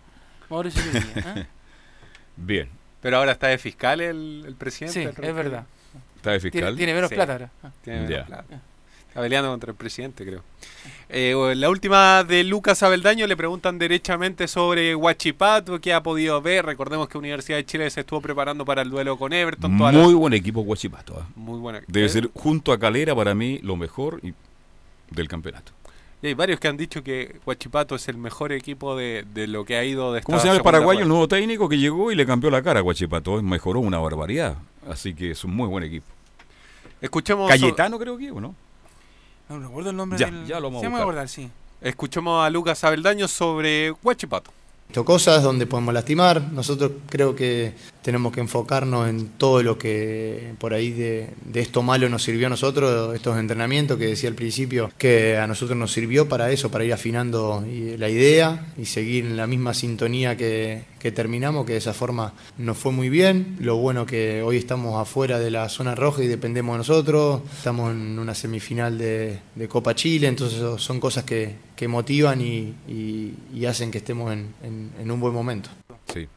Mauricio 0.51 0.83
Pinilla. 0.83 1.35
¿eh? 1.41 1.47
Bien. 2.37 2.69
Pero 3.01 3.19
ahora 3.19 3.33
está 3.33 3.49
de 3.49 3.59
fiscal 3.59 4.01
el, 4.01 4.45
el 4.47 4.55
presidente. 4.55 4.95
Sí, 4.95 5.01
el 5.23 5.25
es 5.29 5.35
verdad. 5.35 5.65
¿Está 6.17 6.33
de 6.33 6.41
fiscal? 6.41 6.61
Tiene, 6.61 6.77
tiene 6.77 6.95
menos 6.95 7.09
Sí. 7.11 7.15
plata 7.15 7.33
ahora. 7.33 7.51
Tiene 7.83 8.01
menos 8.01 8.11
Ya. 8.17 8.27
plata. 8.27 8.61
Está 9.09 9.21
peleando 9.23 9.51
contra 9.51 9.71
el 9.71 9.77
presidente, 9.77 10.25
creo. 10.27 10.43
Eh, 11.09 11.53
la 11.55 11.71
última 11.71 12.25
de 12.25 12.43
Lucas 12.43 12.83
Abeldaño 12.83 13.27
le 13.29 13.37
preguntan 13.37 13.79
derechamente 13.79 14.49
sobre 14.49 14.95
Huachipato, 14.97 15.81
qué 15.81 15.93
ha 15.93 16.03
podido 16.03 16.43
ver. 16.43 16.67
Recordemos 16.67 17.09
que 17.09 17.17
Universidad 17.19 17.59
de 17.59 17.65
Chile 17.65 17.89
se 17.91 18.01
estuvo 18.01 18.21
preparando 18.21 18.65
para 18.65 18.83
el 18.83 18.91
duelo 18.91 19.17
con 19.17 19.33
Everton. 19.33 19.73
Muy 19.73 20.15
buen 20.15 20.33
equipo 20.33 20.63
Guachipato. 20.63 21.17
¿ah? 21.21 21.29
Muy 21.37 21.61
buena. 21.61 21.83
Debe 21.87 22.07
¿Eh? 22.07 22.09
ser 22.09 22.31
junto 22.35 22.73
a 22.73 22.79
Calera 22.81 23.15
para 23.15 23.35
mí 23.37 23.61
lo 23.63 23.77
mejor 23.77 24.19
y- 24.25 24.35
del 25.11 25.29
campeonato. 25.29 25.73
Y 26.23 26.29
hay 26.29 26.35
varios 26.35 26.59
que 26.59 26.69
han 26.69 26.77
dicho 26.77 27.03
que 27.05 27.37
Huachipato 27.45 27.95
es 27.95 28.09
el 28.09 28.17
mejor 28.17 28.53
equipo 28.53 28.97
de, 28.97 29.27
de 29.35 29.47
lo 29.47 29.65
que 29.65 29.77
ha 29.77 29.85
ido 29.85 30.13
de 30.13 30.21
esta 30.21 30.27
¿Cómo 30.27 30.39
se 30.39 30.47
llama 30.47 30.57
el 30.57 30.63
paraguayo, 30.63 31.03
el 31.03 31.09
nuevo 31.09 31.29
técnico 31.29 31.69
que 31.69 31.77
llegó 31.77 32.11
y 32.11 32.15
le 32.15 32.25
cambió 32.25 32.51
la 32.51 32.63
cara 32.63 32.81
a 32.81 32.83
Guachipato? 32.83 33.43
Mejoró 33.43 33.81
una 33.81 33.99
barbaridad. 33.99 34.57
Así 34.89 35.15
que 35.15 35.33
es 35.33 35.45
un 35.45 35.55
muy 35.55 35.69
buen 35.69 35.85
equipo. 35.85 36.07
Escuchemos 37.01 37.51
Cayetano 37.51 37.99
creo 37.99 38.17
que, 38.17 38.31
¿o 38.31 38.41
no? 38.41 38.55
No 39.51 39.61
recuerdo 39.61 39.91
el 39.91 39.97
nombre 39.97 40.19
Ya, 40.19 40.31
del... 40.31 40.47
ya 40.47 40.61
lo 40.61 40.71
vamos 40.71 40.85
a 40.85 41.03
acordar, 41.03 41.29
sí. 41.29 41.51
Escuchemos 41.83 42.43
a 42.43 42.49
Lucas 42.49 42.83
Abeldaño 42.85 43.29
sobre 43.29 43.91
Huachipato. 44.03 44.51
Cosas 45.05 45.43
donde 45.43 45.67
podemos 45.67 45.93
lastimar. 45.93 46.53
Nosotros 46.53 46.93
creo 47.09 47.35
que 47.35 47.73
tenemos 48.03 48.33
que 48.33 48.41
enfocarnos 48.41 49.09
en 49.09 49.29
todo 49.31 49.63
lo 49.63 49.79
que 49.79 50.55
por 50.59 50.75
ahí 50.75 50.91
de, 50.91 51.31
de 51.45 51.61
esto 51.61 51.83
malo 51.83 52.09
nos 52.09 52.23
sirvió 52.23 52.47
a 52.47 52.51
nosotros, 52.51 53.15
estos 53.15 53.39
entrenamientos 53.39 53.99
que 53.99 54.07
decía 54.07 54.29
al 54.29 54.35
principio, 54.35 54.93
que 54.99 55.37
a 55.39 55.47
nosotros 55.47 55.77
nos 55.77 55.91
sirvió 55.91 56.29
para 56.29 56.53
eso, 56.53 56.71
para 56.71 56.85
ir 56.85 56.93
afinando 56.93 57.65
la 57.99 58.09
idea 58.09 58.67
y 58.77 58.85
seguir 58.85 59.25
en 59.25 59.37
la 59.37 59.47
misma 59.47 59.75
sintonía 59.75 60.37
que, 60.37 60.85
que 61.05 61.13
terminamos, 61.13 61.67
que 61.67 61.73
de 61.73 61.79
esa 61.79 61.93
forma 61.93 62.33
nos 62.59 62.79
fue 62.79 62.93
muy 62.93 63.09
bien. 63.09 63.57
Lo 63.61 63.77
bueno 63.77 64.07
que 64.07 64.43
hoy 64.43 64.59
estamos 64.59 65.01
afuera 65.01 65.39
de 65.39 65.51
la 65.51 65.69
zona 65.69 65.95
roja 65.95 66.23
y 66.23 66.29
dependemos 66.29 66.75
de 66.75 66.79
nosotros. 66.79 67.43
Estamos 67.57 67.93
en 67.93 68.19
una 68.19 68.35
semifinal 68.35 68.97
de, 68.97 69.39
de 69.55 69.69
Copa 69.69 69.95
Chile, 69.95 70.29
entonces 70.29 70.63
son 70.81 71.01
cosas 71.01 71.25
que, 71.25 71.57
que 71.77 71.89
motivan 71.89 72.41
y, 72.41 72.75
y- 72.89 73.35
y 73.53 73.67
hacen 73.67 73.91
que 73.91 73.99
estemos 73.99 74.33
en, 74.33 74.55
en- 74.63 74.93
en 74.99 75.11
un 75.11 75.21
buen 75.21 75.33
momento. 75.35 75.71
Sí. 76.13 76.29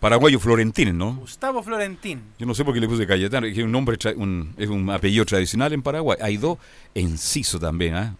Paraguayo 0.00 0.40
Florentín, 0.40 0.96
¿no? 0.98 1.14
Gustavo 1.16 1.62
Florentín. 1.62 2.22
Yo 2.38 2.46
no 2.46 2.54
sé 2.54 2.64
por 2.64 2.74
qué 2.74 2.80
le 2.80 2.88
puse 2.88 3.06
Cayetano, 3.06 3.46
es 3.46 3.56
un 3.58 3.70
nombre 3.70 3.96
tra- 3.98 4.16
un- 4.16 4.52
es 4.56 4.68
un 4.68 4.90
apellido 4.90 5.24
tradicional 5.24 5.72
en 5.72 5.82
Paraguay. 5.82 6.18
Hay 6.20 6.36
dos, 6.38 6.58
Enciso 6.94 7.60
también, 7.60 7.94
¿ah? 7.94 8.14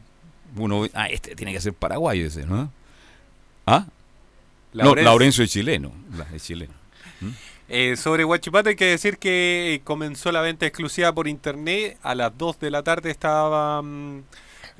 Uno, 0.56 0.86
ah, 0.94 1.06
este 1.08 1.34
tiene 1.34 1.52
que 1.52 1.60
ser 1.60 1.72
paraguayo 1.72 2.26
ese, 2.26 2.44
¿no? 2.46 2.70
¿Ah? 3.66 3.86
No, 4.74 4.84
Laurencio. 4.84 5.04
Laurencio 5.04 5.44
es 5.44 5.50
chileno, 5.50 5.92
es 6.34 6.44
chileno. 6.44 6.72
¿Mm? 7.20 7.28
Eh, 7.68 7.96
sobre 7.96 8.24
Huachipato 8.24 8.68
hay 8.68 8.76
que 8.76 8.84
decir 8.86 9.16
que 9.18 9.80
comenzó 9.84 10.30
la 10.30 10.40
venta 10.42 10.66
exclusiva 10.66 11.12
por 11.12 11.26
internet. 11.26 11.96
A 12.02 12.14
las 12.14 12.36
2 12.36 12.60
de 12.60 12.70
la 12.70 12.82
tarde 12.82 13.10
estaba, 13.10 13.80
mm, 13.82 14.22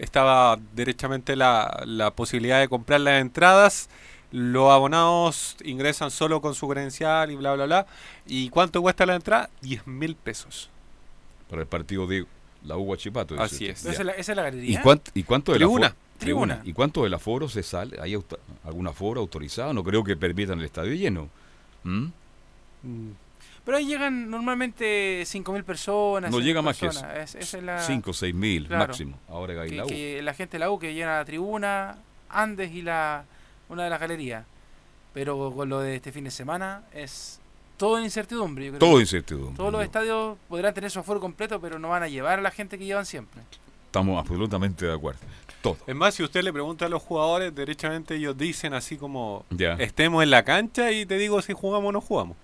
estaba 0.03 0.59
derechamente 0.75 1.37
la, 1.37 1.83
la 1.87 2.11
posibilidad 2.11 2.61
de 2.61 2.69
comprar 2.69 3.01
las 3.01 3.21
entradas. 3.23 3.89
Los 4.33 4.71
abonados 4.73 5.57
ingresan 5.65 6.11
solo 6.11 6.41
con 6.41 6.55
su 6.55 6.67
credencial 6.69 7.31
y 7.31 7.37
bla, 7.37 7.55
bla, 7.55 7.67
bla. 7.67 7.87
¿Y 8.27 8.49
cuánto 8.49 8.81
cuesta 8.83 9.07
la 9.07 9.15
entrada? 9.15 9.49
10 9.61 9.87
mil 9.87 10.17
pesos. 10.17 10.69
Para 11.49 11.63
el 11.63 11.69
partido 11.69 12.07
de 12.07 12.27
la 12.65 12.77
U 12.77 12.85
Guachipato. 12.85 13.35
Así 13.41 13.69
usted. 13.71 13.71
es. 13.71 13.85
¿Esa 13.85 14.01
es 14.03 14.07
la, 14.07 14.13
esa 14.13 14.33
es 14.33 14.37
la 14.37 14.43
¿Y, 14.43 14.51
galería? 14.51 14.83
cuánto, 14.83 15.11
¿Y 15.15 15.23
cuánto 15.23 15.53
Tribuna. 15.53 15.87
aforo? 15.89 16.01
Tribuna. 16.19 16.61
¿Y 16.65 16.73
cuánto 16.73 17.03
del 17.05 17.13
aforo 17.15 17.49
se 17.49 17.63
sale? 17.63 17.99
¿Hay 18.01 18.15
auto- 18.15 18.39
algún 18.65 18.87
aforo 18.87 19.21
autorizado? 19.21 19.73
No 19.75 19.83
creo 19.85 20.03
que 20.05 20.17
permitan 20.17 20.59
el 20.61 20.65
estadio 20.65 20.95
lleno. 20.95 21.29
¿Mm? 21.85 22.07
Pero 23.65 23.77
ahí 23.77 23.87
llegan 23.87 24.29
normalmente 24.31 25.23
5.000 25.25 25.63
personas. 25.65 26.31
No 26.31 26.39
6.000 26.39 26.45
llega 26.45 26.63
más 26.63 26.77
que 26.79 26.87
personas. 26.87 27.17
Es- 27.17 27.35
esa 27.37 27.59
es 27.59 27.65
la- 27.65 27.79
5 27.81 28.11
o 28.11 28.15
6 28.15 28.35
mil 28.35 28.67
Claro. 28.67 28.89
máximo. 28.89 29.19
Ahora 29.29 29.55
que 29.55 29.61
hay 29.61 29.71
que, 29.71 29.77
la 29.77 29.85
U. 29.85 29.89
que 29.89 30.23
la 30.23 30.35
gente 30.35 30.53
de 30.53 30.59
la 30.59 30.71
U 30.71 30.79
que 30.79 30.95
llena 30.95 31.19
la 31.19 31.25
tribuna, 31.25 31.97
Andes 32.29 32.73
y 32.73 32.83
la 32.83 33.25
una 33.69 33.85
de 33.85 33.91
las 33.91 34.01
galerías. 34.01 34.45
Pero 35.15 35.53
con 35.55 35.69
lo 35.69 35.81
de 35.81 35.97
este 35.97 36.11
fin 36.13 36.25
de 36.25 36.31
semana 36.31 36.83
es 36.95 37.39
todo 37.77 37.99
en 37.99 38.05
incertidumbre. 38.05 38.65
yo 38.67 38.71
creo. 38.73 38.79
Todo 38.81 39.01
incertidumbre. 39.01 39.57
Todos 39.57 39.71
los 39.73 39.81
yo- 39.81 39.85
estadios 39.85 40.39
podrán 40.49 40.73
tener 40.75 40.91
su 40.91 40.99
aforo 41.01 41.21
completo, 41.21 41.61
pero 41.61 41.79
no 41.79 41.91
van 41.91 42.03
a 42.03 42.09
llevar 42.09 42.39
a 42.39 42.43
la 42.43 42.51
gente 42.51 42.79
que 42.79 42.85
llevan 42.87 43.05
siempre. 43.07 43.43
Estamos 43.87 44.19
absolutamente 44.19 44.87
de 44.87 44.95
acuerdo. 44.95 45.21
Todo. 45.61 45.77
Es 45.87 45.95
más, 45.95 46.15
si 46.15 46.23
usted 46.25 46.43
le 46.43 46.53
pregunta 46.53 46.87
a 46.87 46.89
los 46.89 47.03
jugadores, 47.03 47.55
derechamente 47.55 48.17
ellos 48.17 48.37
dicen 48.37 48.73
así 48.75 48.97
como 48.97 49.45
Ya. 49.51 49.75
estemos 49.75 50.23
en 50.23 50.31
la 50.31 50.43
cancha 50.45 50.91
y 50.91 51.05
te 51.07 51.19
digo 51.19 51.41
si 51.43 51.53
jugamos 51.53 51.91
o 51.91 51.93
no 51.93 52.01
jugamos. 52.01 52.37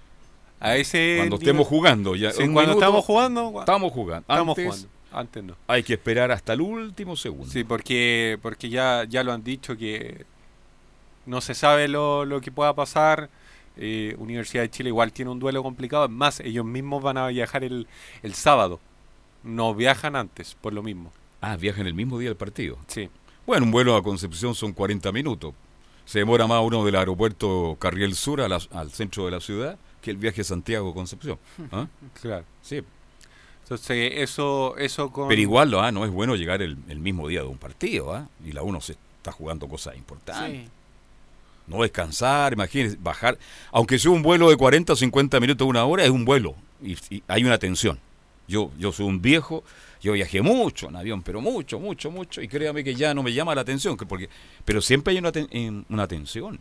A 0.60 0.76
ese 0.76 1.14
Cuando 1.18 1.36
nivel- 1.36 1.48
estemos 1.48 1.66
jugando. 1.68 2.16
Ya, 2.16 2.30
Sí, 2.32 2.38
cuando 2.38 2.60
minuto, 2.60 2.78
estamos 2.78 3.04
jugando, 3.04 3.60
Estamos 3.60 3.92
jugando. 3.92 4.20
estamos 4.28 4.58
Antes 4.58 4.64
jugando. 4.64 4.88
Antes 5.10 5.44
no. 5.44 5.56
Hay 5.68 5.82
que 5.82 5.94
esperar 5.94 6.30
hasta 6.32 6.52
el 6.52 6.60
último 6.60 7.16
segundo. 7.16 7.46
Sí, 7.50 7.64
porque, 7.64 8.38
porque 8.42 8.68
ya, 8.68 9.04
ya 9.08 9.22
lo 9.24 9.32
han 9.32 9.42
dicho 9.44 9.76
que 9.76 10.24
no 11.26 11.40
se 11.40 11.54
sabe 11.54 11.88
lo, 11.88 12.24
lo 12.24 12.40
que 12.40 12.50
pueda 12.52 12.74
pasar. 12.74 13.30
Eh, 13.80 14.16
Universidad 14.18 14.62
de 14.64 14.70
Chile 14.70 14.88
igual 14.88 15.12
tiene 15.12 15.30
un 15.30 15.38
duelo 15.38 15.62
complicado. 15.62 16.04
Es 16.06 16.10
más, 16.10 16.40
ellos 16.40 16.64
mismos 16.64 17.02
van 17.02 17.16
a 17.16 17.28
viajar 17.28 17.62
el, 17.64 17.86
el 18.22 18.34
sábado. 18.34 18.80
No 19.44 19.74
viajan 19.74 20.16
antes, 20.16 20.56
por 20.60 20.72
lo 20.72 20.82
mismo. 20.82 21.12
Ah, 21.40 21.56
viajan 21.56 21.86
el 21.86 21.94
mismo 21.94 22.18
día 22.18 22.30
del 22.30 22.36
partido. 22.36 22.76
Sí. 22.88 23.08
Bueno, 23.46 23.64
un 23.66 23.70
vuelo 23.70 23.94
a 23.96 24.02
Concepción 24.02 24.54
son 24.56 24.72
40 24.72 25.12
minutos. 25.12 25.54
Se 26.04 26.18
demora 26.18 26.46
más 26.46 26.60
uno 26.62 26.84
del 26.84 26.96
aeropuerto 26.96 27.76
Carriel 27.78 28.14
Sur 28.16 28.40
a 28.40 28.48
la- 28.48 28.60
al 28.72 28.90
centro 28.90 29.24
de 29.26 29.30
la 29.30 29.40
ciudad 29.40 29.78
que 30.02 30.10
el 30.10 30.16
viaje 30.16 30.44
Santiago-Concepción. 30.44 31.38
¿Ah? 31.72 31.86
Claro. 32.20 32.44
Sí. 32.62 32.82
Entonces, 33.62 34.12
eso, 34.16 34.76
eso 34.78 35.10
con. 35.12 35.28
Pero 35.28 35.40
igual 35.40 35.74
¿ah? 35.74 35.92
no 35.92 36.04
es 36.04 36.10
bueno 36.10 36.36
llegar 36.36 36.62
el, 36.62 36.76
el 36.88 36.98
mismo 37.00 37.28
día 37.28 37.40
de 37.42 37.46
un 37.48 37.58
partido. 37.58 38.14
¿ah? 38.14 38.28
Y 38.44 38.52
la 38.52 38.62
uno 38.62 38.80
se 38.80 38.92
está 39.18 39.32
jugando 39.32 39.68
cosas 39.68 39.96
importantes. 39.96 40.62
Sí. 40.64 40.68
No 41.66 41.82
descansar, 41.82 42.54
imagínense, 42.54 42.96
bajar. 42.98 43.36
Aunque 43.72 43.98
sea 43.98 44.10
un 44.10 44.22
vuelo 44.22 44.48
de 44.48 44.56
40 44.56 44.94
o 44.94 44.96
50 44.96 45.38
minutos, 45.38 45.68
una 45.68 45.84
hora, 45.84 46.02
es 46.02 46.08
un 46.10 46.24
vuelo. 46.24 46.54
Y, 46.82 46.92
y 47.14 47.22
hay 47.28 47.44
una 47.44 47.58
tensión. 47.58 47.98
Yo, 48.46 48.70
yo 48.78 48.90
soy 48.92 49.04
un 49.04 49.20
viejo, 49.20 49.62
yo 50.00 50.12
viajé 50.14 50.40
mucho 50.40 50.88
en 50.88 50.96
avión, 50.96 51.20
pero 51.22 51.42
mucho, 51.42 51.78
mucho, 51.78 52.10
mucho. 52.10 52.40
Y 52.40 52.48
créame 52.48 52.82
que 52.82 52.94
ya 52.94 53.12
no 53.12 53.22
me 53.22 53.34
llama 53.34 53.54
la 53.54 53.60
atención. 53.60 53.98
que 53.98 54.06
Porque, 54.06 54.30
pero 54.64 54.80
siempre 54.80 55.12
hay 55.12 55.18
una, 55.18 55.30
ten- 55.30 55.48
en- 55.50 55.84
una 55.90 56.08
tensión. 56.08 56.58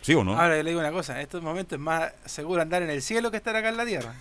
¿Sí 0.00 0.14
o 0.14 0.24
no? 0.24 0.32
Ahora 0.40 0.62
le 0.62 0.70
digo 0.70 0.80
una 0.80 0.92
cosa, 0.92 1.16
en 1.16 1.20
estos 1.22 1.42
momentos 1.42 1.74
es 1.74 1.80
más 1.80 2.12
seguro 2.24 2.62
andar 2.62 2.82
en 2.82 2.88
el 2.90 3.02
cielo 3.02 3.30
que 3.30 3.36
estar 3.36 3.54
acá 3.56 3.68
en 3.68 3.76
la 3.76 3.84
tierra. 3.84 4.14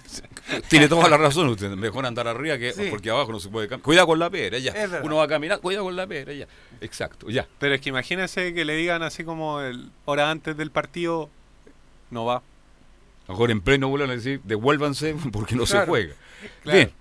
Tiene 0.70 0.90
toda 0.90 1.08
la 1.08 1.18
razón 1.18 1.48
usted. 1.48 1.70
Mejor 1.72 2.06
andar 2.06 2.28
arriba 2.28 2.58
que 2.58 2.74
Sí. 2.74 2.88
porque 2.90 3.10
abajo 3.10 3.32
no 3.32 3.40
se 3.40 3.48
puede 3.50 3.68
caminar. 3.68 3.84
Cuidado 3.86 4.08
con 4.08 4.20
la 4.20 4.30
piedra, 4.30 4.58
ya. 4.58 4.74
Uno 5.04 5.18
va 5.18 5.24
a 5.24 5.28
caminar, 5.28 5.60
cuidado 5.60 5.86
con 5.86 5.96
la 5.96 6.06
piedra, 6.08 6.34
ya. 6.34 6.48
Exacto, 6.82 7.30
ya. 7.30 7.48
Pero 7.60 7.76
es 7.76 7.82
que 7.82 7.90
imagínense 7.90 8.54
que 8.54 8.66
le 8.66 8.76
digan 8.76 9.04
así 9.04 9.24
como 9.24 9.62
el 9.62 9.90
hora 10.06 10.30
antes 10.32 10.58
del 10.58 10.72
partido, 10.72 11.30
no 12.10 12.26
va. 12.26 12.42
Mejor 13.30 13.52
en 13.52 13.62
pleno 13.62 13.88
vuelo 13.90 14.08
le 14.08 14.16
decir, 14.18 14.42
devuélvanse 14.44 15.16
porque 15.32 15.56
no 15.56 15.66
se 15.66 15.86
juega. 15.86 16.14
claro. 16.64 16.78
Bien. 16.78 16.92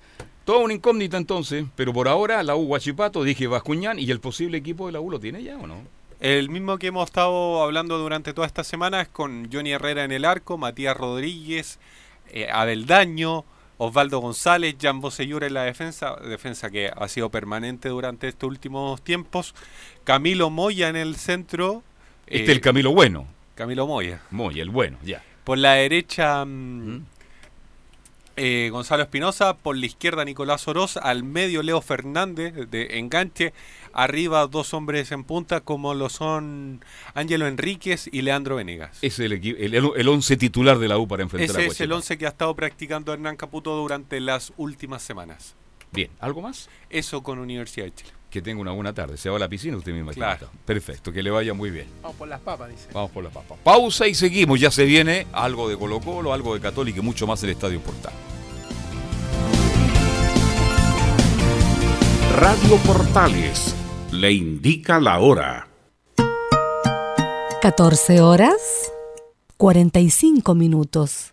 Toda 0.45 0.59
una 0.61 0.75
incógnita 0.75 1.17
entonces, 1.17 1.65
pero 1.75 1.93
por 1.93 2.07
ahora 2.07 2.41
la 2.45 2.55
U 2.55 2.67
Guachipato, 2.67 3.25
dije 3.25 3.49
Bascuñán 3.49 3.99
y 3.99 4.09
el 4.13 4.21
posible 4.21 4.59
equipo 4.59 4.87
de 4.87 4.93
la 4.93 5.01
U 5.01 5.11
lo 5.11 5.19
tiene 5.19 5.43
ya 5.43 5.57
o 5.59 5.67
no? 5.67 5.83
El 6.21 6.49
mismo 6.49 6.79
que 6.79 6.87
hemos 6.87 7.07
estado 7.07 7.63
hablando 7.63 7.99
durante 7.99 8.33
toda 8.33 8.47
esta 8.47 8.65
semana 8.65 9.03
es 9.03 9.09
con 9.09 9.51
Johnny 9.53 9.73
Herrera 9.73 10.05
en 10.05 10.13
el 10.13 10.25
arco, 10.25 10.57
Matías 10.57 10.97
Rodríguez, 10.97 11.79
eh, 12.31 12.49
Abel 12.51 12.87
Daño, 12.87 13.45
Osvaldo 13.77 14.21
González, 14.21 14.77
Jan 14.81 15.01
Bosellura 15.01 15.47
en 15.47 15.55
la 15.55 15.65
defensa, 15.65 16.17
defensa 16.17 16.71
que 16.71 16.91
ha 16.95 17.09
sido 17.09 17.31
permanente 17.31 17.91
durante 17.91 18.29
estos 18.29 18.49
últimos 18.49 19.03
tiempos, 19.03 19.55
Camilo 20.05 20.49
Moya 20.49 20.89
en 20.89 20.97
el 20.97 21.17
centro. 21.17 21.83
Este 22.27 22.45
es 22.45 22.49
el 22.49 22.61
Camilo 22.61 22.93
bueno. 22.93 23.27
Camilo 23.55 23.87
Moya. 23.87 24.23
Moya, 24.31 24.63
el 24.63 24.71
bueno, 24.71 24.99
ya. 25.03 25.23
Por 25.45 25.59
la 25.59 25.75
derecha 25.75 26.45
mm, 26.45 27.05
eh, 28.37 28.69
Gonzalo 28.71 29.03
Espinosa, 29.03 29.57
por 29.57 29.77
la 29.77 29.87
izquierda 29.87 30.25
Nicolás 30.25 30.69
Oroz, 30.69 30.97
al 30.97 31.25
medio 31.25 31.63
Leo 31.63 31.81
Fernández 31.81 32.55
de 32.71 32.99
enganche, 32.99 33.53
arriba 33.93 34.47
dos 34.47 34.75
hombres 34.75 35.11
en 35.13 35.25
punta 35.25 35.61
como 35.61 35.95
lo 35.95 36.09
son 36.09 36.85
Ángelo 37.15 37.47
Enríquez 37.47 38.09
y 38.13 38.23
Leandro 38.23 38.57
Venegas. 38.57 38.99
Es 39.03 39.19
el, 39.19 39.33
el, 39.33 39.75
el 39.75 40.09
once 40.09 40.37
titular 40.37 40.79
de 40.79 40.89
la 40.89 40.99
U 40.99 41.09
para 41.09 41.23
enfrentar 41.23 41.57
a 41.57 41.61
Ese 41.61 41.73
es 41.73 41.81
el 41.81 41.93
once 41.93 42.19
que 42.19 42.27
ha 42.27 42.31
estado 42.31 42.55
practicando 42.55 43.13
Hernán 43.13 43.37
Caputo 43.37 43.75
durante 43.77 44.21
las 44.21 44.53
últimas 44.57 45.03
semanas. 45.03 45.55
Bien, 45.93 46.11
¿algo 46.21 46.43
más? 46.43 46.69
Eso 46.91 47.23
con 47.23 47.39
Universidad 47.39 47.87
de 47.87 47.95
Chile. 47.95 48.11
Que 48.37 48.43
tenga 48.43 48.61
una 48.61 48.73
buena 48.73 48.93
tarde. 48.93 49.17
Se 49.17 49.31
va 49.31 49.37
a 49.37 49.39
la 49.39 49.49
piscina 49.49 49.79
usted 49.79 49.95
mismo. 49.95 50.11
Claro. 50.11 50.51
Perfecto, 50.67 51.11
que 51.11 51.23
le 51.23 51.31
vaya 51.31 51.55
muy 51.55 51.71
bien. 51.71 51.87
Vamos 52.03 52.19
por 52.19 52.29
las 52.29 52.39
papas, 52.39 52.69
dice. 52.69 52.87
Vamos 52.93 53.11
por 53.11 53.25
la 53.25 53.31
papa. 53.31 53.57
Pausa 53.65 54.07
y 54.07 54.15
seguimos. 54.15 54.61
Ya 54.61 54.71
se 54.71 54.85
viene 54.85 55.27
algo 55.33 55.71
de 55.71 55.79
Colo 55.79 56.01
Colo, 56.01 56.35
algo 56.35 56.53
de 56.53 56.61
Católica 56.61 56.99
y 56.99 57.03
mucho 57.03 57.27
más 57.27 57.43
el 57.45 57.49
Estadio 57.49 57.81
Portal. 57.81 58.13
Radio 62.37 62.77
Portales 62.85 63.75
le 64.13 64.33
indica 64.33 65.01
la 65.01 65.19
hora. 65.19 65.69
14 67.63 68.21
horas 68.21 68.93
45 69.57 70.55
minutos. 70.55 71.33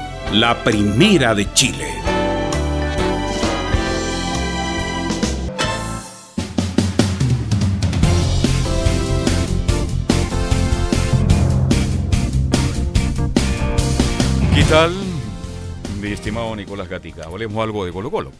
la 0.33 0.63
primera 0.63 1.35
de 1.35 1.53
Chile. 1.53 1.87
¿Qué 14.55 14.63
tal, 14.69 14.93
mi 15.99 16.13
estimado 16.13 16.55
Nicolás 16.55 16.87
Gatica? 16.87 17.25
Hablemos 17.25 17.61
algo 17.61 17.85
de 17.85 17.91
Colo 17.91 18.09
Colo. 18.09 18.31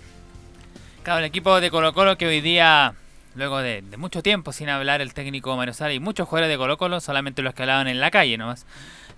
Claro, 1.04 1.20
el 1.20 1.26
equipo 1.26 1.60
de 1.60 1.70
Colo 1.70 1.94
Colo 1.94 2.18
que 2.18 2.28
hoy 2.28 2.40
día, 2.40 2.94
luego 3.36 3.58
de, 3.60 3.82
de 3.82 3.98
mucho 3.98 4.24
tiempo 4.24 4.54
sin 4.54 4.70
hablar 4.70 5.02
el 5.02 5.14
técnico 5.14 5.58
Mario 5.58 5.74
Salas 5.74 5.96
y 5.96 6.00
muchos 6.00 6.30
jugadores 6.30 6.50
de 6.50 6.58
Colo 6.58 6.78
Colo, 6.78 7.02
solamente 7.02 7.42
los 7.42 7.54
que 7.54 7.64
hablaban 7.64 7.90
en 7.90 8.00
la 8.00 8.12
calle 8.12 8.38
nomás, 8.38 8.66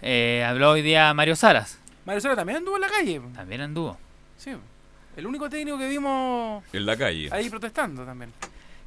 eh, 0.01 0.43
habló 0.47 0.71
hoy 0.71 0.81
día 0.81 1.13
Mario 1.13 1.35
Salas. 1.35 1.82
Mario 2.05 2.21
Sala 2.21 2.35
también 2.35 2.57
anduvo 2.57 2.75
en 2.75 2.81
la 2.81 2.89
calle. 2.89 3.21
También 3.35 3.61
anduvo. 3.61 3.97
Sí. 4.37 4.51
El 5.15 5.27
único 5.27 5.49
técnico 5.49 5.77
que 5.77 5.87
vimos 5.87 6.63
En 6.73 6.85
la 6.85 6.97
calle. 6.97 7.29
ahí 7.31 7.49
protestando 7.49 8.03
también. 8.03 8.31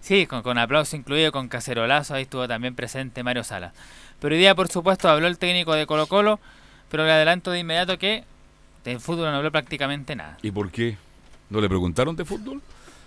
Sí, 0.00 0.26
con, 0.26 0.42
con 0.42 0.58
aplauso 0.58 0.96
incluido, 0.96 1.32
con 1.32 1.48
cacerolazo, 1.48 2.14
ahí 2.14 2.22
estuvo 2.22 2.46
también 2.46 2.74
presente 2.74 3.22
Mario 3.22 3.44
Sala. 3.44 3.72
Pero 4.20 4.34
hoy 4.34 4.40
día, 4.40 4.54
por 4.54 4.68
supuesto, 4.68 5.08
habló 5.08 5.26
el 5.26 5.38
técnico 5.38 5.74
de 5.74 5.86
Colo 5.86 6.06
Colo, 6.06 6.38
pero 6.90 7.04
le 7.04 7.12
adelanto 7.12 7.50
de 7.50 7.60
inmediato 7.60 7.98
que 7.98 8.24
de 8.84 8.98
fútbol 8.98 9.30
no 9.30 9.36
habló 9.36 9.50
prácticamente 9.50 10.14
nada. 10.14 10.36
¿Y 10.42 10.50
por 10.50 10.70
qué? 10.70 10.96
¿No 11.50 11.60
le 11.60 11.68
preguntaron 11.68 12.14
de 12.16 12.24
fútbol? 12.24 12.60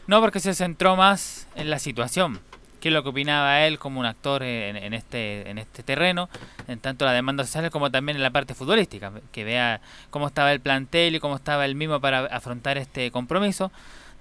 No, 0.08 0.20
porque 0.22 0.40
se 0.40 0.54
centró 0.54 0.96
más 0.96 1.48
en 1.56 1.70
la 1.70 1.80
situación. 1.80 2.40
¿Qué 2.80 2.90
es 2.90 2.94
lo 2.94 3.04
que 3.04 3.10
opinaba 3.10 3.66
él 3.66 3.78
como 3.80 4.00
un 4.00 4.06
actor 4.06 4.44
en, 4.44 4.94
este 4.94 5.50
en 5.50 5.58
este 5.58 5.84
terreno? 5.84 6.30
En 6.68 6.80
tanto 6.80 7.06
la 7.06 7.14
demanda 7.14 7.44
social 7.44 7.70
como 7.72 7.92
también 7.92 8.16
en 8.18 8.24
la 8.24 8.32
parte 8.32 8.54
futbolística. 8.54 9.12
Que 9.32 9.44
vea 9.44 9.82
cómo 10.10 10.28
estaba 10.28 10.52
el 10.52 10.60
plantel 10.60 11.16
y 11.16 11.20
cómo 11.20 11.36
estaba 11.36 11.66
él 11.66 11.76
mismo 11.76 12.00
para 12.00 12.26
afrontar 12.26 12.78
este 12.78 13.12
compromiso. 13.12 13.72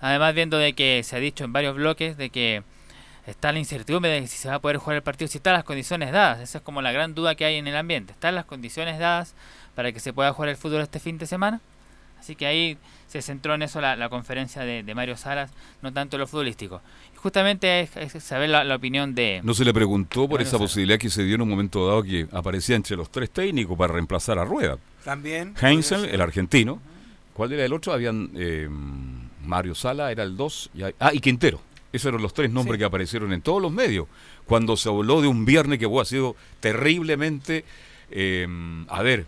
Además 0.00 0.34
viendo 0.34 0.58
de 0.58 0.74
que 0.74 1.02
se 1.04 1.16
ha 1.16 1.18
dicho 1.20 1.44
en 1.44 1.52
varios 1.52 1.74
bloques 1.76 2.16
de 2.16 2.30
que 2.30 2.62
está 3.26 3.52
la 3.52 3.58
incertidumbre 3.58 4.10
de 4.10 4.26
si 4.26 4.38
se 4.38 4.48
va 4.48 4.56
a 4.56 4.58
poder 4.60 4.78
jugar 4.78 4.96
el 4.96 5.02
partido, 5.02 5.28
si 5.28 5.38
están 5.38 5.54
las 5.54 5.64
condiciones 5.64 6.12
dadas. 6.12 6.40
Esa 6.40 6.58
es 6.58 6.64
como 6.64 6.82
la 6.82 6.92
gran 6.92 7.14
duda 7.14 7.34
que 7.34 7.44
hay 7.44 7.56
en 7.56 7.68
el 7.68 7.76
ambiente. 7.76 8.12
¿Están 8.12 8.34
las 8.34 8.44
condiciones 8.44 8.98
dadas 8.98 9.34
para 9.74 9.92
que 9.92 10.00
se 10.00 10.12
pueda 10.12 10.32
jugar 10.32 10.48
el 10.48 10.56
fútbol 10.56 10.80
este 10.80 10.98
fin 11.00 11.18
de 11.18 11.26
semana? 11.26 11.60
Así 12.18 12.34
que 12.34 12.46
ahí 12.46 12.78
se 13.06 13.22
centró 13.22 13.54
en 13.54 13.62
eso 13.62 13.80
la, 13.80 13.96
la 13.96 14.08
conferencia 14.08 14.62
de, 14.62 14.82
de 14.82 14.94
Mario 14.94 15.16
Salas, 15.16 15.50
no 15.82 15.92
tanto 15.92 16.16
en 16.16 16.20
lo 16.20 16.26
futbolístico. 16.26 16.80
Justamente 17.22 17.80
es, 17.80 17.96
es 17.96 18.22
saber 18.22 18.48
la, 18.48 18.62
la 18.64 18.76
opinión 18.76 19.14
de... 19.14 19.40
¿No 19.42 19.52
se 19.54 19.64
le 19.64 19.74
preguntó 19.74 20.22
por 20.28 20.38
Mario 20.38 20.46
esa 20.46 20.56
posibilidad 20.58 20.98
que 20.98 21.10
se 21.10 21.24
dio 21.24 21.34
en 21.34 21.42
un 21.42 21.48
momento 21.48 21.86
dado 21.86 22.02
que 22.02 22.28
aparecía 22.32 22.76
entre 22.76 22.96
los 22.96 23.10
tres 23.10 23.30
técnicos 23.30 23.76
para 23.76 23.92
reemplazar 23.92 24.38
a 24.38 24.44
Rueda? 24.44 24.78
También. 25.04 25.54
Heinzel, 25.60 26.04
el 26.04 26.20
argentino. 26.20 26.80
¿Cuál 27.34 27.52
era 27.52 27.64
el 27.64 27.72
otro? 27.72 27.92
Habían 27.92 28.30
eh, 28.36 28.68
Mario 29.44 29.74
Sala, 29.74 30.10
era 30.12 30.22
el 30.22 30.36
2. 30.36 30.70
Ah, 31.00 31.10
y 31.12 31.20
Quintero. 31.20 31.60
Esos 31.92 32.08
eran 32.10 32.22
los 32.22 32.34
tres 32.34 32.50
nombres 32.50 32.74
Sí. 32.74 32.78
que 32.80 32.84
aparecieron 32.84 33.32
en 33.32 33.40
todos 33.42 33.60
los 33.62 33.72
medios. 33.72 34.06
Cuando 34.44 34.76
se 34.76 34.88
habló 34.88 35.20
de 35.20 35.26
un 35.28 35.44
viernes 35.44 35.78
que 35.78 35.86
ha 35.86 36.04
sido 36.04 36.36
terriblemente. 36.60 37.64
eh, 38.10 38.46
a 38.88 39.02
ver. 39.02 39.26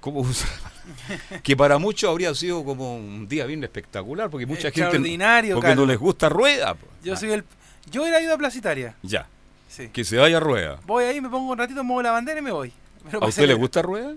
¿Cómo 0.00 0.20
usar? 0.20 0.48
que 1.42 1.56
para 1.56 1.78
muchos 1.78 2.08
habría 2.10 2.34
sido 2.34 2.64
como 2.64 2.96
un 2.96 3.26
día 3.28 3.44
bien 3.46 3.62
espectacular, 3.64 4.30
porque 4.30 4.46
mucha 4.46 4.70
gente. 4.70 4.80
Extraordinario, 4.82 5.54
Porque 5.56 5.74
no 5.74 5.84
les 5.86 5.98
gusta 5.98 6.28
rueda. 6.28 6.74
po. 6.74 6.86
Yo 7.02 7.16
soy 7.16 7.32
el. 7.32 7.44
Yo 7.90 8.02
hubiera 8.02 8.20
ido 8.20 8.34
a 8.34 8.38
Plaza 8.38 8.58
Italia. 8.58 8.94
Ya. 9.02 9.26
Sí. 9.68 9.88
Que 9.92 10.04
se 10.04 10.16
vaya 10.16 10.40
rueda. 10.40 10.78
Voy 10.86 11.04
ahí, 11.04 11.20
me 11.20 11.28
pongo 11.28 11.52
un 11.52 11.58
ratito, 11.58 11.82
muevo 11.84 12.02
la 12.02 12.12
bandera 12.12 12.38
y 12.38 12.42
me 12.42 12.50
voy. 12.52 12.72
Pero 13.04 13.22
¿A 13.22 13.26
usted 13.28 13.46
le 13.46 13.54
gusta 13.54 13.82
rueda? 13.82 14.14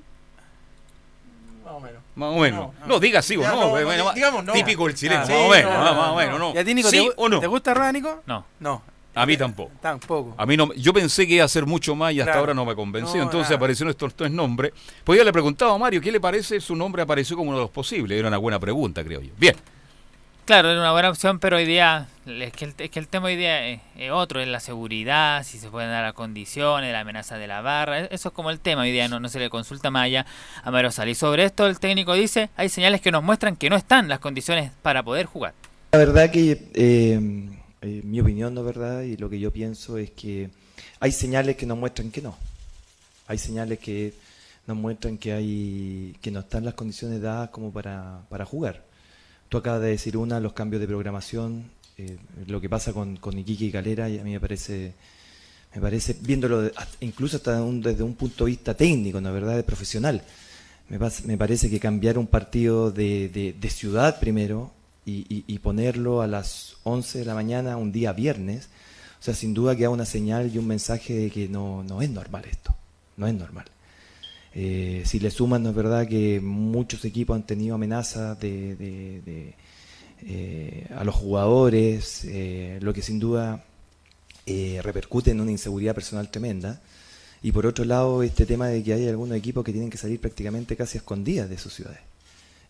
Más 1.65 1.73
o 1.73 1.79
menos. 1.79 2.01
Más 2.15 2.29
o 2.35 2.39
menos. 2.39 2.71
No, 2.87 2.99
diga 2.99 3.21
sí 3.21 3.37
o 3.37 3.41
Ya, 3.41 3.51
no. 3.51 3.77
no, 3.77 3.95
no, 3.97 4.13
digamos 4.13 4.43
no. 4.43 4.53
Típico 4.53 4.87
el 4.87 4.95
chileno. 4.95 5.21
Ah, 5.23 5.27
más 5.27 5.37
o 5.37 5.49
menos. 5.49 5.71
no, 5.71 5.77
ah, 5.79 5.83
no, 5.91 5.95
más 5.95 6.07
o 6.07 6.11
no. 6.11 6.15
menos, 6.17 6.39
no. 6.39 6.53
¿Y 6.53 6.57
a 6.57 6.65
ti, 6.65 6.73
Nico, 6.73 6.89
¿Sí 6.89 6.97
te, 6.97 7.03
gu- 7.03 7.13
o 7.17 7.29
no? 7.29 7.39
¿te 7.39 7.47
gusta 7.47 7.73
Rueda, 7.73 7.91
Nico? 7.91 8.23
No. 8.25 8.45
No. 8.59 8.81
A 9.21 9.25
mí 9.25 9.37
tampoco. 9.37 9.71
Tampoco. 9.81 10.33
A 10.37 10.45
mí 10.45 10.55
no, 10.57 10.73
yo 10.73 10.93
pensé 10.93 11.27
que 11.27 11.35
iba 11.35 11.45
a 11.45 11.47
ser 11.47 11.65
mucho 11.65 11.95
más 11.95 12.13
y 12.13 12.19
hasta 12.21 12.31
Claro. 12.31 12.39
ahora 12.39 12.53
no 12.53 12.65
me 12.65 12.75
convenció. 12.75 13.17
No, 13.17 13.23
Entonces 13.23 13.49
nada. 13.49 13.57
aparecieron 13.57 13.89
estos 13.91 14.13
tres 14.15 14.31
nombres. 14.31 14.71
Pues 15.03 15.17
yo 15.17 15.23
le 15.25 15.31
preguntaba 15.33 15.73
a 15.73 15.77
Mario, 15.77 16.01
¿qué 16.01 16.11
le 16.11 16.19
parece? 16.19 16.59
Su 16.61 16.75
nombre 16.75 17.01
apareció 17.01 17.35
como 17.35 17.49
uno 17.49 17.57
de 17.59 17.63
los 17.65 17.71
posibles. 17.71 18.17
Era 18.17 18.27
una 18.29 18.37
buena 18.37 18.59
pregunta, 18.59 19.03
creo 19.03 19.21
yo. 19.21 19.31
Bien. 19.37 19.55
Claro, 20.45 20.71
era 20.71 20.79
una 20.79 20.91
buena 20.93 21.11
opción, 21.11 21.37
pero 21.37 21.57
hoy 21.57 21.65
día, 21.65 22.07
es 22.25 22.51
que 22.53 22.65
el, 22.65 22.73
es 22.75 22.89
que 22.89 22.97
el 22.97 23.07
tema 23.07 23.27
hoy 23.27 23.35
día 23.35 23.67
es, 23.67 23.81
es 23.95 24.09
otro, 24.09 24.39
es 24.41 24.47
la 24.47 24.59
seguridad, 24.59 25.43
si 25.43 25.59
se 25.59 25.69
pueden 25.69 25.91
dar 25.91 26.03
las 26.03 26.13
condiciones, 26.13 26.91
la 26.91 27.01
amenaza 27.01 27.37
de 27.37 27.45
la 27.45 27.61
barra, 27.61 27.99
e- 27.99 28.07
eso 28.09 28.29
es 28.29 28.33
como 28.33 28.49
el 28.49 28.59
tema 28.59 28.81
hoy 28.81 28.91
día, 28.91 29.07
no, 29.07 29.19
no 29.19 29.29
se 29.29 29.37
le 29.37 29.51
consulta 29.51 29.91
más 29.91 30.05
allá 30.05 30.25
a 30.63 30.71
Mario 30.71 30.89
Sala. 30.89 31.11
Y 31.11 31.13
sobre 31.13 31.43
esto 31.43 31.67
el 31.67 31.79
técnico 31.79 32.13
dice, 32.15 32.49
hay 32.57 32.67
señales 32.69 32.99
que 32.99 33.11
nos 33.11 33.21
muestran 33.21 33.55
que 33.57 33.69
no 33.69 33.75
están 33.75 34.07
las 34.07 34.17
condiciones 34.17 34.71
para 34.81 35.03
poder 35.03 35.27
jugar. 35.27 35.53
La 35.91 35.99
verdad 35.99 36.31
que 36.31 36.57
eh, 36.73 37.19
eh, 37.81 38.01
mi 38.03 38.19
opinión, 38.21 38.53
¿no 38.53 38.63
verdad? 38.63 39.01
Y 39.03 39.17
lo 39.17 39.29
que 39.29 39.39
yo 39.39 39.51
pienso 39.51 39.97
es 39.97 40.11
que 40.11 40.49
hay 40.99 41.11
señales 41.11 41.55
que 41.55 41.65
nos 41.65 41.77
muestran 41.77 42.11
que 42.11 42.21
no. 42.21 42.35
Hay 43.27 43.37
señales 43.37 43.79
que 43.79 44.13
nos 44.67 44.77
muestran 44.77 45.17
que 45.17 45.33
hay 45.33 46.15
que 46.21 46.31
no 46.31 46.41
están 46.41 46.65
las 46.65 46.73
condiciones 46.73 47.21
dadas 47.21 47.49
como 47.49 47.71
para, 47.71 48.21
para 48.29 48.45
jugar. 48.45 48.83
Tú 49.49 49.57
acabas 49.57 49.81
de 49.81 49.89
decir 49.89 50.15
una, 50.17 50.39
los 50.39 50.53
cambios 50.53 50.79
de 50.81 50.87
programación, 50.87 51.63
eh, 51.97 52.17
lo 52.47 52.61
que 52.61 52.69
pasa 52.69 52.93
con, 52.93 53.17
con 53.17 53.37
Iquique 53.37 53.65
y 53.65 53.71
Calera, 53.71 54.09
y 54.09 54.19
a 54.19 54.23
mí 54.23 54.31
me 54.31 54.39
parece, 54.39 54.93
me 55.73 55.81
parece 55.81 56.15
viéndolo 56.21 56.61
de- 56.61 56.73
incluso 57.01 57.37
hasta 57.37 57.61
un- 57.63 57.81
desde 57.81 58.03
un 58.03 58.13
punto 58.15 58.45
de 58.45 58.51
vista 58.51 58.73
técnico, 58.75 59.19
¿no 59.21 59.33
verdad? 59.33 59.55
De 59.55 59.63
profesional. 59.63 60.21
Me, 60.87 60.97
me 61.25 61.37
parece 61.37 61.69
que 61.69 61.79
cambiar 61.79 62.17
un 62.17 62.27
partido 62.27 62.91
de- 62.91 63.29
de 63.59 63.69
ciudad 63.69 64.19
primero 64.19 64.71
y, 65.47 65.59
ponerlo 65.59 66.21
a 66.21 66.27
las 66.27 66.77
11 66.83 67.19
de 67.19 67.25
la 67.25 67.33
mañana 67.33 67.77
un 67.77 67.91
día 67.91 68.13
viernes, 68.13 68.69
o 69.19 69.23
sea, 69.23 69.33
sin 69.33 69.53
duda 69.53 69.75
que 69.75 69.83
da 69.83 69.89
una 69.89 70.05
señal 70.05 70.53
y 70.53 70.57
un 70.57 70.67
mensaje 70.67 71.13
de 71.13 71.31
que 71.31 71.47
no, 71.49 71.83
no 71.83 72.01
es 72.01 72.09
normal 72.09 72.45
esto, 72.49 72.75
no 73.17 73.27
es 73.27 73.33
normal. 73.33 73.65
Eh, 74.53 75.03
si 75.05 75.19
le 75.19 75.31
suman, 75.31 75.63
no 75.63 75.69
es 75.69 75.75
verdad 75.75 76.07
que 76.07 76.39
muchos 76.41 77.05
equipos 77.05 77.35
han 77.35 77.45
tenido 77.45 77.75
amenazas 77.75 78.39
de, 78.39 79.53
eh, 80.21 80.87
a 80.95 81.03
los 81.03 81.15
jugadores, 81.15 82.25
eh, 82.25 82.79
lo 82.81 82.93
que 82.93 83.01
sin 83.01 83.19
duda 83.19 83.63
repercute 84.81 85.29
en 85.29 85.41
una 85.41 85.51
inseguridad 85.51 85.93
personal 85.93 86.31
tremenda. 86.31 86.81
Y 87.43 87.51
por 87.51 87.67
otro 87.67 87.85
lado, 87.85 88.23
este 88.23 88.47
tema 88.47 88.67
de 88.67 88.83
que 88.83 88.93
hay 88.93 89.07
algunos 89.07 89.37
equipos 89.37 89.63
que 89.63 89.71
tienen 89.71 89.91
que 89.91 89.97
salir 89.97 90.19
prácticamente 90.19 90.75
casi 90.75 90.97
escondidas 90.97 91.49
de 91.49 91.57
sus 91.57 91.73
ciudades. 91.73 91.99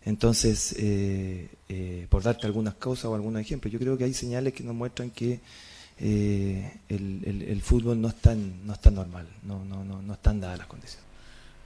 Entonces, 0.04 0.74
eh, 0.78 1.48
eh, 1.68 2.06
por 2.08 2.22
darte 2.22 2.46
algunas 2.46 2.74
cosas 2.74 3.06
o 3.06 3.14
algunos 3.14 3.42
ejemplos, 3.42 3.72
yo 3.72 3.78
creo 3.78 3.98
que 3.98 4.04
hay 4.04 4.14
señales 4.14 4.54
que 4.54 4.62
nos 4.64 4.74
muestran 4.74 5.10
que 5.10 5.40
eh, 5.98 6.72
el, 6.88 7.22
el- 7.26 7.42
el 7.42 7.60
fútbol 7.62 8.00
no 8.00 8.08
está, 8.08 8.32
en- 8.32 8.66
no 8.66 8.72
está 8.72 8.90
normal, 8.90 9.28
no, 9.42 9.62
no, 9.66 9.84
no, 9.84 10.00
no 10.00 10.14
están 10.14 10.40
dadas 10.40 10.56
las 10.58 10.66
condiciones. 10.66 11.04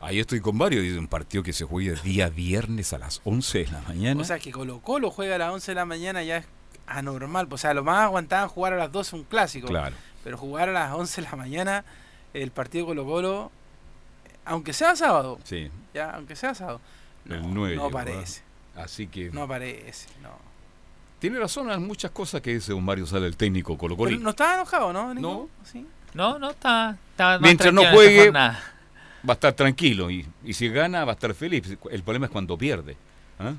Ahí 0.00 0.18
estoy 0.18 0.40
con 0.40 0.56
Mario, 0.56 0.82
dice 0.82 0.98
un 0.98 1.06
partido 1.06 1.42
que 1.44 1.52
se 1.52 1.64
juega 1.64 1.94
día 2.02 2.28
viernes 2.28 2.92
a 2.92 2.98
las 2.98 3.20
11 3.24 3.58
de 3.60 3.66
la 3.70 3.80
mañana. 3.82 4.20
O 4.20 4.24
sea, 4.24 4.38
que 4.40 4.50
Colo 4.50 4.80
Colo 4.80 5.10
juega 5.10 5.36
a 5.36 5.38
las 5.38 5.52
11 5.52 5.70
de 5.70 5.74
la 5.76 5.84
mañana 5.86 6.22
ya 6.24 6.38
es 6.38 6.46
anormal. 6.86 7.46
O 7.50 7.56
sea, 7.56 7.72
lo 7.72 7.84
más 7.84 8.00
aguantaban 8.00 8.48
jugar 8.48 8.72
a 8.74 8.76
las 8.76 8.90
12 8.92 9.16
un 9.16 9.22
clásico. 9.24 9.68
Claro. 9.68 9.94
Pero 10.24 10.36
jugar 10.36 10.68
a 10.68 10.72
las 10.72 10.92
11 10.92 11.22
de 11.22 11.28
la 11.30 11.36
mañana, 11.36 11.84
el 12.34 12.50
partido 12.50 12.84
Colo 12.86 13.04
Colo, 13.06 13.52
aunque 14.44 14.72
sea 14.74 14.94
sábado, 14.96 15.38
sí, 15.44 15.70
ya, 15.94 16.10
aunque 16.10 16.36
sea 16.36 16.54
sábado, 16.54 16.80
el 17.28 17.54
9. 17.54 17.76
no 17.76 17.90
parece. 17.90 18.42
¿ah? 18.76 18.82
Así 18.82 19.06
que 19.06 19.30
no 19.30 19.46
parece, 19.46 20.08
no. 20.20 20.30
tiene 21.20 21.38
razón 21.38 21.70
en 21.70 21.86
muchas 21.86 22.10
cosas 22.10 22.40
que 22.40 22.54
dice 22.54 22.72
don 22.72 22.84
Mario 22.84 23.06
Sala, 23.06 23.26
el 23.26 23.36
técnico 23.36 23.78
Colo 23.78 23.96
Pero 23.96 24.18
no 24.18 24.30
estaba 24.30 24.54
enojado, 24.54 24.92
¿no? 24.92 25.14
No. 25.14 25.48
¿Sí? 25.64 25.86
No, 26.12 26.38
no, 26.38 26.50
está, 26.50 26.96
está 27.10 27.32
más 27.32 27.40
Mientras 27.40 27.72
no 27.72 27.84
juegue, 27.92 28.30
va 28.30 28.58
a 29.28 29.32
estar 29.32 29.52
tranquilo. 29.52 30.10
Y, 30.10 30.26
y 30.44 30.52
si 30.52 30.68
gana, 30.68 31.04
va 31.04 31.12
a 31.12 31.14
estar 31.14 31.34
feliz. 31.34 31.76
El 31.90 32.02
problema 32.02 32.26
es 32.26 32.32
cuando 32.32 32.56
pierde. 32.56 32.96
¿ah? 33.38 33.54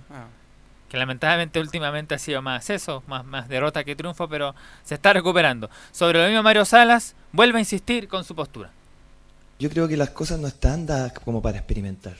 que 0.89 0.97
lamentablemente 0.97 1.59
últimamente 1.59 2.15
ha 2.15 2.19
sido 2.19 2.41
más 2.41 2.69
eso, 2.69 3.03
más, 3.07 3.25
más 3.25 3.47
derrota 3.47 3.83
que 3.83 3.95
triunfo, 3.95 4.29
pero 4.29 4.55
se 4.83 4.95
está 4.95 5.13
recuperando. 5.13 5.69
Sobre 5.91 6.19
lo 6.19 6.27
mismo 6.27 6.43
Mario 6.43 6.63
Salas, 6.65 7.15
vuelve 7.31 7.57
a 7.57 7.61
insistir 7.61 8.07
con 8.07 8.23
su 8.23 8.35
postura. 8.35 8.71
Yo 9.57 9.69
creo 9.69 9.87
que 9.87 9.97
las 9.97 10.11
cosas 10.11 10.39
no 10.39 10.47
están 10.47 10.85
dadas 10.85 11.13
como 11.13 11.41
para 11.41 11.57
experimentar. 11.57 12.15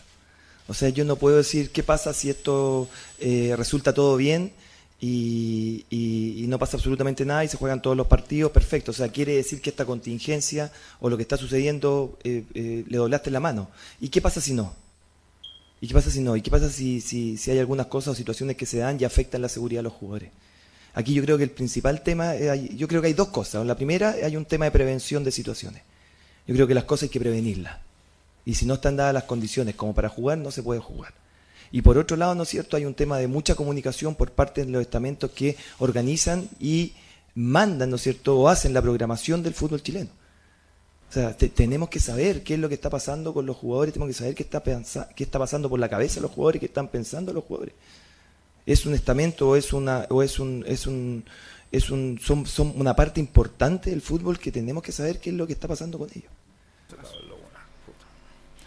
O 0.68 0.74
sea, 0.74 0.90
yo 0.90 1.06
no 1.06 1.16
puedo 1.16 1.38
decir 1.38 1.72
qué 1.72 1.84
pasa 1.84 2.14
si 2.14 2.30
esto 2.30 2.88
eh, 3.20 3.54
resulta 3.58 3.94
todo 3.94 4.18
bien 4.18 4.52
y, 5.00 6.46
no 6.48 6.60
pasa 6.60 6.78
absolutamente 6.78 7.26
nada 7.26 7.44
y 7.44 7.48
se 7.48 7.58
juegan 7.58 7.82
todos 7.82 7.98
los 7.98 8.08
partidos, 8.08 8.52
perfecto. 8.52 8.92
O 8.92 8.94
sea, 8.94 9.10
quiere 9.10 9.36
decir 9.36 9.62
que 9.62 9.70
esta 9.70 9.86
contingencia 9.86 10.72
o 11.00 11.10
lo 11.10 11.18
que 11.18 11.24
está 11.24 11.38
sucediendo 11.38 12.18
eh, 12.24 12.44
eh, 12.54 12.84
le 12.88 12.98
doblaste 12.98 13.32
la 13.32 13.40
mano. 13.40 13.70
¿Y 14.00 14.10
qué 14.10 14.22
pasa 14.22 14.42
si 14.42 14.54
no? 14.54 14.74
¿Y 15.82 15.88
qué 15.88 15.94
pasa 15.94 16.10
si 16.10 16.22
no? 16.22 16.36
¿Y 16.36 16.42
qué 16.42 16.50
pasa 16.50 16.70
si, 16.70 17.02
si, 17.02 17.38
si 17.38 17.52
hay 17.52 17.60
algunas 17.60 17.88
cosas 17.88 18.14
o 18.14 18.16
situaciones 18.16 18.56
que 18.56 18.66
se 18.66 18.78
dan 18.78 18.98
y 19.00 19.04
afectan 19.04 19.42
la 19.42 19.50
seguridad 19.50 19.80
de 19.80 19.84
los 19.84 19.94
jugadores? 19.94 20.32
Aquí 20.94 21.14
yo 21.14 21.22
creo 21.24 21.38
que 21.38 21.44
el 21.44 21.52
principal 21.52 22.02
tema, 22.02 22.36
eh, 22.36 22.70
yo 22.76 22.88
creo 22.88 23.02
que 23.02 23.08
hay 23.08 23.14
dos 23.14 23.28
cosas. 23.28 23.66
La 23.66 23.76
primera, 23.76 24.16
hay 24.24 24.38
un 24.38 24.46
tema 24.46 24.66
de 24.66 24.72
prevención 24.72 25.26
de 25.26 25.32
situaciones. 25.32 25.82
Yo 26.48 26.56
creo 26.56 26.68
que 26.68 26.74
las 26.74 26.86
cosas 26.86 27.04
hay 27.04 27.10
que 27.10 27.20
prevenirlas. 27.20 27.78
Y 28.46 28.54
si 28.56 28.66
no 28.66 28.76
están 28.76 28.96
dadas 28.96 29.14
las 29.14 29.24
condiciones 29.24 29.76
como 29.76 29.94
para 29.94 30.10
jugar, 30.10 30.38
no 30.38 30.52
se 30.52 30.62
puede 30.64 30.80
jugar. 30.80 31.14
Y 31.72 31.82
por 31.82 31.98
otro 31.98 32.16
lado, 32.16 32.36
¿no 32.36 32.44
es 32.44 32.50
cierto? 32.50 32.78
Hay 32.78 32.86
un 32.86 32.94
tema 32.94 33.18
de 33.18 33.28
mucha 33.28 33.56
comunicación 33.56 34.16
por 34.16 34.32
parte 34.32 34.64
de 34.64 34.72
los 34.72 34.82
estamentos 34.82 35.32
que 35.32 35.58
organizan 35.80 36.48
y 36.60 36.94
mandan, 37.34 37.90
¿no 37.90 37.96
es 37.98 38.04
cierto? 38.04 38.38
O 38.40 38.48
hacen 38.48 38.74
la 38.74 38.82
programación 38.82 39.42
del 39.44 39.54
fútbol 39.56 39.82
chileno. 39.82 40.10
O 41.10 41.14
sea, 41.14 41.36
te- 41.36 41.50
tenemos 41.50 41.90
que 41.90 42.00
saber 42.00 42.44
qué 42.44 42.54
es 42.54 42.60
lo 42.60 42.70
que 42.70 42.76
está 42.76 42.90
pasando 42.90 43.34
con 43.34 43.46
los 43.46 43.58
jugadores, 43.58 43.94
tenemos 43.94 44.14
que 44.14 44.20
saber 44.20 44.36
qué 44.36 44.44
está, 44.44 44.62
qué 45.16 45.24
está 45.24 45.40
pasando 45.40 45.70
por 45.70 45.80
la 45.80 45.90
cabeza 45.90 46.16
de 46.16 46.22
los 46.22 46.32
jugadores, 46.32 46.60
qué 46.60 46.66
están 46.68 46.88
pensando 46.88 47.34
los 47.34 47.44
jugadores. 47.44 47.74
¿Es 48.66 48.86
un 48.86 48.94
estamento 48.94 49.50
o 49.50 49.56
es 49.56 49.74
una 49.74 50.06
o 50.10 50.24
es 50.24 50.40
un 50.40 50.64
es 50.68 50.88
un 50.88 51.24
es 51.72 51.90
un 51.92 52.20
son, 52.22 52.46
son 52.46 52.74
una 52.78 52.96
parte 52.96 53.20
importante 53.20 53.90
del 53.90 54.02
fútbol 54.02 54.40
que 54.40 54.52
tenemos 54.52 54.82
que 54.84 54.92
saber 54.92 55.20
qué 55.20 55.30
es 55.30 55.36
lo 55.36 55.46
que 55.46 55.54
está 55.54 55.68
pasando 55.68 56.00
con 56.00 56.10
ellos? 56.10 56.32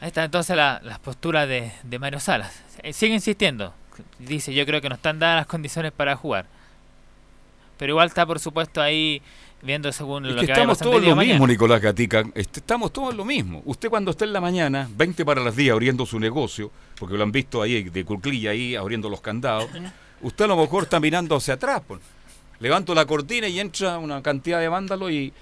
Ahí 0.01 0.09
está 0.09 0.25
entonces 0.25 0.57
la, 0.57 0.81
las 0.85 0.99
posturas 0.99 1.49
de, 1.49 1.73
de 1.83 1.99
Mario 1.99 2.21
Salas. 2.21 2.63
Eh, 2.83 2.93
Sigue 2.93 3.15
insistiendo. 3.15 3.75
Dice, 4.19 4.55
yo 4.55 4.65
creo 4.65 4.81
que 4.81 4.89
no 4.89 4.95
están 4.95 5.19
dadas 5.19 5.39
las 5.41 5.47
condiciones 5.47 5.93
para 5.93 6.15
jugar. 6.15 6.47
Pero 7.79 7.93
igual 7.93 8.09
está, 8.09 8.25
por 8.27 8.39
supuesto, 8.39 8.81
ahí 8.81 9.21
viendo 9.63 9.91
según 9.93 10.27
Es 10.27 10.35
lo 10.35 10.41
que 10.41 10.47
que 10.47 10.53
estamos 10.53 10.79
todos 10.79 11.01
día 11.01 11.11
lo 11.11 11.17
mismo. 11.17 11.47
Nicolás 11.47 11.81
Gatica. 11.81 12.25
Este, 12.35 12.61
Estamos 12.61 12.93
todos 12.93 13.15
lo 13.15 13.25
mismo. 13.25 13.63
Usted 13.65 13.89
cuando 13.89 14.13
está 14.13 14.25
en 14.25 14.33
la 14.33 14.41
mañana, 14.41 14.89
20 14.97 15.25
para 15.25 15.43
las 15.43 15.57
10 15.57 15.73
abriendo 15.73 16.07
su 16.07 16.21
negocio, 16.21 16.71
porque 16.99 17.17
lo 17.17 17.23
han 17.25 17.33
visto 17.33 17.61
ahí 17.63 17.85
de 17.85 18.05
cuclilla 18.05 18.51
ahí 18.51 18.77
abriendo 18.77 19.09
los 19.09 19.21
candados, 19.21 19.69
usted 20.23 20.45
a 20.45 20.49
lo 20.49 20.57
mejor 20.57 20.85
está 20.85 21.01
mirando 21.01 21.37
hacia 21.37 21.55
atrás. 21.55 21.83
pues. 21.87 22.01
Levanto 22.61 22.95
la 22.95 23.07
cortina 23.07 23.47
y 23.49 23.61
entra 23.61 23.99
una 23.99 24.23
cantidad 24.23 24.59
de 24.59 24.69
vándalos 24.69 25.11
y 25.13 25.33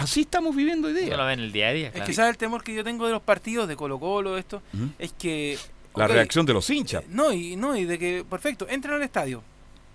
así 0.00 0.22
estamos 0.22 0.54
viviendo 0.54 0.88
hoy 0.88 0.94
día. 0.94 1.10
No 1.10 1.18
lo 1.18 1.26
ven 1.26 1.40
el 1.40 1.52
día 1.52 1.68
a 1.68 1.72
día. 1.72 1.86
Es 1.88 1.92
claro. 1.92 2.06
que 2.06 2.12
¿sabes 2.12 2.30
el 2.30 2.38
temor 2.38 2.62
que 2.62 2.74
yo 2.74 2.84
tengo 2.84 3.06
de 3.06 3.12
los 3.12 3.22
partidos 3.22 3.68
de 3.68 3.76
Colo 3.76 3.98
Colo, 3.98 4.36
esto? 4.36 4.62
Es 4.98 5.12
que... 5.12 5.58
La 5.96 6.06
reacción 6.06 6.46
de 6.46 6.52
los 6.52 6.68
hinchas. 6.70 7.04
No, 7.08 7.32
y, 7.32 7.56
no, 7.56 7.76
y 7.76 7.84
de 7.84 7.98
que, 7.98 8.24
perfecto, 8.28 8.66
entran 8.68 8.94
al 8.94 9.02
estadio, 9.02 9.42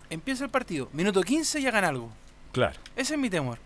empieza 0.10 0.44
el 0.44 0.50
partido, 0.50 0.90
minuto 0.92 1.22
15 1.22 1.60
y 1.62 1.68
hagan 1.68 1.86
algo. 1.86 2.12
Claro. 2.52 2.78
Ese 2.96 3.14
es 3.14 3.20
mi 3.20 3.30
temor. 3.30 3.58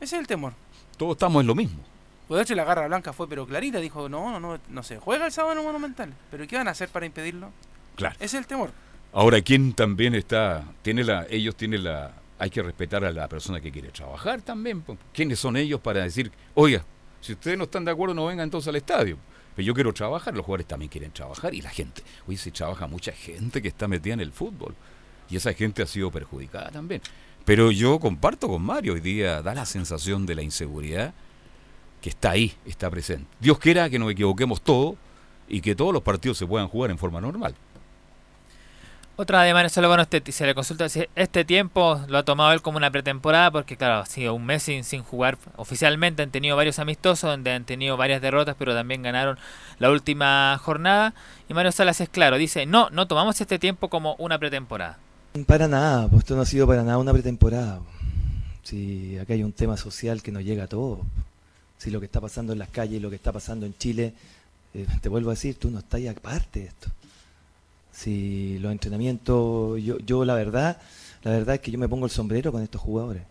Ese 0.00 0.16
es 0.16 0.20
el 0.20 0.26
temor. 0.26 0.54
Todos 0.96 1.12
estamos 1.12 1.40
en 1.42 1.46
lo 1.46 1.54
mismo. 1.54 1.80
Pues 2.26 2.38
de 2.38 2.42
hecho 2.44 2.54
la 2.54 2.64
garra 2.64 2.86
blanca 2.86 3.12
fue 3.12 3.28
pero 3.28 3.46
clarita, 3.46 3.78
dijo, 3.78 4.08
no, 4.08 4.30
no, 4.30 4.40
no, 4.40 4.58
no 4.68 4.82
se 4.82 4.98
juega 4.98 5.26
el 5.26 5.32
sábado 5.32 5.58
en 5.58 5.64
Monumental. 5.64 6.14
Pero 6.30 6.46
¿qué 6.46 6.56
van 6.56 6.68
a 6.68 6.70
hacer 6.70 6.88
para 6.88 7.04
impedirlo? 7.04 7.50
Claro. 7.96 8.14
Ese 8.16 8.24
es 8.24 8.34
el 8.34 8.46
temor. 8.46 8.70
Ahora, 9.12 9.42
¿quién 9.42 9.74
también 9.74 10.14
está? 10.14 10.64
Tiene 10.80 11.04
la, 11.04 11.26
ellos 11.28 11.54
tienen 11.54 11.84
la, 11.84 12.12
hay 12.42 12.50
que 12.50 12.60
respetar 12.60 13.04
a 13.04 13.12
la 13.12 13.28
persona 13.28 13.60
que 13.60 13.70
quiere 13.70 13.90
trabajar 13.90 14.42
también. 14.42 14.82
¿Quiénes 15.14 15.38
son 15.38 15.56
ellos 15.56 15.80
para 15.80 16.02
decir, 16.02 16.32
oiga, 16.54 16.84
si 17.20 17.34
ustedes 17.34 17.56
no 17.56 17.64
están 17.64 17.84
de 17.84 17.92
acuerdo, 17.92 18.16
no 18.16 18.26
vengan 18.26 18.42
entonces 18.42 18.66
al 18.66 18.74
estadio? 18.74 19.16
Pero 19.54 19.64
yo 19.64 19.72
quiero 19.72 19.92
trabajar, 19.92 20.34
los 20.34 20.44
jugadores 20.44 20.66
también 20.66 20.88
quieren 20.88 21.12
trabajar 21.12 21.54
y 21.54 21.62
la 21.62 21.70
gente. 21.70 22.02
Hoy 22.26 22.36
se 22.36 22.50
trabaja 22.50 22.88
mucha 22.88 23.12
gente 23.12 23.62
que 23.62 23.68
está 23.68 23.86
metida 23.86 24.14
en 24.14 24.20
el 24.20 24.32
fútbol 24.32 24.74
y 25.30 25.36
esa 25.36 25.52
gente 25.52 25.84
ha 25.84 25.86
sido 25.86 26.10
perjudicada 26.10 26.70
también. 26.72 27.00
Pero 27.44 27.70
yo 27.70 28.00
comparto 28.00 28.48
con 28.48 28.60
Mario, 28.60 28.94
hoy 28.94 29.00
día 29.00 29.40
da 29.40 29.54
la 29.54 29.64
sensación 29.64 30.26
de 30.26 30.34
la 30.34 30.42
inseguridad 30.42 31.14
que 32.00 32.08
está 32.08 32.32
ahí, 32.32 32.52
está 32.66 32.90
presente. 32.90 33.28
Dios 33.38 33.60
quiera 33.60 33.88
que 33.88 34.00
nos 34.00 34.10
equivoquemos 34.10 34.62
todos 34.62 34.96
y 35.46 35.60
que 35.60 35.76
todos 35.76 35.92
los 35.92 36.02
partidos 36.02 36.38
se 36.38 36.46
puedan 36.48 36.66
jugar 36.66 36.90
en 36.90 36.98
forma 36.98 37.20
normal. 37.20 37.54
Otra 39.22 39.42
de 39.44 39.54
Mario 39.54 39.68
Salas, 39.68 39.88
bueno, 39.88 40.02
este, 40.02 40.32
se 40.32 40.44
le 40.44 40.52
consulta 40.52 40.88
si 40.88 41.04
este 41.14 41.44
tiempo 41.44 42.00
lo 42.08 42.18
ha 42.18 42.24
tomado 42.24 42.50
él 42.50 42.60
como 42.60 42.76
una 42.76 42.90
pretemporada, 42.90 43.52
porque 43.52 43.76
claro, 43.76 44.00
ha 44.00 44.06
sido 44.06 44.34
un 44.34 44.44
mes 44.44 44.64
sin, 44.64 44.82
jugar 45.04 45.38
oficialmente, 45.54 46.24
han 46.24 46.32
tenido 46.32 46.56
varios 46.56 46.80
amistosos, 46.80 47.30
donde 47.30 47.52
han 47.52 47.64
tenido 47.64 47.96
varias 47.96 48.20
derrotas, 48.20 48.56
pero 48.58 48.74
también 48.74 49.00
ganaron 49.02 49.38
la 49.78 49.92
última 49.92 50.58
jornada. 50.60 51.14
Y 51.48 51.54
Mario 51.54 51.70
Salas 51.70 52.00
es 52.00 52.08
claro, 52.08 52.36
dice, 52.36 52.66
no, 52.66 52.90
no 52.90 53.06
tomamos 53.06 53.40
este 53.40 53.60
tiempo 53.60 53.88
como 53.88 54.16
una 54.16 54.40
pretemporada. 54.40 54.98
Para 55.46 55.68
nada, 55.68 56.08
pues 56.08 56.24
esto 56.24 56.34
no 56.34 56.42
ha 56.42 56.46
sido 56.46 56.66
para 56.66 56.82
nada 56.82 56.98
una 56.98 57.12
pretemporada. 57.12 57.78
Si 58.64 59.16
acá 59.18 59.34
hay 59.34 59.44
un 59.44 59.52
tema 59.52 59.76
social 59.76 60.20
que 60.20 60.32
nos 60.32 60.42
llega 60.42 60.64
a 60.64 60.68
todos. 60.68 60.98
Si 61.78 61.92
lo 61.92 62.00
que 62.00 62.06
está 62.06 62.20
pasando 62.20 62.54
en 62.54 62.58
las 62.58 62.70
calles, 62.70 63.00
lo 63.00 63.08
que 63.08 63.16
está 63.16 63.30
pasando 63.30 63.66
en 63.66 63.78
Chile, 63.78 64.14
eh, 64.74 64.84
te 65.00 65.08
vuelvo 65.08 65.30
a 65.30 65.34
decir, 65.34 65.54
tú 65.60 65.70
no 65.70 65.78
estás 65.78 66.00
aparte 66.08 66.58
de 66.58 66.66
esto. 66.66 66.90
Si 68.02 68.58
los 68.58 68.72
entrenamientos, 68.72 69.80
yo, 69.80 69.96
yo 69.98 70.24
la 70.24 70.34
verdad, 70.34 70.76
la 71.22 71.30
verdad 71.30 71.54
es 71.54 71.60
que 71.60 71.70
yo 71.70 71.78
me 71.78 71.88
pongo 71.88 72.06
el 72.06 72.10
sombrero 72.10 72.50
con 72.50 72.60
estos 72.60 72.80
jugadores. 72.80 73.22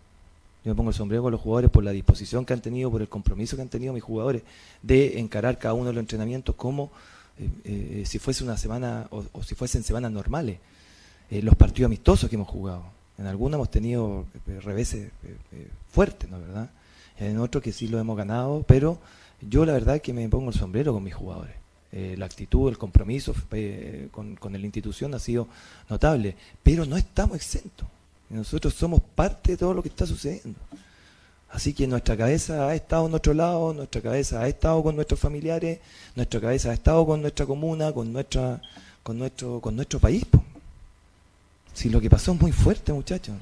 Yo 0.63 0.71
me 0.71 0.75
pongo 0.75 0.91
el 0.91 0.95
sombrero 0.95 1.23
con 1.23 1.31
los 1.33 1.41
jugadores 1.41 1.69
por 1.69 1.83
la 1.83 1.91
disposición 1.91 2.45
que 2.45 2.53
han 2.53 2.61
tenido, 2.61 2.89
por 2.89 3.01
el 3.01 3.09
compromiso 3.09 3.57
que 3.57 3.63
han 3.63 3.67
tenido 3.67 3.91
mis 3.91 4.03
jugadores 4.03 4.43
de 4.81 5.19
encarar 5.19 5.57
cada 5.57 5.73
uno 5.73 5.87
de 5.87 5.93
los 5.93 6.01
entrenamientos 6.01 6.55
como 6.55 6.89
eh, 7.37 7.49
eh, 7.65 8.03
si 8.05 8.17
fuese 8.17 8.45
una 8.45 8.55
semana 8.55 9.07
o, 9.09 9.43
si 9.43 9.55
fuesen 9.55 9.83
semanas 9.83 10.11
normales. 10.11 10.59
Eh, 11.29 11.41
los 11.41 11.55
partidos 11.55 11.87
amistosos 11.87 12.29
que 12.29 12.35
hemos 12.35 12.47
jugado. 12.47 12.83
En 13.17 13.27
algunos 13.27 13.57
hemos 13.57 13.71
tenido 13.71 14.25
reveses 14.63 15.11
fuertes, 15.91 16.29
¿no 16.29 16.39
verdad? 16.39 16.69
En 17.17 17.39
otros 17.39 17.61
que 17.61 17.73
sí 17.73 17.87
lo 17.87 17.99
hemos 17.99 18.15
ganado, 18.17 18.63
pero 18.67 18.99
yo 19.41 19.65
la 19.65 19.73
verdad 19.73 19.97
es 19.97 20.01
que 20.01 20.13
me 20.13 20.27
pongo 20.29 20.49
el 20.49 20.55
sombrero 20.55 20.93
con 20.93 21.03
mis 21.03 21.13
jugadores. 21.13 21.60
Eh, 21.93 22.15
la 22.17 22.25
actitud, 22.25 22.69
el 22.69 22.77
compromiso 22.77 23.35
eh, 23.51 24.07
con, 24.11 24.35
con 24.37 24.53
la 24.53 24.59
institución 24.59 25.13
ha 25.13 25.19
sido 25.19 25.47
notable, 25.89 26.35
pero 26.63 26.85
no 26.85 26.95
estamos 26.95 27.35
exentos. 27.35 27.87
Nosotros 28.29 28.73
somos 28.73 29.01
parte 29.01 29.51
de 29.51 29.57
todo 29.57 29.73
lo 29.73 29.83
que 29.83 29.89
está 29.89 30.05
sucediendo. 30.05 30.57
Así 31.49 31.73
que 31.73 31.85
nuestra 31.85 32.15
cabeza 32.15 32.67
ha 32.67 32.75
estado 32.75 33.07
en 33.07 33.13
otro 33.13 33.33
lado, 33.33 33.73
nuestra 33.73 34.01
cabeza 34.01 34.39
ha 34.39 34.47
estado 34.47 34.81
con 34.81 34.95
nuestros 34.95 35.19
familiares, 35.19 35.79
nuestra 36.15 36.39
cabeza 36.39 36.71
ha 36.71 36.73
estado 36.73 37.05
con 37.05 37.21
nuestra 37.21 37.45
comuna, 37.45 37.91
con 37.91 38.13
nuestra, 38.13 38.61
con 39.03 39.19
nuestro, 39.19 39.59
con 39.59 39.75
nuestro 39.75 39.99
país. 39.99 40.23
po. 40.23 40.41
Si 41.73 41.89
lo 41.89 41.99
que 41.99 42.09
pasó 42.09 42.31
es 42.31 42.39
muy 42.39 42.53
fuerte, 42.53 42.93
muchachos. 42.93 43.35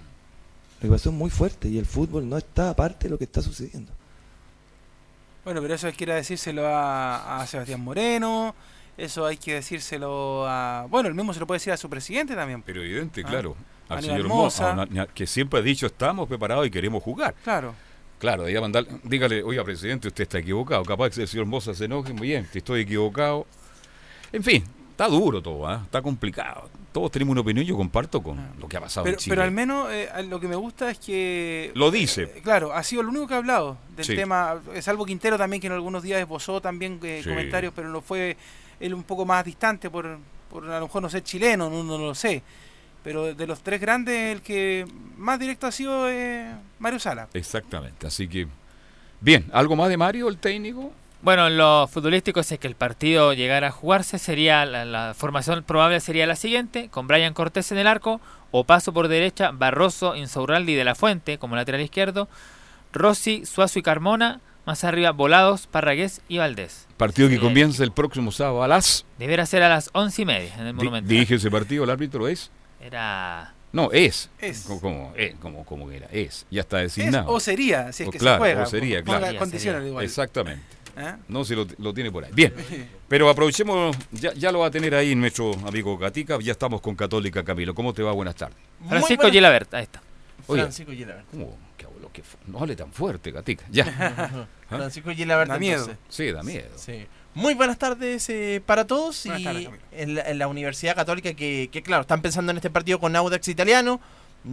Lo 0.82 0.89
que 0.89 0.95
pasó 0.95 1.10
es 1.10 1.16
muy 1.16 1.30
fuerte 1.30 1.70
y 1.70 1.78
el 1.78 1.86
fútbol 1.86 2.28
no 2.28 2.38
está 2.38 2.72
aparte 2.72 3.06
de 3.06 3.12
lo 3.12 3.18
que 3.20 3.26
está 3.26 3.43
sucediendo. 3.43 3.91
Bueno, 5.50 5.64
pero 5.64 5.74
eso 5.74 5.88
hay 5.88 5.93
que 5.93 6.04
ir 6.04 6.12
a 6.12 6.16
decírselo 6.16 6.68
a, 6.68 7.41
a 7.41 7.47
Sebastián 7.47 7.82
Moreno, 7.82 8.54
eso 8.95 9.26
hay 9.26 9.36
que 9.36 9.56
decírselo 9.56 10.45
a... 10.47 10.86
Bueno, 10.88 11.10
el 11.10 11.16
mismo 11.16 11.34
se 11.34 11.39
lo 11.39 11.47
puede 11.47 11.56
decir 11.58 11.74
a 11.74 11.78
su 11.78 11.89
presidente 11.89 12.36
también. 12.36 12.62
Pero 12.62 12.84
evidente, 12.84 13.24
Ah. 13.26 13.28
claro. 13.28 13.56
Al 13.88 13.97
Aníbal 13.97 14.18
señor 14.18 14.28
Moza. 14.28 14.88
Que 15.16 15.26
siempre 15.26 15.60
ha 15.60 15.64
dicho 15.64 15.88
estamos 15.88 16.28
preparados 16.28 16.68
y 16.68 16.70
queremos 16.70 17.02
jugar. 17.02 17.34
Claro. 17.43 17.74
Claro, 18.20 18.43
de 18.43 18.52
ahí 18.52 18.58
a 18.58 18.62
mandar, 18.62 18.86
dígale, 19.02 19.41
oiga, 19.41 19.64
presidente, 19.64 20.10
usted 20.10 20.22
está 20.22 20.38
equivocado. 20.38 20.84
Capaz 20.86 21.10
que 21.16 21.22
el 21.24 21.28
señor 21.28 21.47
Moza 21.47 21.74
se 21.74 21.86
enoje, 21.86 22.14
muy 22.14 22.28
bien, 22.28 22.47
estoy 22.54 22.82
equivocado. 22.82 23.47
En 24.32 24.43
fin, 24.43 24.64
está 24.91 25.08
duro 25.08 25.41
todo, 25.41 25.68
¿ah? 25.68 25.82
está 25.84 26.04
complicado. 26.04 26.70
Todos 26.92 27.12
tenemos 27.12 27.34
una 27.34 27.42
opinión, 27.42 27.66
yo 27.66 27.78
comparto 27.78 28.22
con 28.24 28.40
lo 28.60 28.68
que 28.68 28.78
ha 28.78 28.82
pasado 28.82 29.04
Pero, 29.04 29.16
en 29.16 29.20
Chile. 29.20 29.32
pero 29.36 29.44
al 29.44 29.52
menos 29.52 29.88
eh, 29.92 30.10
lo 30.28 30.40
que 30.40 30.48
me 30.48 30.56
gusta 30.56 30.90
es 30.90 30.98
que... 30.98 31.72
Lo 31.76 31.92
dice. 31.92 32.24
eh, 32.24 32.42
claro, 32.44 32.74
ha 32.74 32.82
sido 32.84 33.04
lo 33.04 33.10
único 33.10 33.28
que 33.28 33.36
ha 33.36 33.38
hablado 33.38 33.78
del 33.96 34.06
Sí. 34.06 34.16
tema, 34.16 34.60
salvo 34.82 35.06
Quintero 35.06 35.38
también, 35.38 35.62
que 35.62 35.68
en 35.68 35.74
algunos 35.74 36.02
días 36.02 36.20
esbozó 36.20 36.60
también 36.62 37.00
eh, 37.04 37.22
Sí. 37.24 37.30
comentarios, 37.30 37.74
pero 37.76 37.90
no 37.90 38.02
fue 38.02 38.36
él 38.80 38.94
un 38.96 39.04
poco 39.04 39.24
más 39.26 39.46
distante 39.46 39.90
por, 39.92 40.18
por 40.50 40.66
a 40.70 40.80
lo 40.80 40.88
mejor 40.88 41.02
no 41.04 41.10
ser 41.10 41.22
chileno, 41.24 41.70
no, 41.70 41.84
no 41.84 41.98
lo 42.00 42.16
sé. 42.16 42.42
Pero 43.04 43.34
de 43.36 43.48
los 43.48 43.62
tres 43.62 43.80
grandes, 43.80 44.34
el 44.34 44.42
que 44.42 44.86
más 45.16 45.40
directo 45.40 45.68
ha 45.68 45.72
sido 45.72 46.10
eh, 46.10 46.52
Mario 46.80 47.00
Sala. 47.00 47.28
Exactamente, 47.34 48.08
así 48.08 48.28
que... 48.28 48.48
Bien, 49.22 49.46
¿algo 49.54 49.76
más 49.76 49.90
de 49.90 49.98
Mario, 49.98 50.28
el 50.28 50.38
técnico? 50.38 50.92
Bueno, 51.22 51.47
en 51.47 51.57
lo 51.57 51.88
futbolístico, 51.88 52.43
si 52.43 52.53
es 52.53 52.59
que 52.61 52.67
el 52.67 52.76
partido 52.76 53.34
llegara 53.34 53.67
a 53.67 53.72
jugarse, 53.72 54.17
sería 54.20 54.65
la, 54.65 54.86
la 54.86 55.13
formación 55.13 55.63
probable 55.63 55.99
sería 55.99 56.26
la 56.26 56.38
siguiente, 56.38 56.88
con 56.89 57.07
Brian 57.07 57.34
Cortés 57.34 57.72
en 57.74 57.78
el 57.78 57.88
arco, 57.88 58.22
o 58.51 58.63
paso 58.63 58.93
por 58.93 59.09
derecha, 59.09 59.51
Barroso, 59.51 60.15
Insaurralde 60.15 60.72
y 60.72 60.76
De 60.76 60.86
La 60.86 60.95
Fuente 60.95 61.38
como 61.38 61.55
lateral 61.57 61.82
izquierdo, 61.82 62.30
Rossi, 62.93 63.45
Suazo 63.45 63.80
y 63.80 63.82
Carmona, 63.84 64.39
más 64.65 64.84
arriba 64.86 65.11
Volados, 65.11 65.67
Parragués 65.67 66.22
y 66.30 66.38
Valdés. 66.38 66.88
Partido 66.95 67.28
que 67.28 67.39
comienza 67.39 67.84
el 67.84 67.91
próximo 67.91 68.32
sábado 68.32 68.63
a 68.63 68.67
las... 68.67 69.05
Deberá 69.17 69.45
ser 69.45 69.61
a 69.63 69.70
las 69.70 69.89
once 69.93 70.22
y 70.22 70.26
media 70.26 70.53
en 70.55 70.61
el 70.61 70.67
Di- 70.67 70.74
Monumento. 70.74 71.09
dirige 71.09 71.36
ese 71.36 71.51
partido, 71.51 71.84
el 71.84 71.89
árbitro 71.89 72.28
es... 72.30 72.49
Era... 72.82 73.53
No, 73.72 73.91
es. 73.91 74.32
Es. 74.39 74.61
¿Cómo, 74.65 74.82
cómo, 74.82 75.13
eh, 75.15 75.36
cómo 75.67 75.91
era? 75.91 76.07
Es. 76.11 76.47
Ya 76.49 76.61
está 76.61 76.82
Es 76.82 76.95
designado. 76.95 77.32
o 77.32 77.39
sería, 77.39 77.91
si 77.93 78.01
es 78.01 78.09
O 78.09 78.11
que 78.11 78.17
claro, 78.17 78.38
se 78.38 78.39
juega. 78.39 78.63
o 78.63 78.65
sería, 78.65 79.03
claro. 79.03 79.38
condiciones 79.38 79.86
igual. 79.86 80.03
Exactamente. 80.05 80.63
¿Eh? 80.98 81.16
No, 81.28 81.46
si 81.46 81.56
lo, 81.56 81.66
lo 81.78 81.94
tiene 81.94 82.12
por 82.12 82.26
ahí. 82.26 82.32
Bien, 82.34 82.54
pero 83.08 83.30
aprovechemos, 83.30 83.96
ya, 84.12 84.34
ya 84.34 84.52
lo 84.52 84.60
va 84.60 84.68
a 84.68 84.72
tener 84.72 84.94
ahí 84.96 85.16
nuestro 85.16 85.52
amigo 85.66 85.98
Gatica, 85.98 86.38
ya 86.42 86.52
estamos 86.52 86.82
con 86.82 86.96
Católica 86.96 87.44
Camilo. 87.44 87.74
¿Cómo 87.74 87.94
te 87.94 88.04
va? 88.04 88.12
Buenas 88.12 88.36
tardes. 88.36 88.58
Francisco 88.88 89.24
buenas- 89.24 89.32
Gilabert, 89.34 89.74
ahí 89.74 89.84
está. 89.84 90.02
Oye, 90.48 90.62
Francisco 90.62 90.92
Gilabert. 90.92 91.26
¿cómo? 91.32 91.58
¿Qué 91.78 91.86
abuelo? 91.86 92.10
¿Qué 92.12 92.24
no 92.48 92.60
hable 92.60 92.76
tan 92.76 92.92
fuerte, 92.92 93.32
Gatica. 93.32 93.66
Ya. 93.72 93.86
¿Ah? 93.90 94.46
Francisco 94.70 95.12
Gilabert. 95.12 95.50
Da 95.52 95.60
miedo. 95.60 95.82
entonces. 95.82 95.98
Sí, 96.10 96.32
da 96.32 96.44
miedo. 96.44 96.70
Sí. 96.76 97.06
Muy 97.36 97.54
buenas 97.54 97.78
tardes 97.78 98.28
eh, 98.30 98.62
para 98.66 98.86
todos 98.88 99.24
Buenas 99.26 99.42
y 99.42 99.44
tardes, 99.44 99.70
en, 99.92 100.16
la, 100.16 100.22
en 100.24 100.40
la 100.40 100.48
Universidad 100.48 100.96
Católica 100.96 101.34
que, 101.36 101.70
que, 101.72 101.84
claro, 101.84 102.02
están 102.02 102.22
pensando 102.22 102.52
en 102.52 102.58
este 102.58 102.70
partido 102.72 103.00
con 103.00 103.16
Audax 103.16 103.48
Italiano, 103.48 104.02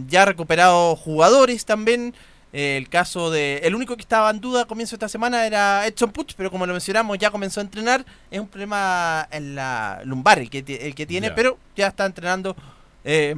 ya 0.07 0.25
recuperado 0.25 0.95
jugadores 0.95 1.65
también. 1.65 2.13
El 2.53 2.89
caso 2.89 3.29
de... 3.29 3.57
El 3.63 3.75
único 3.75 3.95
que 3.95 4.01
estaba 4.01 4.29
en 4.29 4.39
duda 4.39 4.63
a 4.63 4.65
comienzo 4.65 4.91
de 4.91 4.97
esta 4.97 5.09
semana 5.09 5.45
era 5.45 5.85
Edson 5.85 6.11
Puch, 6.11 6.33
pero 6.35 6.49
como 6.49 6.65
lo 6.65 6.73
mencionamos 6.73 7.17
ya 7.17 7.31
comenzó 7.31 7.59
a 7.59 7.63
entrenar. 7.63 8.05
Es 8.31 8.39
un 8.39 8.47
problema 8.47 9.27
en 9.31 9.55
la 9.55 10.01
lumbar 10.05 10.39
el 10.39 10.49
que, 10.49 10.59
el 10.59 10.95
que 10.95 11.05
tiene, 11.05 11.31
pero 11.31 11.57
ya 11.75 11.87
está 11.87 12.05
entrenando 12.05 12.55
eh, 13.03 13.35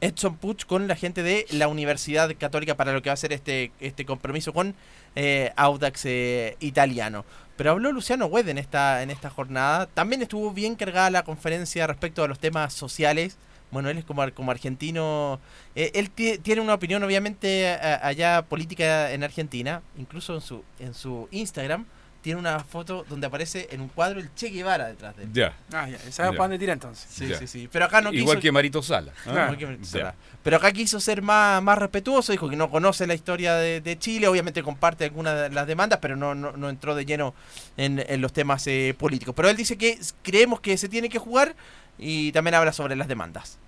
Edson 0.00 0.36
Puch 0.36 0.64
con 0.64 0.88
la 0.88 0.96
gente 0.96 1.22
de 1.22 1.46
la 1.50 1.68
Universidad 1.68 2.34
Católica 2.38 2.74
para 2.74 2.92
lo 2.92 3.02
que 3.02 3.10
va 3.10 3.14
a 3.14 3.18
ser 3.18 3.32
este, 3.32 3.70
este 3.80 4.06
compromiso 4.06 4.52
con 4.52 4.74
eh, 5.14 5.52
Audax 5.56 6.06
eh, 6.06 6.56
Italiano. 6.60 7.24
Pero 7.56 7.72
habló 7.72 7.92
Luciano 7.92 8.26
Wed 8.26 8.48
en 8.48 8.56
esta, 8.56 9.02
en 9.02 9.10
esta 9.10 9.28
jornada. 9.28 9.86
También 9.86 10.22
estuvo 10.22 10.52
bien 10.52 10.74
cargada 10.74 11.10
la 11.10 11.24
conferencia 11.24 11.86
respecto 11.86 12.24
a 12.24 12.28
los 12.28 12.38
temas 12.38 12.72
sociales. 12.72 13.36
Bueno, 13.70 13.88
él 13.90 13.98
es 13.98 14.04
como, 14.04 14.28
como 14.32 14.50
argentino. 14.50 15.40
eh, 15.74 15.90
él 15.94 16.10
ti- 16.10 16.38
tiene 16.38 16.60
una 16.60 16.74
opinión, 16.74 17.02
obviamente, 17.02 17.68
a- 17.68 18.06
allá 18.06 18.42
política 18.42 19.12
en 19.12 19.22
Argentina. 19.24 19.82
Incluso 19.98 20.34
en 20.34 20.40
su, 20.40 20.64
en 20.78 20.94
su 20.94 21.28
Instagram 21.30 21.86
tiene 22.22 22.38
una 22.38 22.60
foto 22.60 23.06
donde 23.08 23.26
aparece 23.28 23.68
en 23.70 23.80
un 23.80 23.88
cuadro 23.88 24.20
el 24.20 24.28
Che 24.34 24.50
Guevara 24.50 24.88
detrás 24.88 25.16
de 25.16 25.22
él. 25.22 25.30
Ya. 25.32 25.56
Ah, 25.72 25.88
ya, 25.88 25.96
¿sabes 25.98 26.16
Ya. 26.16 26.24
para 26.32 26.36
dónde 26.44 26.58
tira 26.58 26.74
entonces? 26.74 27.06
Sí, 27.10 27.26
Ya. 27.28 27.38
sí, 27.38 27.46
sí. 27.46 27.66
Pero 27.72 27.86
acá 27.86 28.02
no 28.02 28.12
Igual 28.12 28.36
quiso- 28.36 28.42
que 28.42 28.52
Marito 28.52 28.82
Sala. 28.82 29.12
Igual 29.24 29.56
que 29.56 29.64
Marito. 29.66 29.84
Sala. 29.86 30.14
Pero 30.42 30.56
acá 30.58 30.70
quiso 30.72 31.00
ser 31.00 31.22
más, 31.22 31.62
más 31.62 31.78
respetuoso, 31.78 32.32
dijo 32.32 32.50
que 32.50 32.56
no 32.56 32.68
conoce 32.70 33.06
la 33.06 33.14
historia 33.14 33.54
de, 33.54 33.80
de 33.80 33.98
Chile, 33.98 34.28
obviamente 34.28 34.62
comparte 34.62 35.04
algunas 35.04 35.34
de 35.40 35.48
las 35.50 35.66
demandas, 35.66 35.98
pero 36.02 36.14
no, 36.14 36.34
no, 36.34 36.52
no 36.52 36.68
entró 36.68 36.94
de 36.94 37.06
lleno 37.06 37.34
en, 37.78 38.04
en 38.06 38.20
los 38.20 38.34
temas 38.34 38.66
eh, 38.66 38.94
políticos. 38.98 39.34
Pero 39.34 39.48
él 39.48 39.56
dice 39.56 39.78
que 39.78 39.98
creemos 40.22 40.60
que 40.60 40.76
se 40.76 40.90
tiene 40.90 41.08
que 41.08 41.18
jugar 41.18 41.54
y 42.00 42.32
también 42.32 42.54
habla 42.54 42.72
sobre 42.72 42.96
las 42.96 43.08
demandas. 43.08 43.58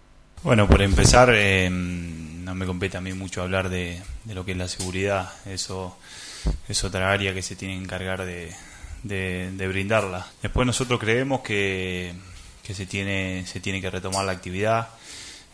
Bueno, 0.42 0.66
por 0.66 0.82
empezar, 0.82 1.30
eh, 1.32 1.68
no 1.70 2.54
me 2.54 2.66
compete 2.66 2.96
a 2.96 3.00
mí 3.00 3.12
mucho 3.12 3.42
hablar 3.42 3.68
de, 3.68 4.02
de 4.24 4.34
lo 4.34 4.44
que 4.44 4.52
es 4.52 4.58
la 4.58 4.66
seguridad. 4.66 5.30
Eso 5.46 5.96
es 6.68 6.82
otra 6.82 7.12
área 7.12 7.32
que 7.32 7.42
se 7.42 7.54
tiene 7.54 7.74
que 7.76 7.84
encargar 7.84 8.24
de, 8.24 8.52
de- 9.04 9.68
brindarla. 9.68 10.26
Después 10.42 10.66
nosotros 10.66 10.98
creemos 10.98 11.42
que, 11.42 12.12
que 12.64 12.74
se, 12.74 12.86
tiene, 12.86 13.44
se 13.46 13.60
tiene 13.60 13.80
que 13.80 13.90
retomar 13.90 14.24
la 14.24 14.32
actividad. 14.32 14.88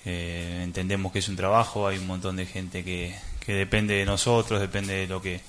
Eh, 0.07 0.61
entendemos 0.65 1.13
que 1.13 1.19
es 1.19 1.29
un 1.29 1.37
trabajo, 1.37 1.87
hay 1.87 1.99
un 1.99 2.07
montón 2.07 2.37
de 2.37 2.47
gente 2.47 2.83
que, 2.83 3.15
que 3.45 3.53
depende 3.53 3.95
de 3.95 4.07
nosotros, 4.07 4.61
depende 4.61 4.95
de 4.95 5.07
lo 5.07 5.21
que 5.21 5.41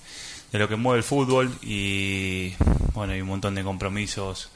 de 0.51 0.57
lo 0.57 0.67
que 0.67 0.75
mueve 0.75 0.97
el 0.97 1.03
fútbol 1.03 1.53
y 1.61 2.55
bueno, 2.95 3.13
hay 3.13 3.21
un 3.21 3.27
montón 3.27 3.53
de 3.53 3.63
compromisos 3.63 4.49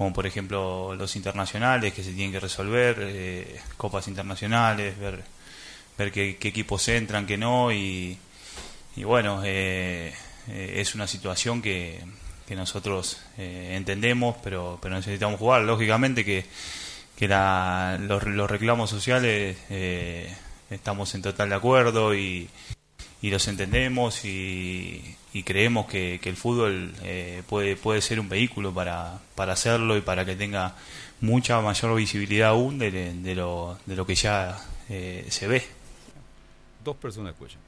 como 0.00 0.14
por 0.14 0.26
ejemplo 0.26 0.94
los 0.94 1.14
internacionales 1.14 1.92
que 1.92 2.02
se 2.02 2.12
tienen 2.14 2.32
que 2.32 2.40
resolver, 2.40 2.96
eh, 3.00 3.60
copas 3.76 4.08
internacionales, 4.08 4.98
ver, 4.98 5.22
ver 5.98 6.10
qué, 6.10 6.38
equipos 6.40 6.88
entran, 6.88 7.26
qué 7.26 7.36
no, 7.36 7.70
y, 7.70 8.16
bueno, 9.04 9.42
eh, 9.44 10.14
eh, 10.48 10.74
es 10.76 10.94
una 10.94 11.06
situación 11.06 11.60
que, 11.60 12.00
que 12.48 12.56
nosotros 12.56 13.20
eh, 13.36 13.74
entendemos, 13.76 14.36
pero, 14.42 14.78
pero 14.80 14.94
necesitamos 14.94 15.38
jugar. 15.38 15.64
Lógicamente 15.64 16.24
que, 16.24 16.46
que 17.14 17.28
la- 17.28 17.98
los, 18.00 18.24
los 18.24 18.50
reclamos 18.50 18.88
sociales 18.88 19.58
estamos 20.70 21.14
en 21.14 21.20
total 21.20 21.50
acuerdo 21.56 22.14
y, 22.14 22.48
y 23.22 23.30
los 23.30 23.46
entendemos 23.48 24.24
y, 24.24 25.16
y 25.32 25.42
creemos 25.42 25.86
que, 25.86 26.18
que 26.22 26.28
el 26.28 26.36
fútbol 26.36 26.94
eh, 27.02 27.42
puede, 27.48 27.76
puede 27.76 28.00
ser 28.00 28.18
un 28.20 28.28
vehículo 28.28 28.72
para, 28.72 29.18
para 29.34 29.52
hacerlo 29.52 29.96
y 29.96 30.00
para 30.00 30.24
que 30.24 30.36
tenga 30.36 30.74
mucha 31.20 31.60
mayor 31.60 31.94
visibilidad 31.96 32.50
aún 32.50 32.78
de, 32.78 32.90
de 32.90 33.34
lo, 33.34 33.78
de 33.86 33.96
lo 33.96 34.06
que 34.06 34.14
ya 34.14 34.58
eh, 34.88 35.26
se 35.28 35.46
ve. 35.46 35.62
Dos 36.82 36.96
personas 36.96 37.32
escuchan. 37.32 37.60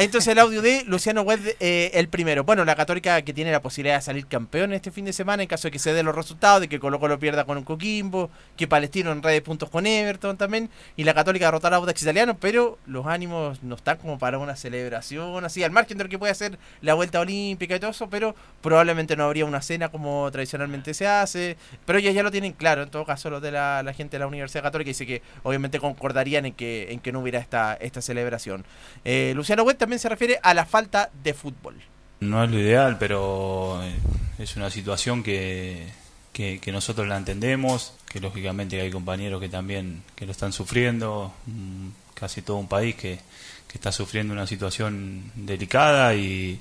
Entonces 0.00 0.28
el 0.28 0.38
audio 0.38 0.62
de 0.62 0.84
Luciano 0.84 1.22
Webb, 1.22 1.56
eh, 1.58 1.90
el 1.94 2.08
primero. 2.08 2.44
Bueno, 2.44 2.64
la 2.64 2.76
Católica 2.76 3.20
que 3.22 3.32
tiene 3.32 3.50
la 3.50 3.60
posibilidad 3.60 3.96
de 3.96 4.02
salir 4.02 4.28
campeón 4.28 4.72
este 4.72 4.92
fin 4.92 5.04
de 5.04 5.12
semana 5.12 5.42
en 5.42 5.48
caso 5.48 5.66
de 5.66 5.72
que 5.72 5.80
se 5.80 5.92
den 5.92 6.06
los 6.06 6.14
resultados, 6.14 6.60
de 6.60 6.68
que 6.68 6.78
Colo 6.78 7.00
Colo 7.00 7.18
pierda 7.18 7.44
con 7.44 7.58
un 7.58 7.64
Coquimbo, 7.64 8.30
que 8.56 8.68
Palestino 8.68 9.10
en 9.10 9.24
red 9.24 9.32
de 9.32 9.42
puntos 9.42 9.68
con 9.70 9.86
Everton 9.86 10.36
también, 10.36 10.70
y 10.96 11.02
la 11.02 11.14
Católica 11.14 11.46
derrotar 11.46 11.74
a 11.74 11.78
Audax 11.78 12.00
Italiano, 12.00 12.36
pero 12.38 12.78
los 12.86 13.06
ánimos 13.06 13.60
no 13.64 13.74
están 13.74 13.96
como 13.96 14.20
para 14.20 14.38
una 14.38 14.54
celebración, 14.54 15.44
así, 15.44 15.64
al 15.64 15.72
margen 15.72 15.98
de 15.98 16.04
lo 16.04 16.10
que 16.10 16.18
puede 16.18 16.30
hacer 16.30 16.60
la 16.80 16.94
vuelta 16.94 17.18
olímpica 17.18 17.74
y 17.74 17.80
todo 17.80 17.90
eso, 17.90 18.08
pero 18.08 18.36
probablemente 18.62 19.16
no 19.16 19.24
habría 19.24 19.46
una 19.46 19.62
cena 19.62 19.88
como 19.88 20.30
tradicionalmente 20.30 20.94
se 20.94 21.08
hace, 21.08 21.56
pero 21.86 21.98
ellos 21.98 22.14
ya 22.14 22.22
lo 22.22 22.30
tienen 22.30 22.52
claro, 22.52 22.84
en 22.84 22.90
todo 22.90 23.04
caso 23.04 23.30
los 23.30 23.42
de 23.42 23.50
la, 23.50 23.82
gente 23.96 24.16
de 24.16 24.20
la 24.20 24.28
Universidad 24.28 24.62
Católica 24.62 24.90
dice 24.90 25.06
que 25.06 25.22
obviamente 25.42 25.80
concordarían 25.80 26.46
en 26.46 26.52
que, 26.52 26.92
en 26.92 27.00
que 27.00 27.10
no 27.10 27.18
hubiera 27.18 27.40
esta, 27.40 27.74
esta 27.80 28.00
celebración. 28.00 28.64
Eh, 29.04 29.32
Luciano 29.34 29.64
Webb 29.64 29.87
también 29.88 30.00
se 30.00 30.10
refiere 30.10 30.38
a 30.42 30.52
la 30.52 30.66
falta 30.66 31.08
de 31.24 31.32
fútbol. 31.32 31.74
No 32.20 32.44
es 32.44 32.50
lo 32.50 32.58
ideal, 32.58 32.98
pero 32.98 33.80
eh, 33.82 33.94
es 34.38 34.54
una 34.56 34.68
situación 34.68 35.22
que, 35.22 35.86
que, 36.34 36.60
nosotros 36.70 37.08
la 37.08 37.16
entendemos, 37.16 37.94
que 38.06 38.20
lógicamente 38.20 38.78
hay 38.78 38.90
compañeros 38.90 39.40
que 39.40 39.48
también 39.48 40.02
que 40.14 40.26
lo 40.26 40.32
están 40.32 40.52
sufriendo, 40.52 41.32
mm, 41.46 41.88
casi 42.12 42.42
todo 42.42 42.58
un 42.58 42.68
país 42.68 42.96
que, 42.96 43.18
que 43.66 43.78
está 43.78 43.90
sufriendo 43.90 44.34
una 44.34 44.46
situación 44.46 45.32
delicada 45.34 46.14
y, 46.14 46.60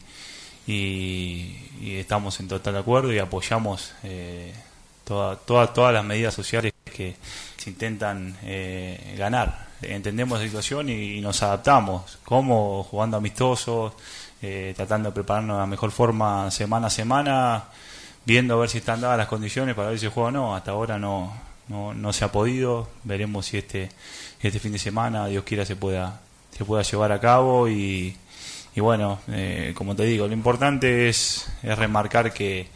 y, 0.66 1.98
estamos 1.98 2.40
en 2.40 2.48
total 2.48 2.78
acuerdo 2.78 3.12
y 3.12 3.20
apoyamos 3.20 3.92
eh, 4.04 4.54
toda- 5.04 5.36
todas 5.36 5.94
las 5.94 6.06
medidas 6.06 6.34
sociales 6.34 6.72
que 6.86 7.18
se 7.58 7.72
intentan 7.72 8.38
eh, 8.44 9.16
ganar. 9.18 9.67
Entendemos 9.82 10.40
la 10.40 10.46
situación 10.46 10.90
y, 10.90 11.22
nos 11.22 11.44
adaptamos, 11.44 12.18
como 12.24 12.84
jugando 12.84 13.18
amistosos, 13.18 13.94
eh, 14.42 14.74
tratando 14.76 15.10
de 15.10 15.14
prepararnos 15.14 15.58
de 15.58 15.62
la 15.62 15.68
mejor 15.68 15.92
forma 15.92 16.50
semana 16.50 16.88
a 16.88 16.90
semana, 16.90 17.64
viendo 18.26 18.56
a 18.56 18.58
ver 18.58 18.70
si 18.70 18.80
están 18.80 19.02
dadas 19.02 19.18
las 19.18 19.28
condiciones 19.28 19.76
para 19.76 19.90
ver 19.90 20.00
si 20.00 20.08
juega 20.08 20.30
o 20.30 20.32
no. 20.32 20.56
Hasta 20.56 20.72
ahora 20.72 20.98
no, 20.98 21.34
no, 21.68 21.94
no 21.94 22.14
se 22.14 22.26
ha 22.26 22.32
podido. 22.32 22.88
Veremos 23.04 23.46
si 23.46 23.58
este, 23.58 23.92
este 24.42 24.60
fin 24.60 24.72
de 24.72 24.80
semana, 24.80 25.28
Dios 25.28 25.44
quiera, 25.44 25.66
se 25.66 25.76
pueda, 25.76 26.22
se 26.58 26.66
pueda 26.66 26.82
llevar 26.82 27.12
a 27.12 27.20
cabo. 27.20 27.68
Y, 27.68 28.18
y 28.76 28.80
bueno, 28.80 29.20
eh, 29.28 29.74
como 29.76 29.96
te 29.96 30.04
digo, 30.04 30.28
lo 30.28 30.34
importante 30.34 31.08
es, 31.08 31.48
es 31.62 31.78
remarcar 31.78 32.34
que, 32.34 32.68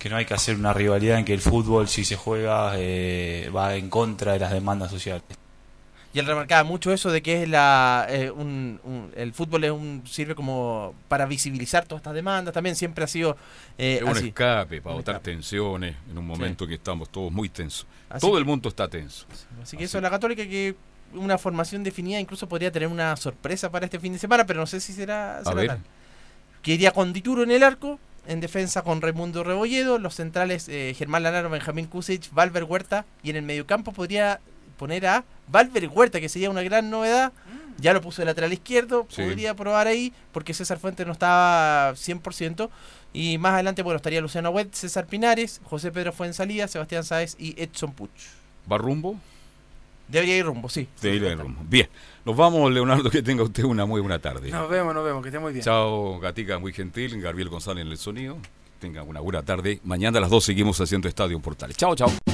que 0.00 0.08
no 0.08 0.16
hay 0.16 0.26
que 0.26 0.34
hacer 0.34 0.56
una 0.56 0.72
rivalidad 0.72 1.18
en 1.18 1.24
que 1.24 1.34
el 1.34 1.40
fútbol, 1.40 1.88
si 1.88 2.04
se 2.04 2.16
juega, 2.16 2.72
eh, 2.76 3.50
va 3.54 3.76
en 3.76 3.88
contra 3.88 4.32
de 4.32 4.40
las 4.40 4.52
demandas 4.52 4.90
sociales. 4.90 5.22
Y 6.14 6.20
él 6.20 6.26
remarcaba 6.26 6.62
mucho 6.62 6.92
eso 6.92 7.10
de 7.10 7.22
que 7.22 7.42
es 7.42 7.48
la 7.48 8.06
eh, 8.08 8.30
un- 8.30 8.80
un- 8.84 9.10
el 9.16 9.32
fútbol 9.34 9.64
es 9.64 9.72
un 9.72 10.02
sirve 10.06 10.36
como 10.36 10.94
para 11.08 11.26
visibilizar 11.26 11.84
todas 11.86 12.00
estas 12.00 12.14
demandas. 12.14 12.54
También 12.54 12.76
siempre 12.76 13.02
ha 13.02 13.08
sido 13.08 13.36
eh, 13.76 13.96
Es 13.96 14.02
un 14.02 14.10
así. 14.10 14.28
escape 14.28 14.80
para 14.80 14.94
Un 14.94 15.00
botar 15.00 15.16
escape. 15.16 15.32
tensiones 15.32 15.96
en 16.08 16.16
un 16.16 16.24
momento 16.26 16.66
que 16.68 16.74
estamos 16.74 17.08
todos 17.10 17.32
muy 17.32 17.48
tensos. 17.48 17.86
Así 18.08 18.20
Todo 18.20 18.34
que- 18.34 18.38
el 18.38 18.44
mundo 18.44 18.68
está 18.68 18.86
tenso. 18.88 19.26
Así 19.60 19.76
que 19.76 19.84
eso 19.84 20.00
la 20.00 20.08
Católica 20.08 20.44
que 20.46 20.76
una 21.14 21.36
formación 21.36 21.82
definida 21.82 22.20
incluso 22.20 22.48
podría 22.48 22.70
tener 22.70 22.88
una 22.88 23.16
sorpresa 23.16 23.70
para 23.72 23.86
este 23.86 23.98
fin 23.98 24.12
de 24.12 24.18
semana, 24.20 24.46
pero 24.46 24.60
no 24.60 24.66
sé 24.66 24.78
si 24.80 24.92
será, 24.92 25.38
A 25.38 25.44
será 25.44 25.54
ver. 25.56 25.66
tal. 25.66 25.80
Que 26.62 26.74
iría 26.74 26.92
con 26.92 27.12
Dituro 27.12 27.42
en 27.42 27.50
el 27.50 27.64
arco, 27.64 27.98
en 28.28 28.40
defensa 28.40 28.82
con 28.82 29.02
Raimundo 29.02 29.42
Rebolledo, 29.42 29.98
los 29.98 30.14
centrales 30.14 30.68
eh, 30.68 30.94
Germán 30.96 31.24
Lanaro, 31.24 31.50
Benjamín 31.50 31.86
Kusic, 31.86 32.32
Valver 32.32 32.62
Huerta 32.64 33.04
y 33.24 33.30
en 33.30 33.36
el 33.36 33.42
mediocampo 33.42 33.90
podría 33.92 34.38
poner 34.78 35.06
a 35.06 35.24
Valver 35.48 35.88
Huerta, 35.88 36.20
que 36.20 36.28
sería 36.28 36.50
una 36.50 36.62
gran 36.62 36.90
novedad. 36.90 37.32
Ya 37.78 37.92
lo 37.92 38.00
puso 38.00 38.22
de 38.22 38.26
lateral 38.26 38.52
izquierdo, 38.52 39.06
Sí. 39.10 39.22
podría 39.22 39.54
probar 39.54 39.88
ahí, 39.88 40.12
porque 40.32 40.54
César 40.54 40.78
Fuentes 40.78 41.06
no 41.06 41.12
estaba 41.12 41.94
100%. 41.96 42.70
Y 43.12 43.36
más 43.38 43.54
adelante, 43.54 43.82
bueno, 43.82 43.96
estaría 43.96 44.20
Luciano 44.20 44.50
Webb, 44.50 44.70
César 44.72 45.06
Pinares, 45.06 45.60
José 45.64 45.90
Pedro 45.92 46.12
Fuensalía, 46.12 46.68
Sebastián 46.68 47.04
Sáez 47.04 47.36
y 47.38 47.60
Edson 47.60 47.92
Puch. 47.92 48.10
¿Va 48.70 48.78
rumbo? 48.78 49.18
Debería 50.08 50.36
ir 50.36 50.44
rumbo, 50.44 50.68
sí. 50.68 50.86
De 51.00 51.14
ir 51.14 51.38
rumbo. 51.38 51.62
Bien. 51.68 51.88
Nos 52.24 52.36
vamos, 52.36 52.70
Leonardo, 52.72 53.10
que 53.10 53.22
tenga 53.22 53.42
usted 53.42 53.64
una 53.64 53.86
muy 53.86 54.00
buena 54.00 54.18
tarde. 54.18 54.50
Nos 54.50 54.68
vemos, 54.68 54.94
nos 54.94 55.04
vemos, 55.04 55.22
que 55.22 55.28
esté 55.28 55.38
muy 55.38 55.52
bien. 55.52 55.64
Chao, 55.64 56.18
Gatica, 56.20 56.58
muy 56.58 56.72
gentil. 56.72 57.20
Gabriel 57.20 57.48
González 57.48 57.84
en 57.84 57.90
el 57.90 57.98
sonido. 57.98 58.36
Tengan 58.80 59.08
una 59.08 59.20
buena 59.20 59.42
tarde. 59.42 59.80
Mañana 59.82 60.18
a 60.18 60.20
las 60.20 60.30
2 60.30 60.44
seguimos 60.44 60.80
haciendo 60.80 61.08
Estadio 61.08 61.38
Portales. 61.40 61.76
Chao, 61.76 61.94
chao. 61.96 62.33